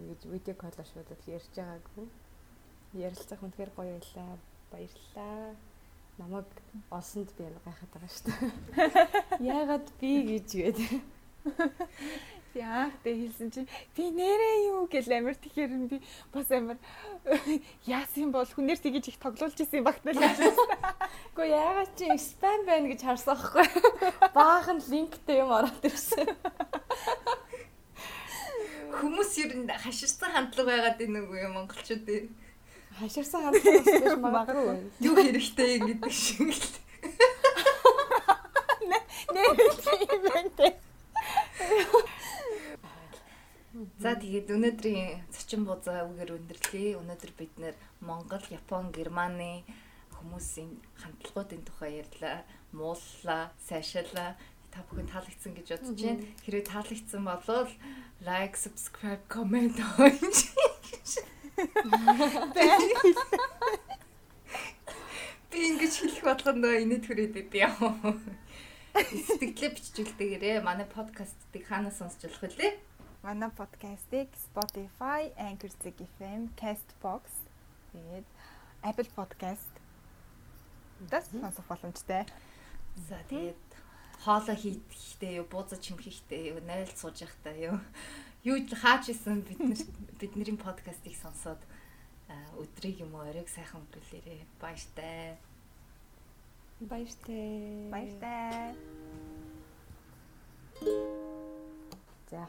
ингэж 0.00 0.20
видео 0.32 0.54
колл 0.56 0.80
шуудад 0.80 1.20
ярьж 1.28 1.52
байгаагүй. 1.52 2.08
Ярилцах 2.96 3.44
үнэхээр 3.44 3.72
гоё 3.76 4.00
байлаа. 4.00 4.40
Баярлалаа. 4.72 5.52
Намайг 6.16 6.48
олсонд 6.88 7.36
би 7.36 7.44
амар 7.44 7.62
гайхаад 7.68 7.92
байгаа 7.92 8.12
шүү 8.16 8.24
дээ. 8.32 8.48
Яагаад 9.52 9.86
би 10.00 10.10
гэж 10.24 10.48
гээд. 10.56 10.78
Яах 12.58 12.96
тэ 13.04 13.12
хэлсэн 13.12 13.52
чинь 13.52 13.68
би 13.94 14.08
нэрээ 14.08 14.72
юу 14.72 14.88
гэл 14.88 15.12
амар 15.12 15.36
тэгэхээр 15.36 15.72
би 15.86 16.00
бас 16.32 16.48
амар 16.50 16.80
яасан 17.86 18.32
бол 18.32 18.48
хүнээр 18.48 18.80
тгийж 18.80 19.12
их 19.12 19.20
тоглуулж 19.20 19.54
исэн 19.60 19.84
багтал. 19.84 20.16
Гэхдээ 21.36 21.54
яагаад 21.54 21.92
чи 21.94 22.08
спам 22.18 22.64
байна 22.66 22.88
гэж 22.88 23.04
харсан 23.04 23.36
аахгүй. 23.36 23.68
Баахан 24.34 24.80
линктэй 24.80 25.44
юм 25.44 25.52
ороод 25.52 25.84
ирсэн. 25.84 26.34
Хүмүүс 28.96 29.32
ер 29.44 29.52
нь 29.54 29.68
хаширсан 29.68 30.32
хандлага 30.32 30.72
байгаад 30.72 30.98
байна 30.98 31.20
уу 31.28 31.36
юм 31.38 31.52
монголчуудын. 31.62 32.32
Хаширсан 32.98 33.44
хандлага 33.44 33.86
бас 33.86 33.92
биш 34.02 34.18
магадгүй. 34.18 34.76
Юу 35.04 35.14
хэрэгтэй 35.14 35.78
гэдэг 35.84 36.10
шиг 36.10 36.50
л. 36.50 36.66
Нэр 39.36 39.52
тийм 39.84 40.22
байна. 40.26 40.87
За 43.98 44.14
тэгээд 44.18 44.50
өнөөдрийн 44.54 45.22
зочин 45.30 45.62
бузаа 45.68 46.06
үгээр 46.08 46.34
өндөрлөе. 46.38 46.98
Өнөөдөр 46.98 47.32
бид 47.38 47.54
нэр 47.62 47.76
Монгол, 48.02 48.42
Япон, 48.50 48.90
Германы 48.94 49.62
хүмүүсийн 50.18 50.70
хандлагуудын 50.98 51.62
тухай 51.62 52.02
ярьлаа, 52.02 52.42
мууллаа, 52.74 53.54
сайшаалаа. 53.62 54.34
Та 54.74 54.82
бүхэн 54.90 55.06
таалагдсан 55.08 55.54
гэж 55.54 55.78
бодож 55.78 55.94
байна. 55.94 56.26
Хэрвээ 56.42 56.66
таалагдсан 56.66 57.22
бол 57.22 57.70
лайк, 58.26 58.58
subscribe, 58.58 59.22
comment 59.30 59.78
хооч. 59.78 60.58
Би 65.50 65.58
ингэж 65.70 65.94
хэлэх 66.02 66.22
болгондоо 66.22 66.74
инээд 66.82 67.04
хүрээд 67.06 67.34
идэв 67.40 67.54
яа. 67.56 67.72
Сэтгэлээ 68.98 69.70
бичүүлдэгээрээ 69.78 70.58
манай 70.66 70.82
подкастыг 70.90 71.62
хаанаас 71.70 72.02
сонсч 72.02 72.26
болох 72.26 72.42
вүлээ? 72.42 72.72
Манай 73.22 73.50
подкастыг 73.54 74.26
Spotify, 74.34 75.30
Anchor 75.38 75.70
FM, 76.18 76.50
Castbox 76.58 77.30
тэгээд 77.94 78.26
Apple 78.82 79.10
Podcast 79.14 79.70
дэс 81.06 81.30
сонсох 81.30 81.62
боломжтой. 81.70 82.26
За 83.06 83.22
тэгээд 83.30 83.62
хоолоо 84.26 84.56
хийхдээ 84.58 85.42
юу, 85.42 85.46
буузаж 85.46 85.78
чимхэхдээ 85.78 86.58
юу, 86.58 86.60
найл 86.66 86.90
сууж 86.98 87.22
явахдаа 87.22 87.54
юу. 87.54 87.78
Юу 88.42 88.58
хаач 88.66 89.14
исэн 89.14 89.46
бид 89.46 89.62
нар 89.62 89.78
бидний 90.18 90.58
подкастыг 90.58 91.14
сонсоод 91.14 91.62
өдрийг 92.58 93.06
юм 93.06 93.14
уу 93.14 93.30
оройг 93.30 93.46
сайхан 93.46 93.78
өнгөрүүлээрээ 93.78 94.42
баяртай. 94.58 95.38
Баяртай. 96.80 97.90
Баяртай. 97.90 98.74
За. 102.30 102.48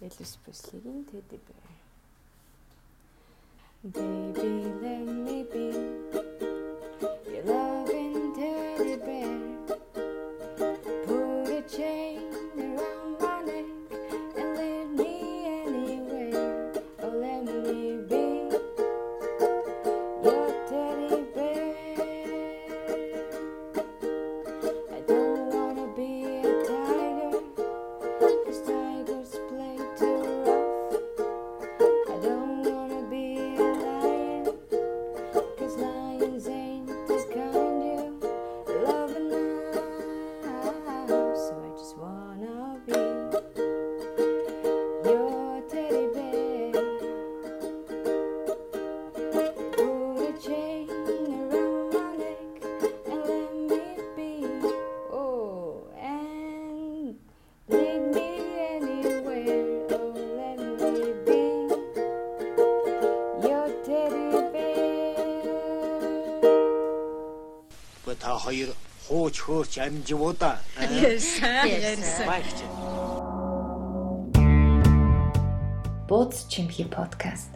Elvis 0.00 0.36
Presley-ийн 0.44 1.04
Teddy 1.04 1.38
Bear. 1.46 1.66
Baby, 3.84 4.52
let 4.82 5.04
me 5.06 5.44
be 5.52 5.66
your 7.30 7.44
loving 7.44 7.65
хууч 69.76 69.78
хөөч 69.78 69.78
амживуда. 69.78 70.58
Ярьсан. 70.80 71.68
Ярьсан. 71.68 72.26
Баярч. 72.26 72.58
Бууз 76.08 76.46
чимхи 76.48 76.84
подкаст 76.84 77.55